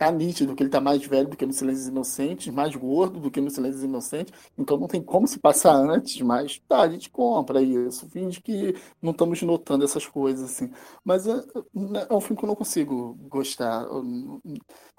[0.00, 3.30] tá nítido que ele tá mais velho do que no Silêncio Inocentes, mais gordo do
[3.30, 7.10] que no Silêncio Inocentes, então não tem como se passar antes, mas tá, a gente
[7.10, 10.70] compra isso, finge que não estamos notando essas coisas, assim.
[11.04, 11.32] Mas é,
[12.10, 13.86] é um filme que eu não consigo gostar.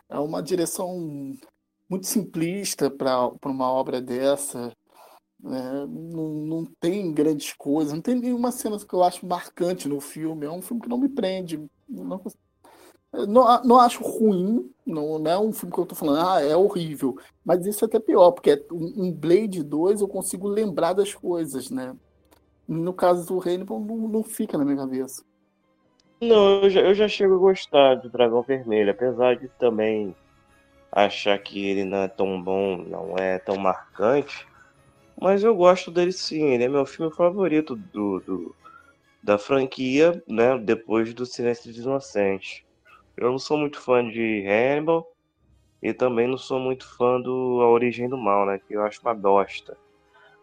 [0.09, 1.35] É uma direção
[1.89, 4.73] muito simplista para uma obra dessa.
[5.39, 5.87] né?
[5.87, 10.45] Não, não tem grandes coisas, não tem nenhuma cena que eu acho marcante no filme.
[10.45, 11.59] É um filme que não me prende.
[11.89, 12.50] Não, cons- eu
[13.13, 16.55] não, não acho ruim, não, não é um filme que eu tô falando, ah, é
[16.55, 17.15] horrível.
[17.43, 21.69] Mas isso é até pior, porque é um Blade 2 eu consigo lembrar das coisas,
[21.69, 21.95] né?
[22.67, 25.23] No caso do Hannibal, não, não fica na minha cabeça.
[26.21, 30.15] Não, eu já, eu já chego a gostar do Dragão Vermelho, apesar de também
[30.91, 34.47] achar que ele não é tão bom, não é tão marcante.
[35.21, 38.55] Mas eu gosto dele sim, ele é meu filme favorito do, do-
[39.23, 40.57] da franquia, né?
[40.59, 42.63] Depois do Silêncio dos Inocentes.
[43.17, 45.07] Eu não sou muito fã de Hannibal
[45.81, 48.59] e também não sou muito fã do A Origem do Mal, né?
[48.59, 49.77] Que eu acho uma bosta.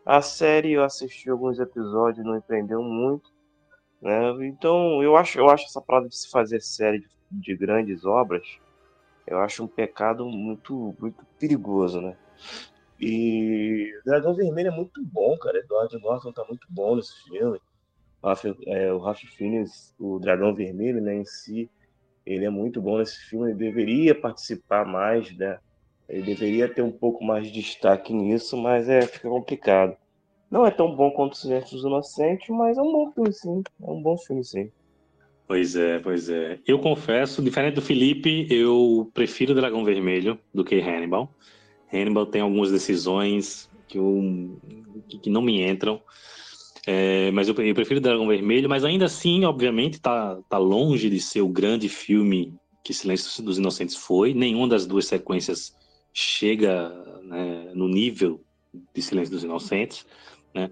[0.04, 3.30] A série eu assisti alguns episódios, não me prendeu muito
[4.00, 4.46] né?
[4.46, 8.46] Então, eu acho, eu acho essa parada de se fazer série de, de grandes obras,
[9.26, 12.16] eu acho um pecado muito, muito perigoso, né?
[13.00, 15.58] E Dragão Vermelho é muito bom, cara.
[15.58, 17.60] Edward Norton tá muito bom nesse filme.
[18.66, 21.70] É, o Ralph Fiennes, o Dragão Vermelho, né, em si,
[22.28, 23.50] ele é muito bom nesse filme.
[23.50, 25.58] Ele deveria participar mais, né?
[26.08, 29.96] Ele deveria ter um pouco mais de destaque nisso, mas é, fica complicado.
[30.50, 33.62] Não é tão bom quanto o Silêncio dos Inocentes, mas é um bom filme, sim.
[33.82, 34.70] É um bom filme, sim.
[35.46, 36.60] Pois é, pois é.
[36.66, 41.34] Eu confesso, diferente do Felipe, eu prefiro Dragão Vermelho do que Hannibal.
[41.92, 44.58] Hannibal tem algumas decisões que, eu,
[45.08, 46.02] que, que não me entram.
[46.90, 51.20] É, mas eu, eu prefiro Dragão Vermelho, mas ainda assim, obviamente, tá, tá longe de
[51.20, 54.32] ser o grande filme que Silêncio dos Inocentes foi.
[54.32, 55.76] Nenhuma das duas sequências
[56.14, 56.88] chega
[57.24, 58.42] né, no nível
[58.94, 60.06] de Silêncio dos Inocentes,
[60.54, 60.70] né?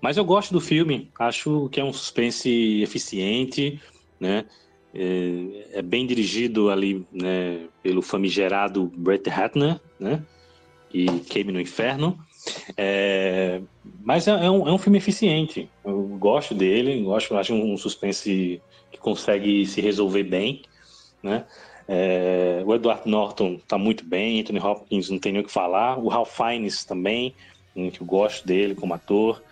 [0.00, 3.82] Mas eu gosto do filme, acho que é um suspense eficiente,
[4.20, 4.46] né?
[4.94, 10.24] É, é bem dirigido ali, né, pelo famigerado Brett Ratner, né?
[10.94, 12.16] E Queime no Inferno.
[12.76, 13.60] É,
[14.04, 15.68] mas é, é um, é um filme eficiente.
[15.84, 18.60] Eu gosto dele, gosto, acho um suspense
[18.90, 20.62] que consegue se resolver bem,
[21.22, 21.44] né?
[21.86, 25.98] É, o Edward Norton está muito bem, Anthony Hopkins não tem nem o que falar,
[25.98, 27.34] o Ralph Fiennes também,
[27.74, 29.42] um que eu gosto dele como ator.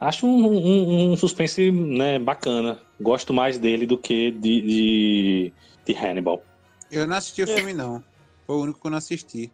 [0.00, 2.80] Acho um, um- um suspense né, bacana.
[2.98, 5.52] Gosto mais dele do que de, de,
[5.84, 6.42] de Hannibal.
[6.90, 8.02] Eu não assisti o filme, não.
[8.46, 9.52] Foi o único que eu não assisti.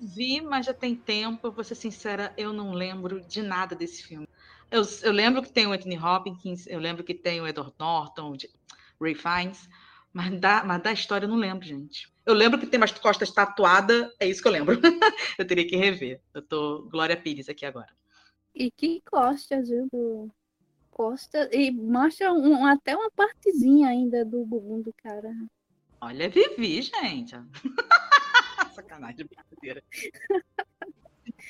[0.00, 1.46] Vi, mas já tem tempo.
[1.46, 4.28] Eu vou ser sincera, eu não lembro de nada desse filme.
[4.70, 8.36] Eu, eu lembro que tem o Anthony Hopkins, eu lembro que tem o Edward Norton,
[8.98, 9.68] o Ray Fiennes,
[10.12, 12.12] mas da, mas da história eu não lembro, gente.
[12.26, 14.80] Eu lembro que tem umas costas tatuadas, é isso que eu lembro.
[15.38, 16.20] eu teria que rever.
[16.32, 17.92] Eu tô Glória Pires aqui agora.
[18.54, 19.88] E que costas, viu?
[19.92, 20.30] Do...
[20.90, 21.50] Costa.
[21.52, 25.30] E mostra um- até uma partezinha ainda do bumbum do cara.
[26.00, 27.34] Olha, Vivi, gente.
[28.74, 29.82] Sacanagem, brincadeira.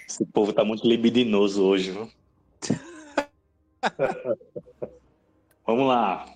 [0.06, 2.10] Esse povo tá muito libidinoso hoje, viu?
[5.66, 6.26] Vamos lá.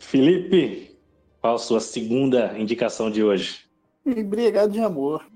[0.00, 0.98] Felipe,
[1.40, 3.68] qual a sua segunda indicação de hoje?
[4.06, 5.26] Embriagado de amor.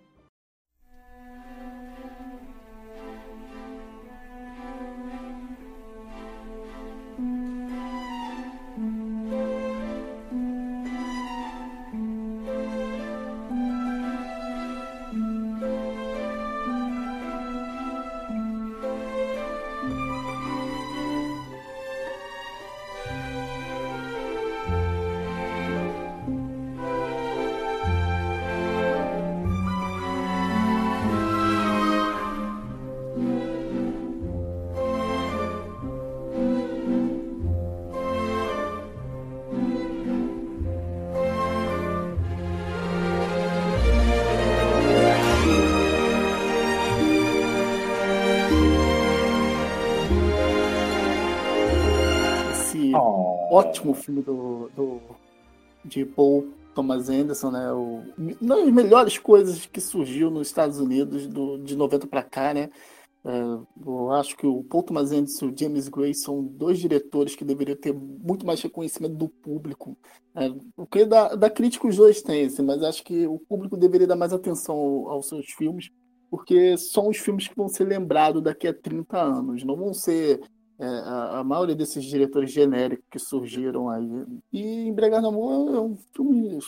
[53.83, 55.01] Ótimo filme do, do
[55.85, 57.73] de Paul Thomas Anderson, né?
[57.73, 58.03] O,
[58.41, 62.71] uma das melhores coisas que surgiu nos Estados Unidos do, de 90 para cá, né?
[63.25, 63.31] É,
[63.87, 67.45] eu acho que o Paul Thomas Anderson e o James Gray são dois diretores que
[67.45, 69.97] deveriam ter muito mais reconhecimento do público.
[70.35, 70.53] né?
[70.75, 74.17] Porque da, da crítica os dois têm, assim, mas acho que o público deveria dar
[74.17, 75.89] mais atenção ao- aos seus filmes,
[76.31, 80.41] porque são os filmes que vão ser lembrados daqui a 30 anos, não vão ser
[80.83, 84.27] é, a, a maioria desses diretores genéricos que surgiram aí.
[84.53, 86.59] E Embriagado no Amor é um filme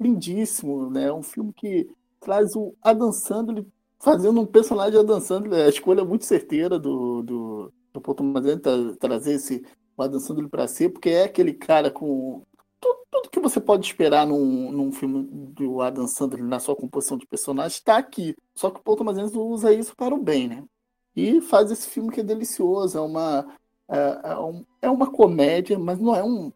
[0.00, 1.04] lindíssimo, né?
[1.04, 1.88] É um filme que
[2.18, 3.64] traz o Adam Sandler
[4.00, 8.44] fazendo um personagem Adam Sandler, a escolha é muito certeira do, do, do Paul Thomas
[8.44, 9.64] Anderson tra- trazer esse
[9.96, 12.42] o Adam Sandler para ser, porque é aquele cara com
[12.80, 15.22] tudo, tudo que você pode esperar num, num filme
[15.54, 18.34] do Adam Sandler na sua composição de personagem está aqui.
[18.56, 20.64] Só que o Paul Thomas Anderson usa isso para o bem, né?
[21.14, 23.46] E faz esse filme que é delicioso, é uma
[23.88, 26.52] é, é é uma comédia, mas não é um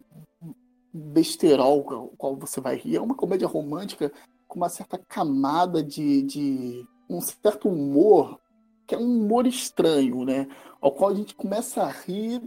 [0.92, 4.10] besterol com qual você vai rir, é uma comédia romântica
[4.48, 8.40] com uma certa camada de, de um certo humor,
[8.86, 10.48] que é um humor estranho, né?
[10.80, 12.42] Ao qual a gente começa a rir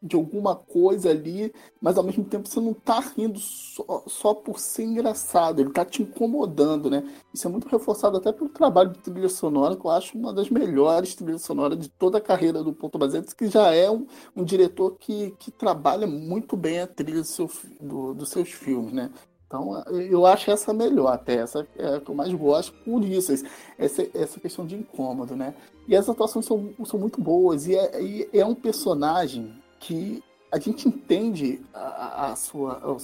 [0.00, 4.60] de alguma coisa ali, mas ao mesmo tempo você não tá rindo só, só por
[4.60, 7.02] ser engraçado, ele tá te incomodando, né?
[7.34, 10.48] Isso é muito reforçado até pelo trabalho de trilha sonora, que eu acho uma das
[10.50, 14.06] melhores trilhas sonoras de toda a carreira do Thomas Anderson, que já é um,
[14.36, 17.50] um diretor que, que trabalha muito bem a trilha do seu,
[17.80, 19.10] do- dos seus filmes, né?
[19.48, 23.32] Então, eu acho essa melhor até, essa é a que eu mais gosto por isso,
[23.78, 25.54] essa, essa questão de incômodo, né?
[25.88, 29.50] E as atuações são, são muito boas, e é, e é um personagem
[29.80, 32.96] que a gente entende a, a- sua, a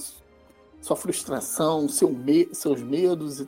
[0.81, 3.45] sua frustração, seu me, seus medos,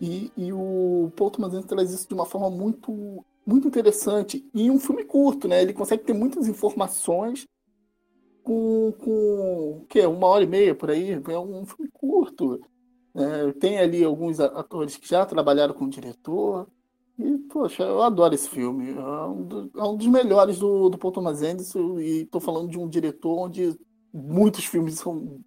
[0.00, 4.78] e, e o Paul Thomas traz isso de uma forma muito, muito interessante, e um
[4.78, 5.60] filme curto, né?
[5.62, 7.46] Ele consegue ter muitas informações
[8.42, 12.60] com, com que uma hora e meia por aí, é um filme curto.
[13.14, 13.52] né?
[13.60, 16.66] tem ali alguns atores que já trabalharam com o diretor.
[17.18, 18.92] E, poxa, eu adoro esse filme.
[18.92, 21.98] É um, do- é um dos melhores do, do Paul Thomas Anderson.
[21.98, 23.76] E estou falando de um diretor onde
[24.12, 25.40] muitos filmes são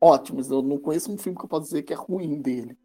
[0.00, 0.50] ótimos.
[0.50, 2.76] Eu não conheço um filme que eu posso dizer que é ruim dele.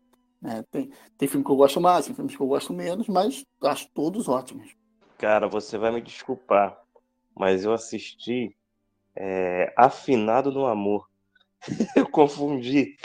[0.42, 0.64] né?
[0.72, 3.88] tem, tem filme que eu gosto mais, tem filmes que eu gosto menos, mas acho
[3.94, 4.76] todos ótimos.
[5.18, 6.78] Cara, você vai me desculpar,
[7.36, 8.56] mas eu assisti
[9.16, 11.08] é, Afinado no Amor.
[11.96, 12.96] Eu confundi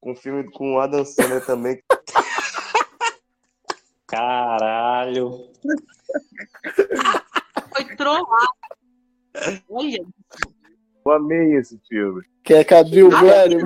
[0.00, 1.82] com o filme com o Adam Sandler também.
[4.12, 5.48] Caralho.
[7.74, 8.52] Foi trollado.
[9.70, 10.04] Olha,
[11.04, 12.22] Eu amei esse filme.
[12.44, 13.58] Que é Cadril, Ah, velho.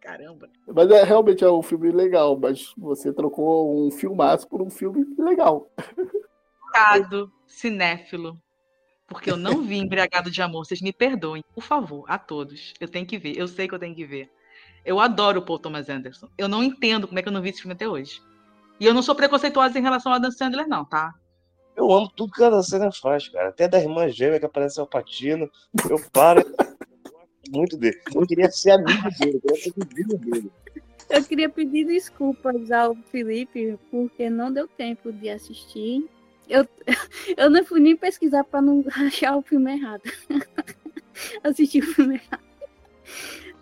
[0.00, 0.48] caramba.
[0.66, 5.06] Mas é, realmente é um filme legal, mas você trocou um filmaço por um filme
[5.16, 5.70] legal.
[6.72, 8.36] Pecado cinéfilo.
[9.06, 10.64] Porque eu não vi Embriagado de Amor.
[10.66, 12.74] Vocês me perdoem, por favor, a todos.
[12.80, 13.36] Eu tenho que ver.
[13.36, 14.28] Eu sei que eu tenho que ver.
[14.84, 16.28] Eu adoro o Paul Thomas Anderson.
[16.38, 18.20] Eu não entendo como é que eu não vi esse filme até hoje.
[18.80, 21.14] E eu não sou preconceituosa em relação a Adam Sandler, não, tá?
[21.76, 23.50] Eu amo tudo que a Adam Sandler faz, cara.
[23.50, 25.50] Até da irmã gêmea que aparece ao Patino.
[25.88, 26.42] Eu paro.
[27.50, 28.00] muito dele.
[28.14, 30.50] Eu queria ser amigo dele, eu queria ser vizinho dele.
[31.10, 36.08] Eu queria pedir desculpas ao Felipe, porque não deu tempo de assistir.
[36.48, 36.66] Eu,
[37.36, 40.02] eu não fui nem pesquisar para não achar o filme errado.
[41.42, 42.44] Assistir o filme errado.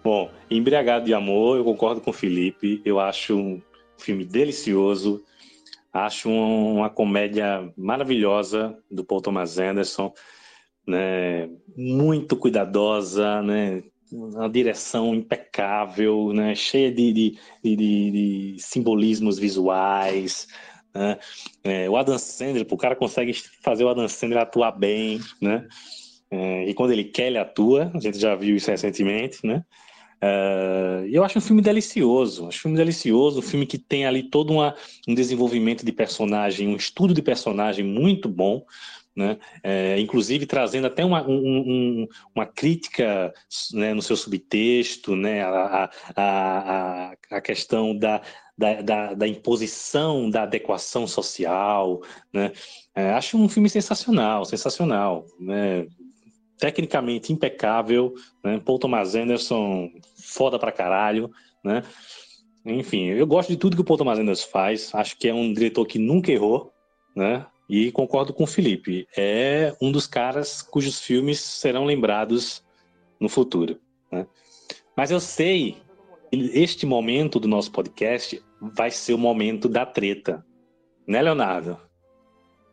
[0.05, 2.81] Bom, Embriagado de Amor, eu concordo com o Felipe.
[2.85, 3.61] Eu acho
[3.99, 5.23] filme delicioso.
[5.93, 10.13] Acho um- uma comédia maravilhosa do Paul Thomas Anderson,
[10.87, 11.49] né?
[11.77, 13.83] Muito cuidadosa, né?
[14.11, 16.55] Uma direção impecável, né?
[16.55, 20.47] Cheia de, de, de- de- simbolismos visuais.
[20.95, 21.19] né?
[21.63, 25.67] É, o Adam Sandler, o cara consegue fazer o Adam Sandler atuar bem, né?
[26.31, 27.91] É, e quando ele quer, ele atua.
[27.95, 29.63] A gente já viu isso recentemente, né?
[30.23, 34.25] Uh, eu acho um filme delicioso, acho um filme delicioso, um filme que tem ali
[34.25, 34.75] todo uma,
[35.07, 38.65] um desenvolvimento de personagem, um estudo de personagem muito bom,
[39.15, 39.37] né?
[39.65, 43.33] É, inclusive trazendo até uma, um, um, uma crítica
[43.73, 45.43] né, no seu subtexto, né?
[45.43, 48.23] a, a, a, a questão da,
[48.57, 52.01] da, da, da, imposição da adequação social,
[52.33, 52.53] né?
[52.95, 55.87] É, acho um filme sensacional, sensacional, né?
[56.59, 58.61] Tecnicamente impecável, né?
[58.65, 61.31] Paul Thomas Anderson, foda pra caralho,
[61.65, 61.83] né?
[62.65, 65.53] Enfim, eu gosto de tudo que o Paul Thomas Anderson faz, acho que é um
[65.53, 66.73] diretor que nunca errou,
[67.15, 67.47] né?
[67.69, 72.65] E concordo com o Felipe, é um dos caras cujos filmes serão lembrados
[73.21, 73.79] no futuro,
[74.11, 74.27] né?
[74.97, 75.77] Mas eu sei
[76.31, 80.45] que este momento do nosso podcast vai ser o momento da treta,
[81.07, 81.79] né, Leonardo?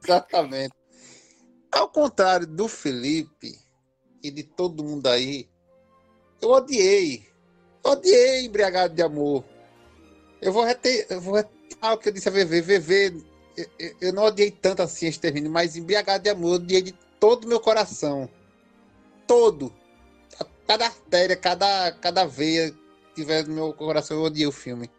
[0.03, 0.73] Exatamente.
[1.71, 3.64] Ao contrário do Felipe,
[4.31, 5.47] de todo mundo aí,
[6.41, 7.27] eu odiei.
[7.83, 9.43] odiei Embriagado de Amor.
[10.41, 12.61] Eu vou reter, eu vou o que eu disse a VV.
[12.61, 13.23] VV,
[13.57, 17.45] eu, eu não odiei tanto assim Extermínio, mas Embriagado de Amor eu odiei de todo
[17.45, 18.29] o meu coração.
[19.27, 19.73] Todo.
[20.67, 24.89] Cada artéria, cada, cada veia que tiver no meu coração, eu odiei o filme.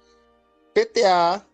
[0.72, 1.44] PTA,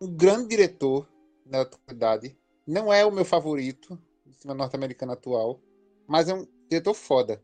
[0.00, 1.08] um grande diretor
[1.44, 2.36] na atualidade.
[2.66, 5.60] Não é o meu favorito, do cinema norte-americano atual,
[6.06, 7.42] mas é um diretor foda.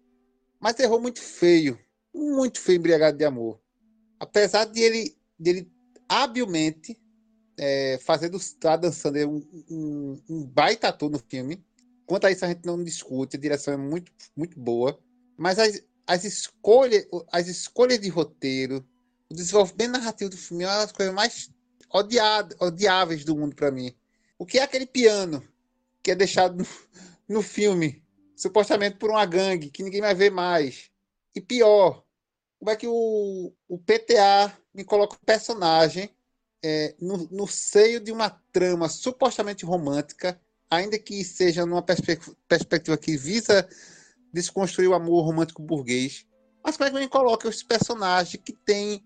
[0.58, 1.78] Mas errou muito feio.
[2.12, 3.60] Muito feio embriagado de amor.
[4.18, 5.72] Apesar de ele, de ele
[6.08, 7.00] habilmente
[7.56, 11.64] é, fazer do Adam Sandler um, um, um baita ator no filme.
[12.04, 14.98] Quanto a isso a gente não discute, a direção é muito, muito boa.
[15.36, 18.84] Mas as, as, escolhas, as escolhas de roteiro,
[19.30, 21.50] o desenvolvimento narrativo do filme é uma das coisas mais
[21.92, 23.94] odiadas, odiáveis do mundo para mim.
[24.38, 25.46] O que é aquele piano
[26.02, 26.66] que é deixado no,
[27.28, 28.02] no filme
[28.40, 30.90] supostamente por uma gangue que ninguém vai ver mais.
[31.34, 32.02] E pior,
[32.58, 36.08] como é que o, o PTA me coloca um personagem
[36.64, 42.96] é, no, no, seio de uma trama supostamente romântica, ainda que seja numa perspe perspectiva
[42.96, 43.68] que visa
[44.32, 46.26] desconstruir o amor romântico burguês.
[46.64, 49.04] Mas como é que me coloca esse personagem que tem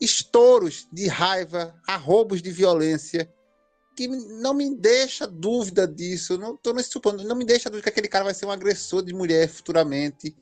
[0.00, 3.30] estouros de raiva, arrobos de violência,
[3.94, 6.36] que não me deixa dúvida disso.
[6.38, 9.02] Não tô me supondo, não me deixa dúvida que aquele cara vai ser um agressor
[9.02, 10.36] de mulher futuramente.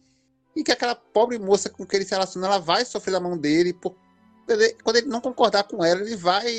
[0.54, 3.38] E que aquela pobre moça com quem ele se relaciona, ela vai sofrer da mão
[3.38, 3.72] dele.
[3.72, 3.96] Por,
[4.82, 6.52] quando ele não concordar com ela, ele vai,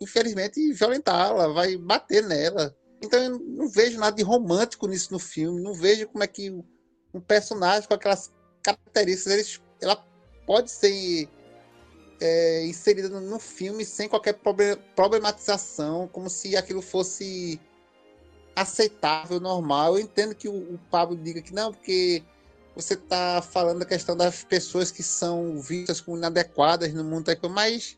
[0.00, 2.74] infelizmente, violentá-la, vai bater nela.
[3.02, 5.62] Então eu não vejo nada de romântico nisso no filme.
[5.62, 6.50] Não vejo como é que
[7.12, 8.32] um personagem com aquelas
[8.62, 10.04] características, ele, ela
[10.46, 11.28] pode ser
[12.20, 14.38] é, inserida no filme sem qualquer
[14.94, 17.60] problematização, como se aquilo fosse
[18.54, 19.96] aceitável, normal.
[19.96, 22.22] Eu entendo que o, o Pablo diga que não, porque
[22.74, 27.96] você está falando da questão das pessoas que são vistas como inadequadas no mundo, mas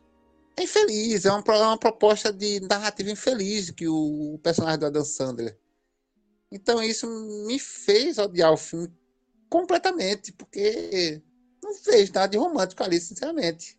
[0.55, 4.85] é infeliz, é uma, é uma proposta de narrativa infeliz que o, o, personagem do
[4.87, 5.57] Adam Sandler.
[6.51, 7.07] Então isso
[7.45, 8.91] me fez odiar o filme
[9.49, 11.21] completamente, porque
[11.61, 13.76] não fez nada de romântico ali, sinceramente.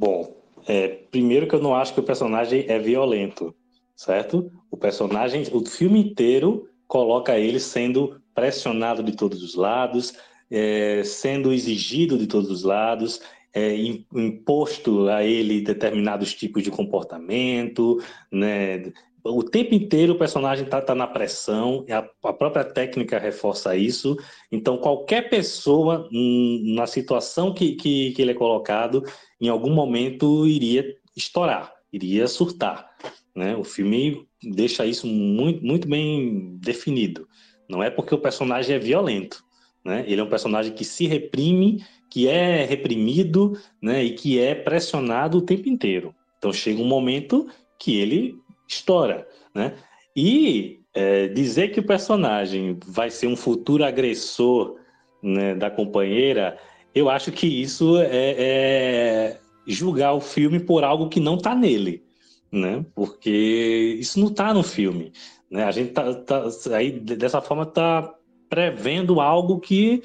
[0.00, 0.34] Bom,
[0.66, 3.54] é, primeiro que eu não acho que o personagem é violento,
[3.94, 4.50] certo?
[4.70, 10.14] O personagem, o filme inteiro coloca ele sendo pressionado de todos os lados,
[10.50, 13.20] é, sendo exigido de todos os lados,
[13.52, 13.76] é,
[14.14, 18.90] imposto a ele determinados tipos de comportamento, né?
[19.22, 24.16] O tempo inteiro o personagem está tá na pressão, a, a, própria técnica reforça isso.
[24.50, 29.04] Então, qualquer pessoa, hum, na situação que, que, que ele é colocado,
[29.40, 32.90] em algum momento iria estourar, iria surtar.
[33.34, 33.56] Né?
[33.56, 37.28] O filme deixa isso muito, muito bem definido.
[37.68, 39.44] Não é porque o personagem é violento,
[39.84, 40.04] né?
[40.06, 44.02] Ele é um personagem que se reprime, que é reprimido, né?
[44.02, 46.12] E que é pressionado o tempo inteiro.
[46.36, 47.46] Então chega um momento
[47.78, 48.34] que ele
[48.68, 49.74] estoura, né?
[50.16, 54.76] E é, dizer que o personagem vai ser um futuro agressor
[55.22, 56.58] né, da companheira
[56.94, 62.02] eu acho que isso é, é julgar o filme por algo que não está nele,
[62.50, 62.84] né?
[62.94, 65.12] Porque isso não está no filme,
[65.50, 65.64] né?
[65.64, 68.12] A gente tá, tá aí dessa forma está
[68.48, 70.02] prevendo algo que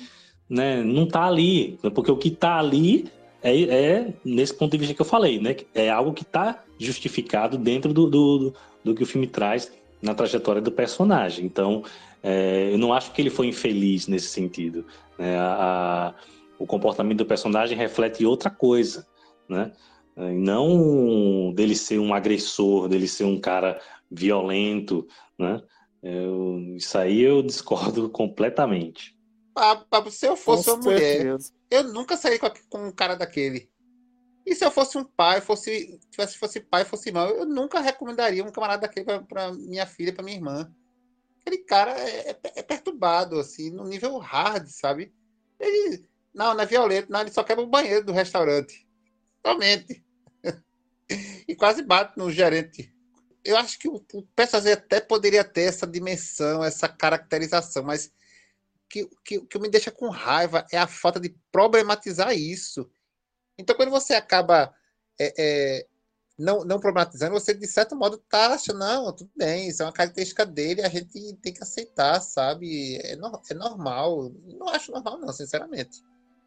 [0.47, 3.09] né, não está ali, porque o que está ali
[3.41, 5.55] é, é, nesse ponto de vista que eu falei, né?
[5.73, 10.61] É algo que está justificado dentro do, do, do, que o filme traz na trajetória
[10.61, 11.45] do personagem.
[11.45, 11.83] Então,
[12.23, 14.85] é, eu não acho que ele foi infeliz nesse sentido.
[15.17, 15.37] Né?
[15.37, 15.43] A,
[16.09, 16.13] a
[16.59, 19.05] o comportamento do personagem reflete outra coisa,
[19.49, 19.71] né?
[20.15, 25.05] Não dele ser um agressor, dele ser um cara violento,
[25.37, 25.61] né?
[26.01, 29.15] Eu, isso aí eu discordo completamente.
[29.53, 31.37] Pablo, se eu fosse Com uma mulher,
[31.71, 33.69] eu nunca sairia com, um cara daquele.
[34.45, 38.43] E se eu fosse um pai, fosse, tivesse fosse pai, fosse irmão, eu nunca recomendaria
[38.43, 40.71] um camarada daquele pra- pra minha filha, pra minha irmã.
[41.41, 45.11] Aquele cara é, é- é perturbado, assim, no nível hard, sabe?
[45.59, 48.87] Ele, não, não é violento, não, ele só quebra o banheiro do restaurante.
[49.45, 50.03] Somente.
[51.47, 52.93] e quase bate no gerente.
[53.43, 58.11] Eu acho que o, o personagem até poderia ter essa dimensão, essa caracterização, mas
[58.89, 62.89] que, que, que me deixa com raiva é a falta de problematizar isso.
[63.57, 64.73] Então, quando você acaba
[65.19, 65.87] é, é,
[66.37, 69.93] não, não problematizando, você, de certo modo, tá achando, não, tudo bem, isso é uma
[69.93, 72.97] característica dele, a gente tem que aceitar, sabe?
[72.97, 74.31] É, no- é normal.
[74.45, 76.03] Não acho normal, não, sinceramente.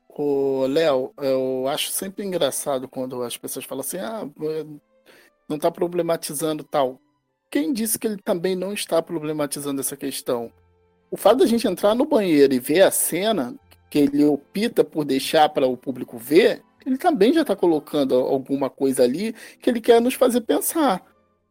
[0.09, 4.29] Ô, Léo, eu acho sempre engraçado quando as pessoas falam assim, ah,
[5.49, 7.01] não está problematizando tal.
[7.51, 10.53] Quem disse que ele também não está problematizando essa questão?
[11.11, 13.55] O fato da gente entrar no banheiro e ver a cena
[13.91, 18.69] que ele opta por deixar para o público ver, ele também já está colocando alguma
[18.69, 21.03] coisa ali que ele quer nos fazer pensar.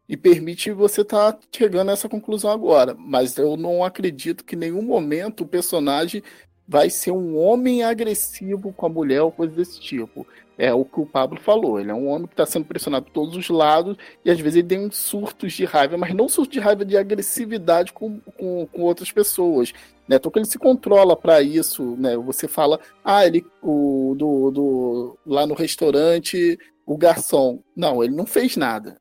[0.08, 2.94] E permite você estar chegando a essa conclusão agora.
[2.96, 6.22] Mas eu não acredito que em nenhum momento o personagem
[6.68, 10.26] vai ser um homem agressivo com a mulher ou coisa desse tipo.
[10.58, 11.80] É o que o Pablo falou.
[11.80, 14.56] Ele é um homem que está sendo pressionado por todos os lados e às vezes
[14.56, 18.66] ele tem uns surtos de raiva, mas não surtos de raiva de agressividade com, com,
[18.66, 19.72] com outras pessoas.
[20.06, 20.16] Né?
[20.16, 21.96] Então que ele se controla para isso.
[21.96, 22.16] Né?
[22.18, 27.62] Você fala, ah, ele o, do, do, lá no restaurante, o garçom.
[27.74, 29.00] Não, ele não fez nada.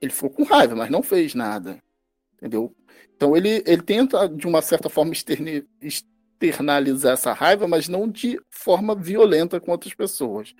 [0.00, 1.78] Ele ficou com raiva, mas não fez nada.
[2.36, 2.72] Entendeu?
[3.16, 5.64] Então ele, ele tenta, de uma certa forma, externi-
[6.40, 10.54] externalizar essa raiva, mas não de forma violenta com outras pessoas.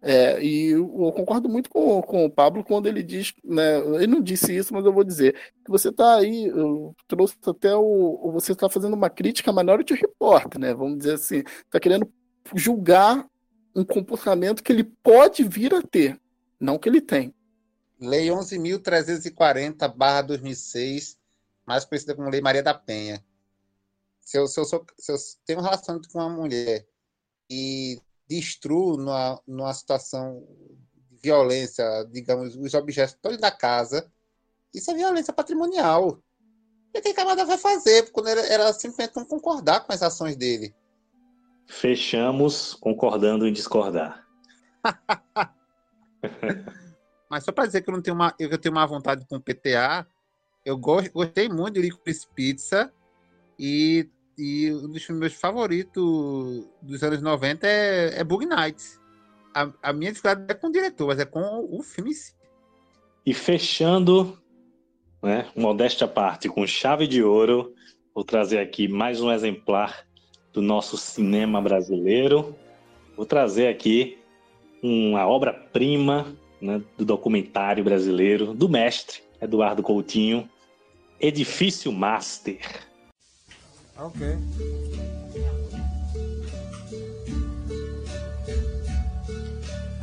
[0.00, 4.22] É, e eu concordo muito com, com o Pablo quando ele diz, né, ele não
[4.22, 5.34] disse isso, mas eu vou dizer,
[5.64, 10.54] que você está aí, eu trouxe até o, você está fazendo uma crítica Minority Report,
[10.56, 12.08] né, vamos dizer assim, está querendo
[12.54, 13.26] julgar
[13.74, 16.16] um comportamento que ele pode vir a ter,
[16.60, 17.34] não que ele tem.
[18.00, 21.16] Lei 11.340-2006,
[21.66, 23.20] mais conhecida como Lei Maria da Penha.
[24.28, 25.16] Se eu, se eu, sou- se eu
[25.46, 26.86] tenho um relacionamento com uma mulher
[27.50, 27.98] e
[28.28, 30.46] destruo numa, numa situação
[31.10, 34.12] de violência, digamos, os objetos todos da casa,
[34.74, 36.08] isso é violência patrimonial.
[36.08, 40.36] O que aquele camarada vai fazer quando era, era simplesmente não concordar com as ações
[40.36, 40.74] dele?
[41.66, 44.28] Fechamos concordando em discordar.
[47.30, 50.06] Mas só para dizer que eu não tenho uma, eu tenho uma vontade com PTA,
[50.66, 52.92] eu gostei muito de Licorice Pizza
[53.58, 54.06] e,
[54.38, 59.00] e um dos meus favoritos dos anos 90 é, é Bug Nights.
[59.52, 62.32] A, a minha dificuldade é com o diretor, mas é com o, filme em si.
[63.26, 64.38] E fechando,
[65.20, 67.74] né, modéstia à parte, com chave de ouro,
[68.14, 70.06] vou trazer aqui mais um exemplar
[70.52, 72.54] do nosso cinema brasileiro.
[73.16, 74.18] Vou trazer aqui
[74.80, 80.48] uma obra-prima né, do documentário brasileiro, do mestre Eduardo Coutinho,
[81.20, 82.87] Edifício Master.
[84.00, 84.20] Ok.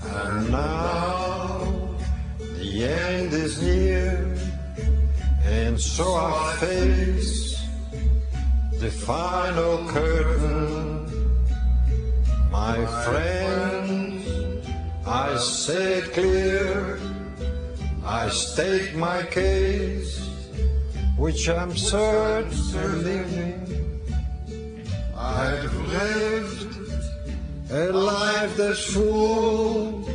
[0.04, 1.96] And now
[2.40, 4.36] the end is near,
[5.46, 7.56] and so I face
[8.82, 11.08] the final curtain.
[12.52, 14.28] My friends,
[15.08, 17.00] I say it clear,
[18.06, 20.20] I state my case,
[21.18, 23.65] which I'm certainly
[25.26, 26.72] I've lived
[27.72, 30.08] a life that's full.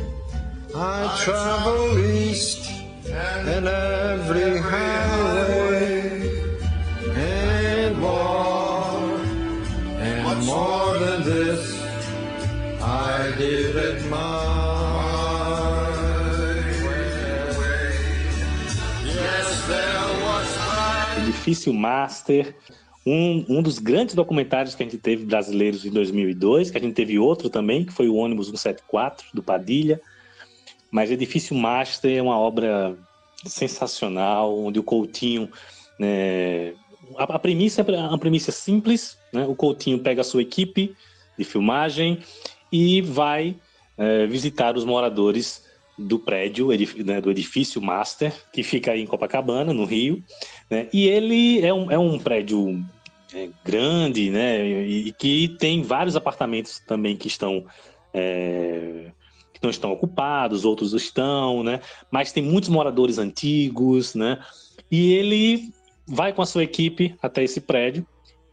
[0.73, 2.61] I travel east
[3.05, 5.99] and every highway
[7.13, 9.19] and more
[9.99, 11.61] and more than this.
[12.81, 14.17] I did it my
[16.87, 17.93] way.
[19.03, 21.21] Yes, there was time.
[21.21, 22.43] Edifício Master,
[23.05, 26.93] um, um dos grandes documentários que a gente teve brasileiros em 2002, que a gente
[26.93, 29.99] teve outro também, que foi o Ônibus 174, do Padilha.
[30.91, 32.95] Mas Edifício Master é uma obra
[33.45, 35.49] sensacional, onde o Coutinho.
[35.97, 36.73] né,
[37.17, 39.45] a, a premissa é uma premissa simples, né?
[39.47, 40.95] o Coutinho pega a sua equipe
[41.37, 42.19] de filmagem
[42.71, 43.55] e vai
[43.97, 45.63] é, visitar os moradores
[45.97, 50.23] do prédio, edif- né, do edifício Master, que fica aí em Copacabana, no Rio.
[50.71, 50.87] Né?
[50.93, 52.81] E ele é um, é um prédio
[53.33, 54.65] é, grande, né?
[54.65, 57.65] E, e que tem vários apartamentos também que estão.
[58.13, 59.11] é,
[59.53, 61.81] que não estão ocupados, outros estão, né?
[62.09, 64.39] Mas tem muitos moradores antigos, né?
[64.89, 65.73] E ele
[66.07, 68.05] vai com a sua equipe até esse prédio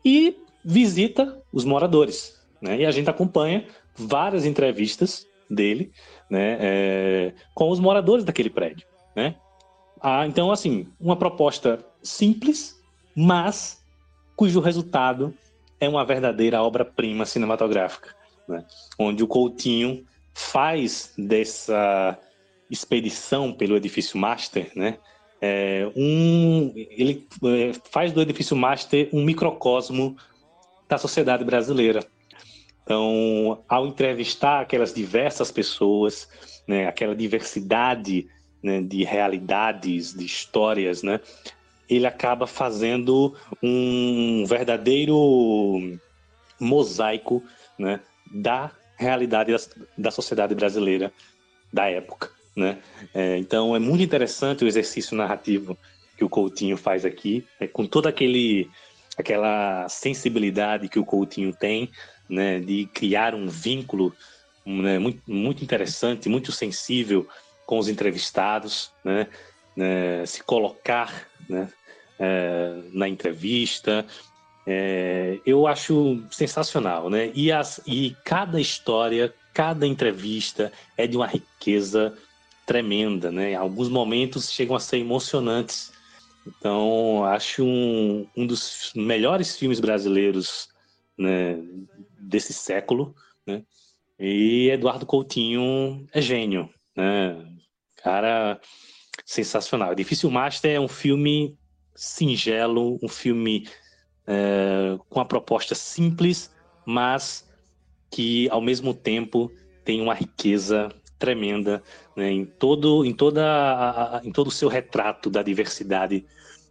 [0.05, 2.41] e visita os moradores.
[2.61, 2.81] Né?
[2.81, 3.65] E a gente acompanha
[3.97, 5.91] várias entrevistas dele
[6.31, 8.87] né, é, com os moradores daquele prédio.
[9.17, 9.35] Né?
[10.01, 12.81] Ah, então, assim, uma proposta simples,
[13.15, 13.83] mas
[14.37, 15.35] cujo resultado
[15.81, 18.15] é uma verdadeira obra-prima cinematográfica,
[18.49, 18.65] né?
[18.99, 22.19] onde o Coutinho faz dessa
[22.71, 24.99] expedição pelo edifício Master, né?
[25.41, 30.17] É, um, ele é, faz do edifício Master um microcosmo
[30.89, 32.05] da sociedade brasileira.
[32.83, 36.29] Então, ao entrevistar aquelas diversas pessoas,
[36.67, 38.29] né, aquela diversidade
[38.63, 41.21] né, de realidades, de histórias, né,
[41.89, 45.99] ele acaba fazendo um verdadeiro
[46.61, 47.43] mosaico
[47.79, 49.59] né, da realidade da,
[49.97, 51.13] da sociedade brasileira
[51.73, 52.31] da época.
[52.55, 52.79] Né?
[53.15, 55.79] É, então é muito interessante o exercício narrativo
[56.17, 58.69] que o Coutinho faz aqui, é, com toda aquele,
[59.17, 61.89] aquela sensibilidade que o Coutinho tem
[62.29, 64.13] né, de criar um vínculo
[64.67, 67.27] né, muito, muito interessante, muito sensível
[67.69, 69.27] com os entrevistados, né,
[69.77, 71.69] né se colocar né,
[72.19, 74.07] é, na entrevista.
[74.67, 77.31] É, eu acho sensacional, né?
[77.35, 82.17] E, as, e cada história, cada entrevista é de uma riqueza
[82.65, 83.55] tremenda, né?
[83.55, 85.93] Alguns momentos chegam a ser emocionantes.
[86.47, 90.71] Então, acho um, um dos melhores filmes brasileiros
[91.19, 91.59] né,
[92.19, 93.15] desse século,
[93.47, 93.63] né?
[94.19, 97.37] E Eduardo Coutinho é gênio, né?
[98.03, 98.61] Cara
[99.25, 99.95] sensacional.
[99.95, 101.57] Difícil Master é um filme
[101.95, 103.69] singelo, um filme
[104.27, 106.55] é, com uma proposta simples,
[106.87, 107.49] mas
[108.11, 109.51] que ao mesmo tempo
[109.85, 111.83] tem uma riqueza tremenda
[112.17, 116.25] né, em todo em toda a, em todo o seu retrato da diversidade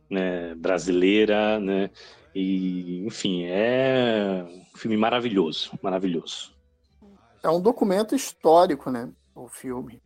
[0.10, 1.90] né, brasileira, né,
[2.34, 6.56] e enfim é um filme maravilhoso, maravilhoso.
[7.44, 9.10] É um documento histórico, né?
[9.36, 10.02] O filme.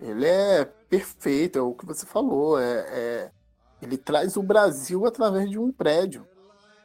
[0.00, 2.58] Ele é perfeito, é o que você falou.
[2.58, 3.30] É, é,
[3.82, 6.26] ele traz o Brasil através de um prédio.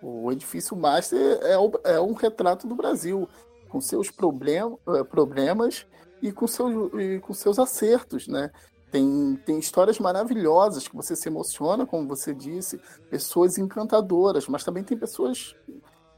[0.02, 3.28] O edifício Master é, é um retrato do Brasil,
[3.70, 5.86] com seus problem, eh, problemas
[6.22, 8.52] e com, seus, e com seus acertos, né?
[8.92, 12.80] Tem, tem histórias maravilhosas que você se emociona, como você disse,
[13.10, 15.56] pessoas encantadoras, mas também tem pessoas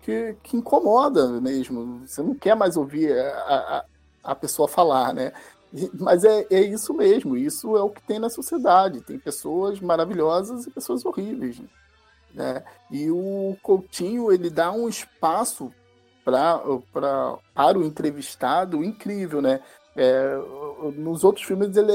[0.01, 2.05] que, que incomodam mesmo.
[2.05, 3.85] Você não quer mais ouvir a, a,
[4.31, 5.31] a pessoa falar, né?
[5.99, 9.01] Mas é, é isso mesmo, isso é o que tem na sociedade.
[9.01, 11.61] Tem pessoas maravilhosas e pessoas horríveis.
[12.33, 12.63] Né?
[12.91, 15.73] E o Coutinho ele dá um espaço
[16.23, 19.61] pra, pra, para o entrevistado incrível, né?
[19.95, 20.35] É,
[20.95, 21.93] nos outros filmes ele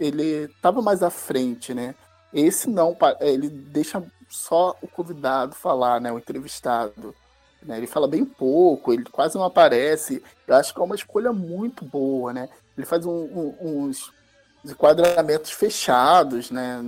[0.00, 1.94] ele estava mais à frente, né?
[2.32, 6.10] Esse não, ele deixa só o convidado falar, né?
[6.10, 7.14] O entrevistado.
[7.62, 7.76] Né?
[7.78, 10.22] Ele fala bem pouco, ele quase não aparece.
[10.46, 12.48] Eu acho que é uma escolha muito boa, né?
[12.76, 14.12] Ele faz um, um, uns
[14.64, 16.80] enquadramentos fechados, né?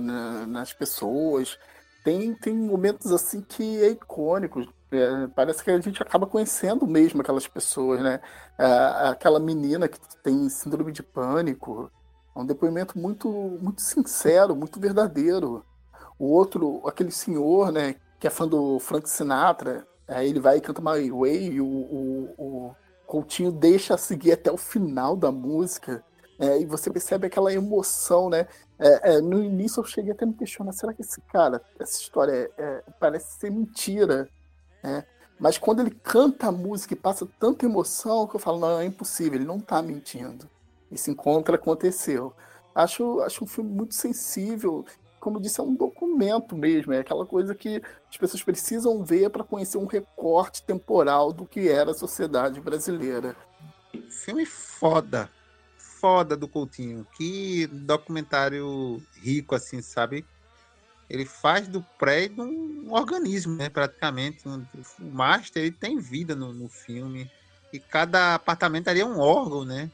[0.47, 1.57] nas pessoas.
[2.03, 4.61] Tem, tem momentos assim que é icônico.
[4.91, 8.19] É, parece que a gente acaba conhecendo mesmo aquelas pessoas, né?
[8.57, 11.91] É, aquela menina que tem síndrome de pânico.
[12.35, 13.29] É um depoimento muito,
[13.61, 15.65] muito sincero, muito verdadeiro.
[16.19, 17.95] O outro, aquele senhor, né?
[18.19, 21.65] Que é fã do Frank Sinatra, Aí ele vai e canta My Way e o,
[21.65, 22.75] o, o
[23.05, 26.03] Coutinho deixa seguir até o final da música.
[26.39, 28.47] É, e você percebe aquela emoção, né?
[28.79, 32.51] É, é, no início eu cheguei até me questionar, será que esse cara, essa história
[32.57, 34.27] é, parece ser mentira?
[34.83, 35.05] Né?
[35.39, 38.85] Mas quando ele canta a música e passa tanta emoção que eu falo, não, é
[38.85, 40.49] impossível, ele não está mentindo.
[40.91, 42.33] Esse encontro aconteceu.
[42.73, 44.85] Acho, acho um filme muito sensível
[45.23, 49.41] como disse, é um documento mesmo, é aquela coisa que as pessoas precisam ver para
[49.41, 53.33] conhecer um recorte temporal do que era a sociedade brasileira.
[54.09, 55.29] Filme foda,
[55.77, 60.25] foda do Coutinho, que documentário rico assim, sabe?
[61.09, 63.69] Ele faz do prédio um organismo, né?
[63.69, 64.67] Praticamente, o
[64.99, 67.31] Master ele tem vida no, no filme
[67.71, 69.89] e cada apartamento ali é um órgão, né?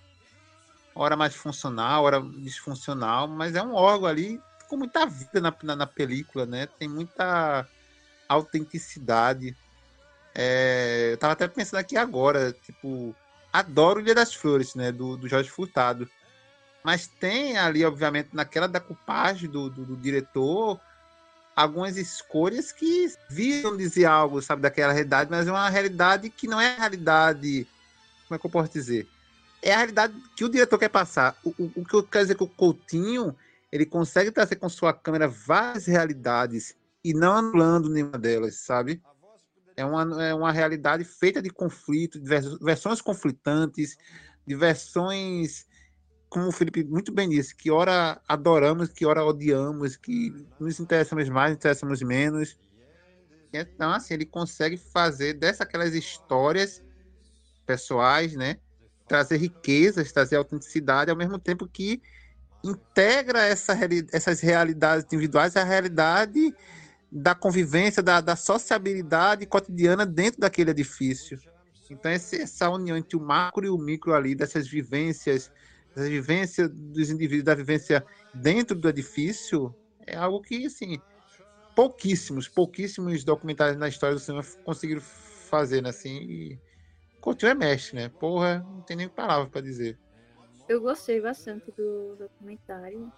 [0.96, 5.76] Hora mais funcional, hora disfuncional, mas é um órgão ali com muita vida na, na,
[5.76, 6.68] na película, né?
[6.78, 7.68] Tem muita
[8.28, 9.58] autenticidade.
[10.36, 13.16] É, eu tava até pensando aqui agora, tipo,
[13.52, 14.92] adoro Dia das Flores, né?
[14.92, 16.08] Do, do Jorge Furtado.
[16.84, 20.80] Mas tem ali, obviamente, naquela da culpagem do, do, do diretor,
[21.56, 26.62] algumas escolhas que visam dizer algo, sabe, daquela realidade, mas é uma realidade que não
[26.62, 27.68] é a realidade.
[28.28, 29.08] Como é que eu posso dizer?
[29.62, 31.36] É a realidade que o diretor quer passar.
[31.44, 33.36] O, o, o que eu quero dizer que o Coutinho
[33.72, 39.04] ele consegue trazer com sua câmera várias realidades e não anulando nenhuma delas, sabe?
[39.76, 43.98] É uma, é uma realidade feita de conflito, de vers- versões conflitantes,
[44.46, 45.66] de versões,
[46.30, 51.30] como o Felipe muito bem disse, que ora adoramos, que ora odiamos, que nos interessamos
[51.30, 52.58] mais, interessamos menos.
[53.54, 56.82] Então, assim, ele consegue fazer dessas aquelas histórias
[57.66, 58.60] pessoais, né?
[59.08, 62.02] Trazer riquezas, trazer autenticidade, ao mesmo tempo que
[62.64, 63.78] integra essa,
[64.12, 66.54] essas realidades individuais à realidade
[67.12, 71.40] da convivência, da, da sociabilidade cotidiana dentro daquele edifício.
[71.90, 75.52] Então, essa união entre o macro e o micro ali, dessas vivências,
[75.96, 79.74] da vivência dos indivíduos, da vivência dentro do edifício,
[80.06, 81.02] é algo que, assim,
[81.76, 86.60] pouquíssimos, pouquíssimos documentários na história do cinema conseguiram fazer, né, assim, e
[87.20, 88.10] Coutinho é mestre, né?
[88.10, 89.98] Porra, não tem nem palavra para dizer.
[90.70, 93.12] Eu gostei bastante do documentário.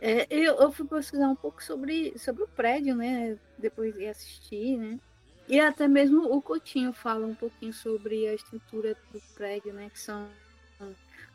[0.00, 3.36] É, eu, eu fui pesquisar um pouco sobre, sobre o prédio, né?
[3.58, 5.00] Depois de assistir, né?
[5.48, 9.90] E até mesmo o Coutinho fala um pouquinho sobre a estrutura do prédio, né?
[9.90, 10.30] Que são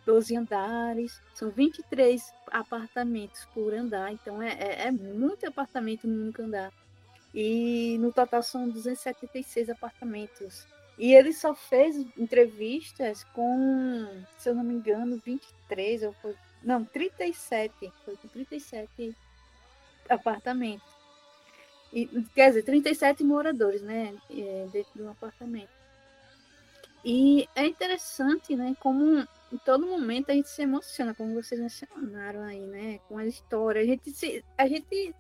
[0.06, 6.42] 12 andares, são 23 apartamentos por andar, então é, é, é muito apartamento no único
[6.42, 6.72] andar.
[7.34, 10.68] E no total são 276 apartamentos.
[10.98, 16.86] E ele só fez entrevistas com, se eu não me engano, 23 ou foi, não,
[16.86, 19.16] 37, foi com 37
[20.08, 20.88] apartamentos.
[21.92, 25.70] E, quer dizer, 37 moradores, né, é, dentro de um apartamento.
[27.06, 32.44] E é interessante, né, como em todo momento a gente se emociona, como vocês mencionaram
[32.44, 33.82] aí, né, com a história.
[33.82, 35.14] A gente se, a gente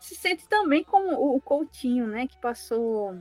[0.00, 3.16] se sente também como o Coutinho, né, que passou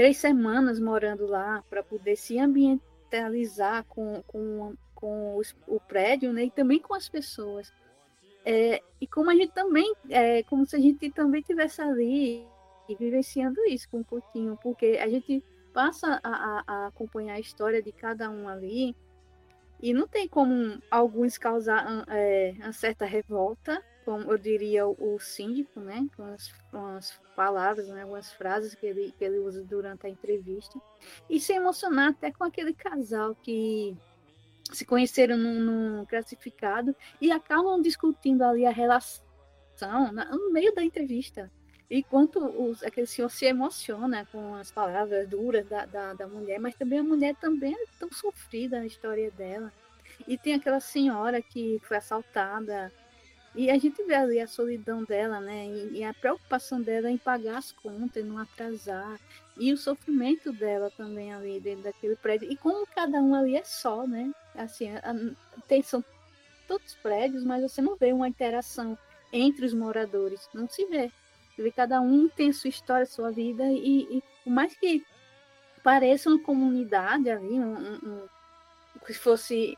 [0.00, 6.44] três semanas morando lá para poder se ambientalizar com, com, com os, o prédio, né?
[6.44, 7.70] E também com as pessoas.
[8.42, 12.48] É, e como a gente também, é, como se a gente também tivesse ali
[12.98, 17.82] vivenciando isso com o Coutinho, porque a gente passa a, a, a acompanhar a história
[17.82, 18.96] de cada um ali
[19.82, 25.80] e não tem como alguns causar é, uma certa revolta, como eu diria o, síndico,
[25.80, 30.06] né, com as, com as palavras, né, algumas frases que ele, que ele usa durante
[30.06, 30.80] a entrevista,
[31.28, 33.96] e se emocionar até com aquele casal que
[34.72, 39.22] se conheceram num, classificado e acabam discutindo ali a relação
[40.12, 41.50] na, no meio da entrevista.
[41.88, 46.60] E quanto os, aquele senhor se emociona com as palavras duras da, da, da mulher,
[46.60, 49.72] mas também a mulher também é tão sofrida na história dela.
[50.28, 52.92] E tem aquela senhora que foi assaltada
[53.54, 55.66] e a gente vê ali a solidão dela, né?
[55.66, 59.18] E, e, a preocupação dela em pagar as contas, não atrasar.
[59.58, 62.50] E o sofrimento dela também ali dentro daquele prédio.
[62.50, 64.32] E como cada um ali é só, né?
[64.54, 65.14] Assim, a,
[65.66, 66.04] tem, são
[66.68, 68.96] todos prédios, mas você não vê uma interação
[69.32, 70.48] entre os moradores.
[70.54, 71.10] Não se vê.
[71.50, 73.64] Você vê cada um tem sua história, sua vida.
[73.64, 75.04] E, e por mais que
[75.82, 78.28] pareça uma comunidade ali, um, um, um,
[79.04, 79.76] que fosse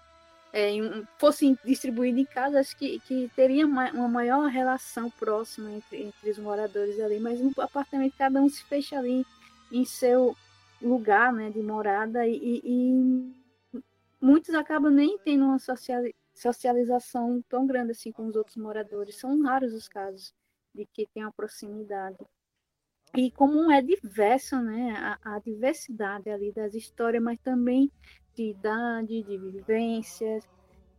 [0.52, 0.70] é,
[1.18, 7.00] fossem distribuídos em casas que, que teria uma maior relação próxima entre, entre os moradores
[7.00, 9.24] ali, mas no apartamento cada um se fecha ali
[9.70, 10.36] em seu
[10.80, 13.82] lugar né, de morada e, e
[14.20, 15.58] muitos acabam nem tendo uma
[16.34, 19.16] socialização tão grande assim com os outros moradores.
[19.16, 20.34] São raros os casos
[20.74, 22.18] de que tem uma proximidade.
[23.14, 27.90] E como é diverso, né, a, a diversidade ali das histórias, mas também
[28.34, 30.48] de idade, de vivências,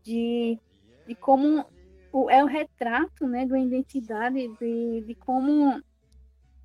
[0.03, 0.59] de,
[1.07, 1.65] de como
[2.11, 5.81] o, é o retrato né, de uma identidade, de, de como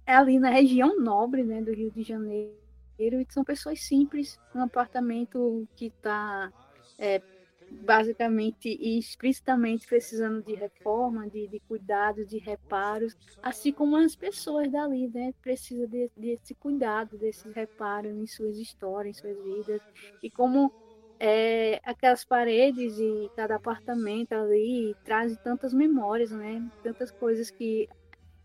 [0.06, 2.52] é ali na região nobre né, do Rio de Janeiro,
[2.98, 6.52] e são pessoas simples, um apartamento que está
[6.98, 7.22] é,
[7.70, 14.70] basicamente e explicitamente precisando de reforma, de, de cuidados, de reparos, assim como as pessoas
[14.70, 19.80] dali, né, precisam de, desse cuidado, desses reparos em suas histórias, em suas vidas,
[20.22, 20.72] e como
[21.20, 27.88] é, aquelas paredes e cada apartamento ali traz tantas memórias, né, tantas coisas que,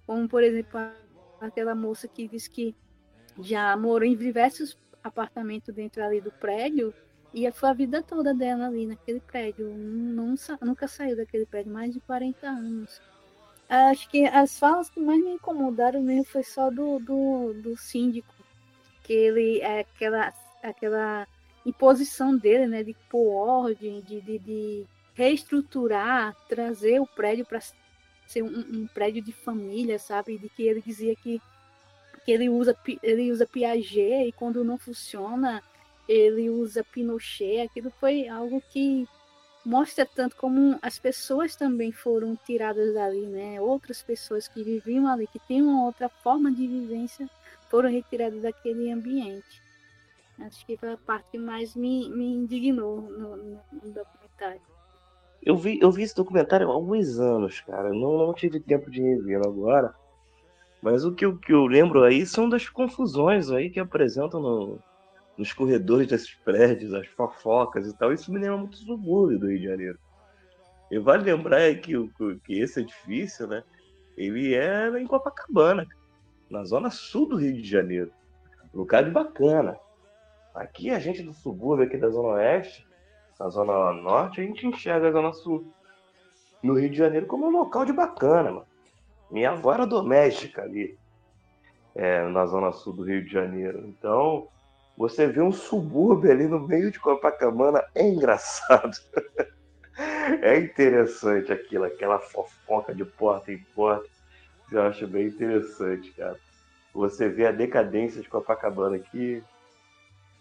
[0.06, 0.80] como por exemplo
[1.40, 2.76] aquela moça que diz que
[3.40, 6.94] já morou em diversos apartamentos dentro ali do prédio
[7.34, 9.68] e foi a vida toda dela ali naquele prédio.
[9.68, 13.02] Não, nunca saiu daquele prédio, mais de 40 anos.
[13.68, 18.34] Acho que as falas que mais me incomodaram mesmo foi só do, do, do síndico.
[19.02, 20.32] Que ele é aquela,
[20.62, 21.28] aquela
[21.66, 22.84] imposição dele, né?
[22.84, 27.60] De pôr ordem, de, de, de reestruturar, trazer o prédio para
[28.28, 30.38] ser um, um, prédio de família, sabe?
[30.38, 31.42] De que ele dizia que,
[32.24, 35.64] que ele, usa, ele usa Piaget e quando não funciona
[36.08, 39.08] ele usa Pinochet, aquilo foi algo que
[39.66, 43.62] mostra tanto como as pessoas também foram tiradas dali, né?
[43.62, 47.30] Outras pessoas que viviam ali, que têm uma outra forma de vivência,
[47.70, 49.62] foram retiradas daquele ambiente.
[50.40, 54.62] Acho que foi a parte que mais me, me indignou no, no, no documentário.
[55.42, 57.90] Eu vi, eu vi esse documentário há alguns anos, cara.
[57.90, 59.94] Não, não tive tempo de revê-lo agora.
[60.82, 64.80] Mas o que, eu- que eu lembro aí são das confusões aí que apresentam no-
[65.38, 68.14] nos corredores desses prédios, as fofocas e tal.
[68.14, 70.00] Isso me lembra muito o subúrbio do Rio de Janeiro.
[70.92, 71.94] E vale lembrar que,
[72.44, 73.64] que esse edifício, né?
[74.16, 75.88] Ele é em Copacabana,
[76.50, 78.12] na zona sul do Rio de Janeiro.
[78.74, 79.78] Lugar de bacana.
[80.54, 82.88] Aqui a gente do subúrbio, aqui da zona oeste,
[83.40, 85.74] na zona norte, a gente enxerga a zona sul.
[86.62, 88.68] No Rio de Janeiro como um local de bacana, mano.
[89.32, 90.96] Minha avó era doméstica ali,
[91.96, 93.84] é, na zona sul do Rio de Janeiro.
[93.88, 94.48] Então,
[94.98, 98.98] você vê um subúrbio ali no meio de Copacabana é engraçado.
[100.42, 104.10] É interessante aquilo, aquela fofoca de porta em porta.
[104.72, 106.36] Eu acho bem interessante, cara.
[106.94, 109.44] Você vê a decadência de Copacabana aqui.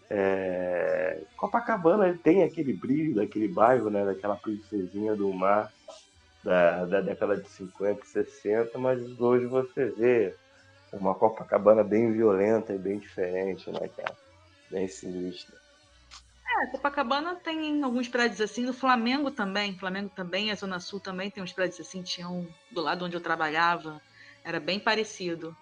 [0.09, 1.21] É...
[1.37, 4.07] Copacabana tem aquele brilho daquele bairro, né?
[4.07, 5.71] Daquela princesinha do mar
[6.43, 10.35] da, da década de 50, 60, mas hoje você vê
[10.93, 14.22] uma Copacabana bem violenta e bem diferente, né, cara?
[14.73, 15.55] Bem sinistra.
[16.63, 19.79] É, Copacabana tem alguns prédios assim, no Flamengo também.
[19.79, 23.15] Flamengo também, a Zona Sul também tem uns prédios assim, tinha um do lado onde
[23.15, 24.01] eu trabalhava,
[24.43, 25.55] era bem parecido.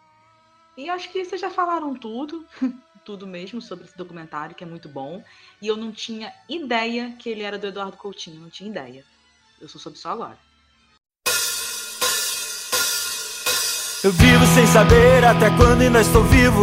[0.77, 2.47] E acho que vocês já falaram tudo,
[3.05, 5.25] tudo mesmo sobre esse documentário, que é muito bom.
[5.61, 9.05] E eu não tinha ideia que ele era do Eduardo Coutinho, não tinha ideia.
[9.61, 10.39] Eu só soube só agora.
[14.03, 16.63] Eu vivo sem saber até quando ainda estou vivo.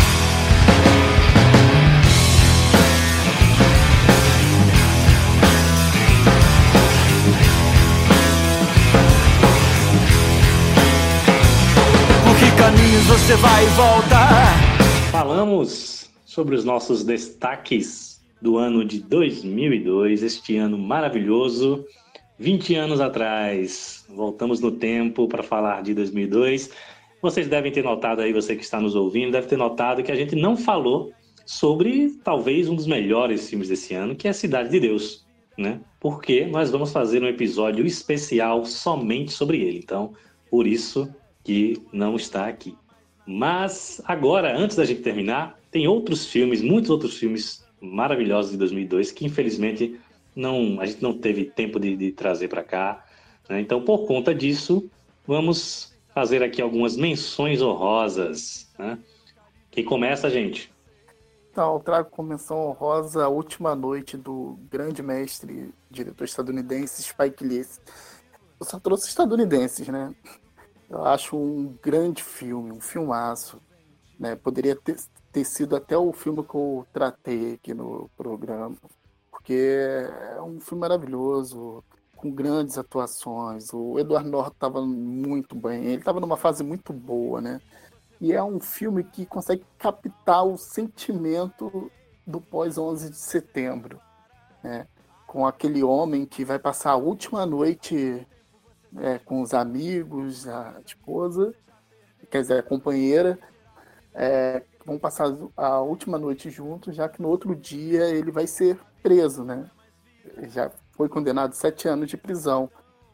[12.61, 14.77] Caminhos você vai voltar?
[15.11, 21.83] Falamos sobre os nossos destaques do ano de 2002, este ano maravilhoso.
[22.37, 26.69] 20 anos atrás, voltamos no tempo para falar de 2002.
[27.19, 30.15] Vocês devem ter notado aí, você que está nos ouvindo, deve ter notado que a
[30.15, 31.11] gente não falou
[31.47, 35.25] sobre talvez um dos melhores filmes desse ano, que é Cidade de Deus,
[35.57, 35.79] né?
[35.99, 39.79] Porque nós vamos fazer um episódio especial somente sobre ele.
[39.79, 40.13] Então,
[40.47, 41.11] por isso
[41.43, 42.77] que não está aqui.
[43.25, 49.11] Mas agora, antes da gente terminar, tem outros filmes, muitos outros filmes maravilhosos de 2002
[49.11, 49.99] que infelizmente
[50.35, 53.05] não, a gente não teve tempo de, de trazer para cá.
[53.49, 53.59] né?
[53.59, 54.89] Então, por conta disso,
[55.25, 58.69] vamos fazer aqui algumas menções honrosas.
[58.77, 58.97] Né?
[59.69, 60.71] Quem começa, gente?
[61.51, 67.43] Então, eu trago como menção honrosa a última noite do grande mestre, diretor estadunidense Spike
[67.43, 67.65] Lee.
[68.57, 70.13] Eu só trouxe estadunidenses, né?
[70.91, 73.61] Eu acho um grande filme, um filmaço.
[74.19, 74.35] Né?
[74.35, 74.97] Poderia ter,
[75.31, 78.75] ter sido até o filme que eu tratei aqui no programa,
[79.31, 79.53] porque
[80.35, 81.81] é um filme maravilhoso,
[82.17, 83.73] com grandes atuações.
[83.73, 87.61] O Edward Norton estava muito bem, ele estava numa fase muito boa, né?
[88.19, 91.89] E é um filme que consegue captar o sentimento
[92.27, 93.97] do pós-11 de setembro,
[94.61, 94.85] né?
[95.25, 98.27] Com aquele homem que vai passar a última noite
[98.97, 101.53] é, com os amigos, a esposa,
[102.29, 103.39] quer dizer, a companheira,
[104.13, 108.79] é, vão passar a última noite juntos, já que no outro dia ele vai ser
[109.01, 109.69] preso, né?
[110.49, 112.69] Já foi condenado a sete anos de prisão.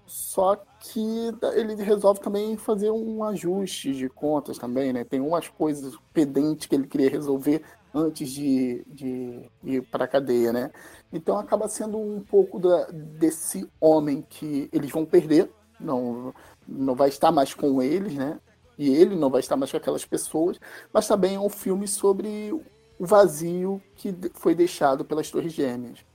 [0.06, 5.04] Só que ele resolve também fazer um ajuste de contas também, né?
[5.04, 7.62] Tem umas coisas pendentes que ele queria resolver
[7.94, 10.72] antes de, de ir para a cadeia, né?
[11.12, 16.34] Então acaba sendo um pouco da, desse homem que eles vão perder, não,
[16.68, 18.40] não vai estar mais com eles, né?
[18.78, 20.60] E ele não vai estar mais com aquelas pessoas,
[20.94, 22.52] mas também é um filme sobre
[23.00, 26.06] o vazio que foi deixado pelas Torres Gêmeas.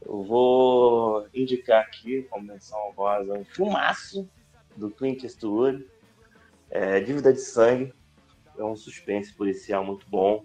[0.00, 4.28] Eu vou indicar aqui, como menção honrosa, um filmaço
[4.76, 5.86] do Clint Eastwood,
[6.70, 7.92] é, Dívida de Sangue.
[8.56, 10.44] É um suspense policial muito bom,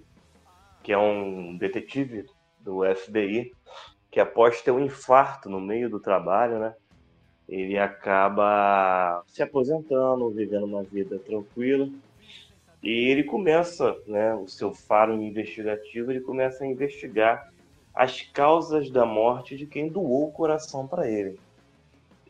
[0.84, 2.26] que é um detetive
[2.60, 3.52] do FBI
[4.10, 6.74] que após ter um infarto no meio do trabalho, né?
[7.48, 11.90] Ele acaba se aposentando, vivendo uma vida tranquila.
[12.84, 17.51] E ele começa, né, o seu faro investigativo, ele começa a investigar
[17.93, 21.40] as causas da morte de quem doou o coração para ele.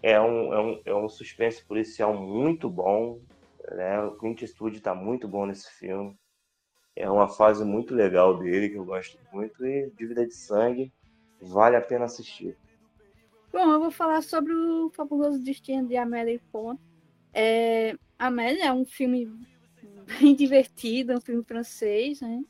[0.02, 3.20] É um, é, um, é um suspense policial muito bom.
[3.72, 4.00] Né?
[4.02, 6.16] O Clint Eastwood está muito bom nesse filme.
[6.96, 9.66] É uma fase muito legal dele, que eu gosto muito.
[9.66, 10.92] E Dívida de Sangue,
[11.42, 12.56] vale a pena assistir.
[13.52, 16.78] Bom, eu vou falar sobre o Fabuloso Destino de Amélie Poulain.
[17.34, 19.32] É, Amélie é um filme
[20.06, 22.44] bem divertido, um filme francês, né?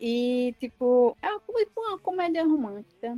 [0.00, 3.16] E, tipo, é uma comédia romântica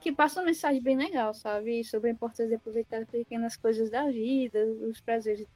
[0.00, 1.84] que passa uma mensagem bem legal, sabe?
[1.84, 5.46] Sobre a importância de aproveitar as pequenas coisas da vida, os prazeres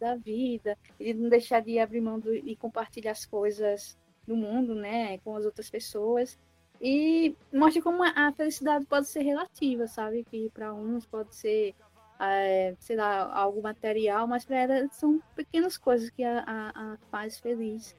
[0.00, 3.96] da vida, e não deixar de abrir mão do, e compartilhar as coisas
[4.26, 6.38] do mundo, né, com as outras pessoas.
[6.82, 10.24] E mostra como a felicidade pode ser relativa, sabe?
[10.24, 11.76] Que para uns pode ser,
[12.20, 16.96] é, sei lá, algo material, mas para ela são pequenas coisas que a, a, a
[17.08, 17.96] faz feliz.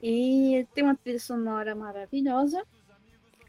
[0.00, 2.64] E tem uma trilha sonora maravilhosa,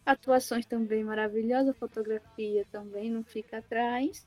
[0.04, 4.26] atuações também maravilhosas, fotografia também não fica atrás.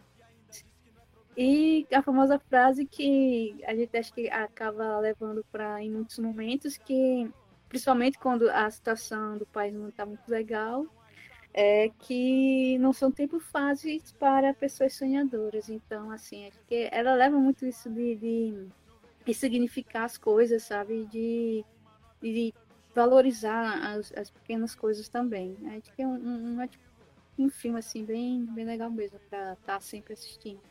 [1.36, 6.78] E a famosa frase que a gente acha que acaba levando para em muitos momentos,
[6.78, 7.28] que
[7.76, 10.86] principalmente quando a situação do país não está muito legal,
[11.52, 15.68] é que não são tempos fáceis para pessoas sonhadoras.
[15.68, 18.66] Então, assim, acho que ela leva muito isso de, de,
[19.26, 21.05] de significar as coisas, sabe?
[21.05, 21.64] De
[22.22, 22.55] e
[22.94, 25.55] valorizar as, as pequenas coisas também.
[25.76, 29.74] Acho que é um, um, um, um filme assim bem, bem legal mesmo para estar
[29.74, 30.62] tá sempre assistindo.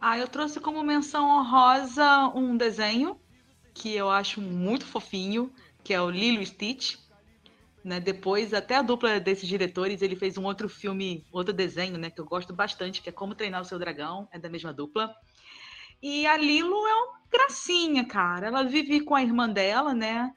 [0.00, 3.20] Ah, eu trouxe como menção honrosa um desenho
[3.74, 5.52] que eu acho muito fofinho,
[5.82, 6.96] que é o Lilo Stitch.
[7.84, 7.98] Né?
[7.98, 12.20] Depois, até a dupla desses diretores, ele fez um outro filme, outro desenho, né, que
[12.20, 15.12] eu gosto bastante, que é Como Treinar o Seu Dragão, é da mesma dupla.
[16.00, 18.48] E a Lilo é uma gracinha, cara.
[18.48, 20.32] Ela vive com a irmã dela, né?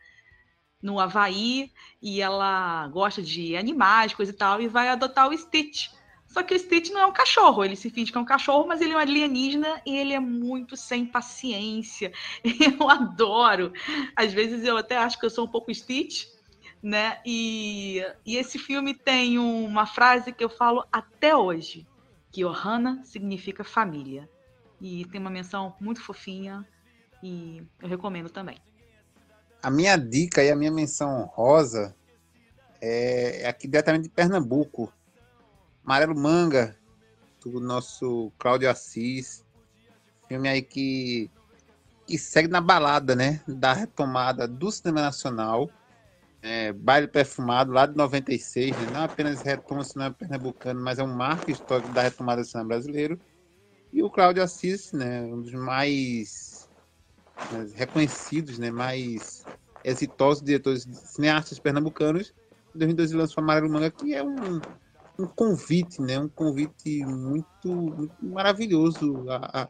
[0.81, 5.87] No Havaí, e ela gosta de animais, coisa e tal, e vai adotar o Stitch.
[6.35, 8.67] Só que o Stitch não é um cachorro, ele se finge que é um cachorro,
[8.67, 12.11] mas ele é um alienígena e ele é muito sem paciência.
[12.43, 13.71] Eu adoro.
[14.13, 16.25] Às vezes eu até acho que eu sou um pouco Stitch,
[16.83, 17.19] né?
[17.25, 21.87] E, e esse filme tem uma frase que eu falo até hoje,
[22.33, 24.29] que Ohana significa família.
[24.81, 26.67] E tem uma menção muito fofinha
[27.23, 28.57] e eu recomendo também.
[29.63, 31.95] A minha dica e a minha menção rosa
[32.81, 34.91] é aqui diretamente de Pernambuco.
[35.85, 36.75] Amarelo Manga,
[37.43, 39.45] do nosso Cláudio Assis.
[40.27, 41.29] Filme aí que,
[42.07, 43.39] que segue na balada, né?
[43.47, 45.69] Da retomada do cinema nacional.
[46.41, 48.87] É, Baile Perfumado, lá de 96, né?
[48.93, 52.69] não apenas retoma o cinema pernambucano, mas é um marco histórico da retomada do cinema
[52.69, 53.19] brasileiro.
[53.93, 56.69] E o Cláudio Assis, né, um dos mais
[57.51, 59.43] né, reconhecidos, né, mais
[59.83, 62.31] exitosos diretores cineastas pernambucanos,
[62.75, 64.61] em 2012 lançou Amarelo Manga, que é um,
[65.17, 69.69] um convite, né, um convite muito, muito maravilhoso a, a,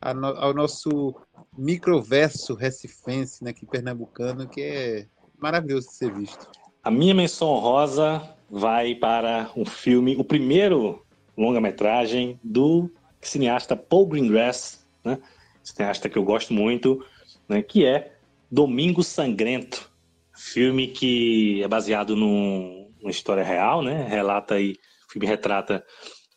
[0.00, 1.14] a no, ao nosso
[1.56, 5.06] microverso recifense, né, aqui pernambucano, que é
[5.38, 6.48] maravilhoso de ser visto.
[6.82, 11.04] A minha menção rosa vai para um filme, o primeiro
[11.36, 12.90] longa-metragem do
[13.20, 15.18] cineasta Paul Greengrass, né?
[15.62, 17.04] cineasta que eu gosto muito,
[17.48, 17.60] né?
[17.60, 18.16] que é
[18.50, 19.90] Domingo Sangrento,
[20.32, 24.06] filme que é baseado num, numa história real, né?
[24.08, 24.76] Relata aí,
[25.08, 25.84] o filme retrata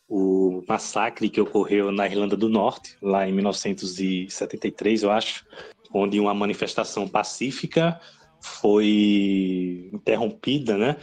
[0.08, 5.46] o massacre que ocorreu na Irlanda do Norte, lá em 1973, eu acho,
[5.92, 8.00] onde uma manifestação pacífica
[8.40, 10.96] foi interrompida, né,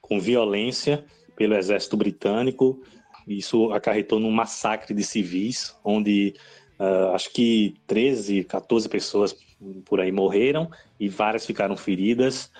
[0.00, 2.80] com violência pelo exército britânico
[3.26, 6.34] isso acarretou num massacre de civis, onde
[6.78, 9.36] uh, acho que 13, 14 pessoas
[9.84, 12.50] por aí morreram e várias ficaram feridas.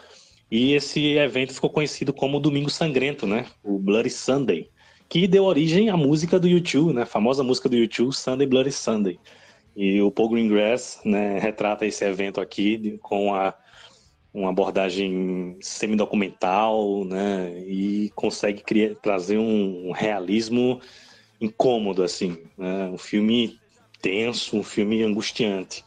[0.53, 3.47] E esse evento ficou conhecido como Domingo Sangrento, né?
[3.65, 4.69] O Bloody Sunday,
[5.09, 7.05] que deu origem à música do YouTube, né?
[7.05, 9.19] A famosa música do YouTube, Sunday Bloody Sunday.
[9.75, 13.55] E o Paul Greengrass né, retrata esse evento aqui com a
[14.35, 17.59] uma abordagem semi-documental, né?
[17.67, 20.83] E consegue criar, trazer um, um realismo
[21.41, 22.91] incômodo, assim, né?
[22.91, 23.59] Um filme
[24.03, 25.83] tenso, um filme angustiante.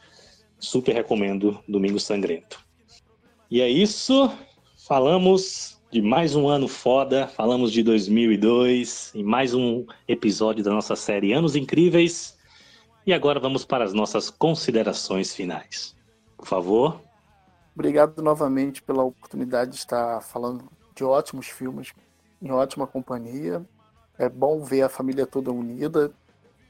[0.58, 2.58] Super recomendo Domingo Sangrento.
[3.48, 4.28] E é isso.
[4.86, 7.26] Falamos de mais um ano foda.
[7.26, 12.38] Falamos de 2002 e mais um episódio da nossa série Anos Incríveis.
[13.04, 15.96] E agora vamos para as nossas considerações finais.
[16.36, 17.00] Por favor,
[17.74, 21.92] Obrigado novamente pela oportunidade de estar falando de ótimos filmes,
[22.40, 23.66] em ótima companhia.
[24.16, 26.12] É bom ver a família toda unida.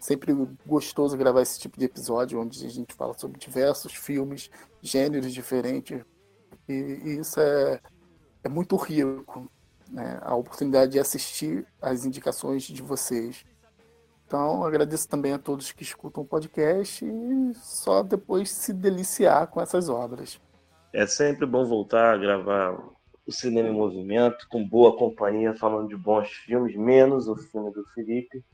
[0.00, 0.34] Sempre
[0.66, 6.02] gostoso gravar esse tipo de episódio, onde a gente fala sobre diversos filmes, gêneros diferentes.
[6.66, 7.78] E, e isso é,
[8.46, 9.50] é muito rico.
[9.90, 13.44] né, a oportunidade de assistir as indicações de vocês.
[14.26, 19.60] Então, agradeço também a todos que escutam o podcast e só depois se deliciar com
[19.60, 20.40] essas obras.
[20.92, 22.76] É sempre bom voltar a gravar
[23.24, 27.84] o Cinema em Movimento, com boa companhia, falando de bons filmes, menos o filme do
[27.94, 28.44] Felipe.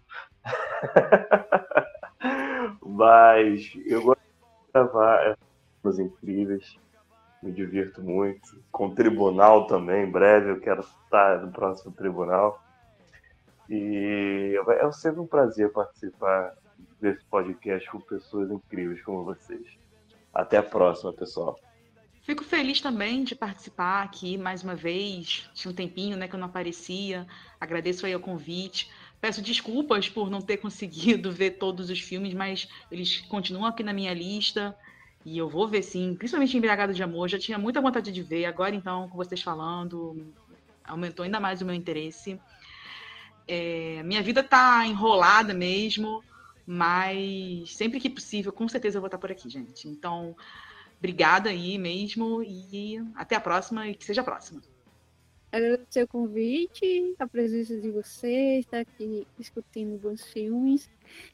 [2.83, 5.39] Mas eu gosto de gravar
[5.81, 6.79] filmes incríveis,
[7.43, 8.63] me divirto muito.
[8.71, 12.63] Com o Tribunal também, em breve eu quero estar no próximo Tribunal.
[13.69, 16.55] E é sempre um prazer participar
[17.01, 19.67] desse podcast com pessoas incríveis como vocês.
[20.33, 21.59] Até a próxima, pessoal.
[22.23, 25.51] Fico feliz também de participar aqui mais uma vez.
[25.55, 27.27] Tinha um tempinho né, que eu não aparecia.
[27.61, 28.89] Agradeço aí o convite.
[29.21, 33.93] Peço desculpas por não ter conseguido ver todos os filmes, mas eles continuam aqui na
[33.93, 34.77] minha lista.
[35.25, 37.29] E eu vou ver sim, principalmente Embriagado de Amor.
[37.29, 38.45] Já tinha muita vontade de ver.
[38.45, 40.33] Agora, então, com vocês falando,
[40.85, 42.41] aumentou ainda mais o meu interesse.
[43.47, 46.23] É, minha vida tá enrolada mesmo,
[46.67, 49.89] mas sempre que possível, com certeza eu vou estar por aqui, gente.
[49.89, 50.37] Então,
[50.99, 54.61] obrigada aí mesmo e até a próxima e que seja a próxima.
[55.51, 60.89] Agradecer o convite, a presença de vocês, estar aqui discutindo bons filmes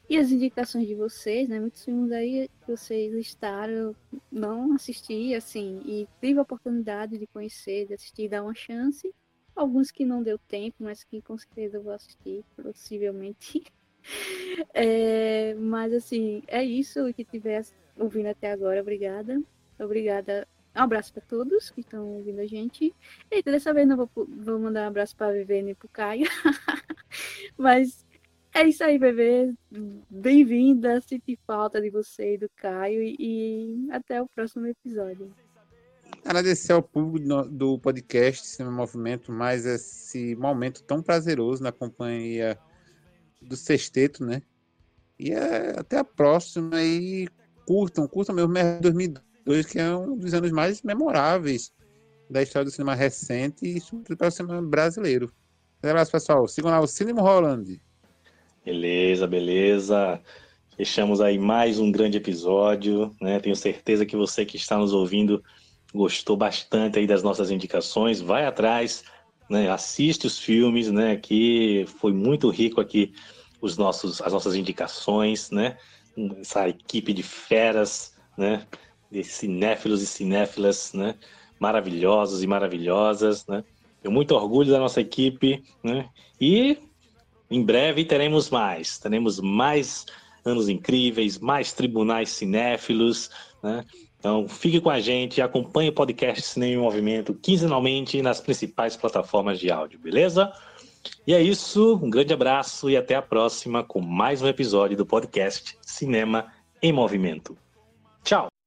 [0.09, 1.59] e as indicações de vocês, né?
[1.59, 3.95] Muitos filmes aí que vocês listaram,
[4.31, 9.13] não assisti, assim, e tive a oportunidade de conhecer, de assistir, dar uma chance
[9.59, 13.63] alguns que não deu tempo, mas que com certeza eu vou assistir, possivelmente.
[14.73, 17.63] É, mas assim, é isso que tiver
[17.97, 18.81] ouvindo até agora.
[18.81, 19.39] Obrigada.
[19.77, 20.47] Obrigada.
[20.73, 22.95] Um abraço para todos que estão ouvindo a gente.
[23.29, 25.89] E dessa vez não vou, vou mandar um abraço para a Viviane nem para o
[25.89, 26.25] Caio.
[27.57, 28.05] mas
[28.53, 29.53] é isso aí, bebê.
[30.09, 31.01] Bem-vinda.
[31.01, 33.01] Senti falta de você e do Caio.
[33.03, 35.33] E até o próximo episódio.
[36.25, 42.57] Agradecer ao público do podcast Cinema Movimento, mais esse momento tão prazeroso na companhia
[43.41, 44.41] do Sexteto, né?
[45.17, 47.27] E é, até a próxima e
[47.65, 51.71] curtam, curtam mesmo 2002, que é um dos anos mais memoráveis
[52.29, 55.31] da história do cinema recente e sobretudo para o cinema brasileiro.
[55.83, 56.47] Um abraço, pessoal.
[56.47, 57.81] Sigam lá o Cinema Holland.
[58.63, 60.21] Beleza, beleza.
[60.75, 63.39] Fechamos aí mais um grande episódio, né?
[63.39, 65.43] Tenho certeza que você que está nos ouvindo
[65.93, 69.03] gostou bastante aí das nossas indicações, vai atrás,
[69.49, 73.11] né, assiste os filmes, né, que foi muito rico aqui
[73.61, 75.77] os nossos, as nossas indicações, né,
[76.39, 78.67] essa equipe de feras, né,
[79.11, 81.15] de cinéfilos e cinéfilas, né,
[81.59, 83.63] maravilhosos e maravilhosas, né,
[84.01, 86.07] tenho muito orgulho da nossa equipe, né,
[86.39, 86.77] e
[87.49, 90.05] em breve teremos mais, teremos mais
[90.45, 93.29] anos incríveis, mais tribunais cinéfilos,
[93.61, 93.85] né,
[94.19, 99.57] então, fique com a gente, acompanhe o podcast Cinema em Movimento quinzenalmente nas principais plataformas
[99.59, 100.51] de áudio, beleza?
[101.25, 105.05] E é isso, um grande abraço e até a próxima com mais um episódio do
[105.05, 106.47] podcast Cinema
[106.81, 107.57] em Movimento.
[108.21, 108.58] Tchau!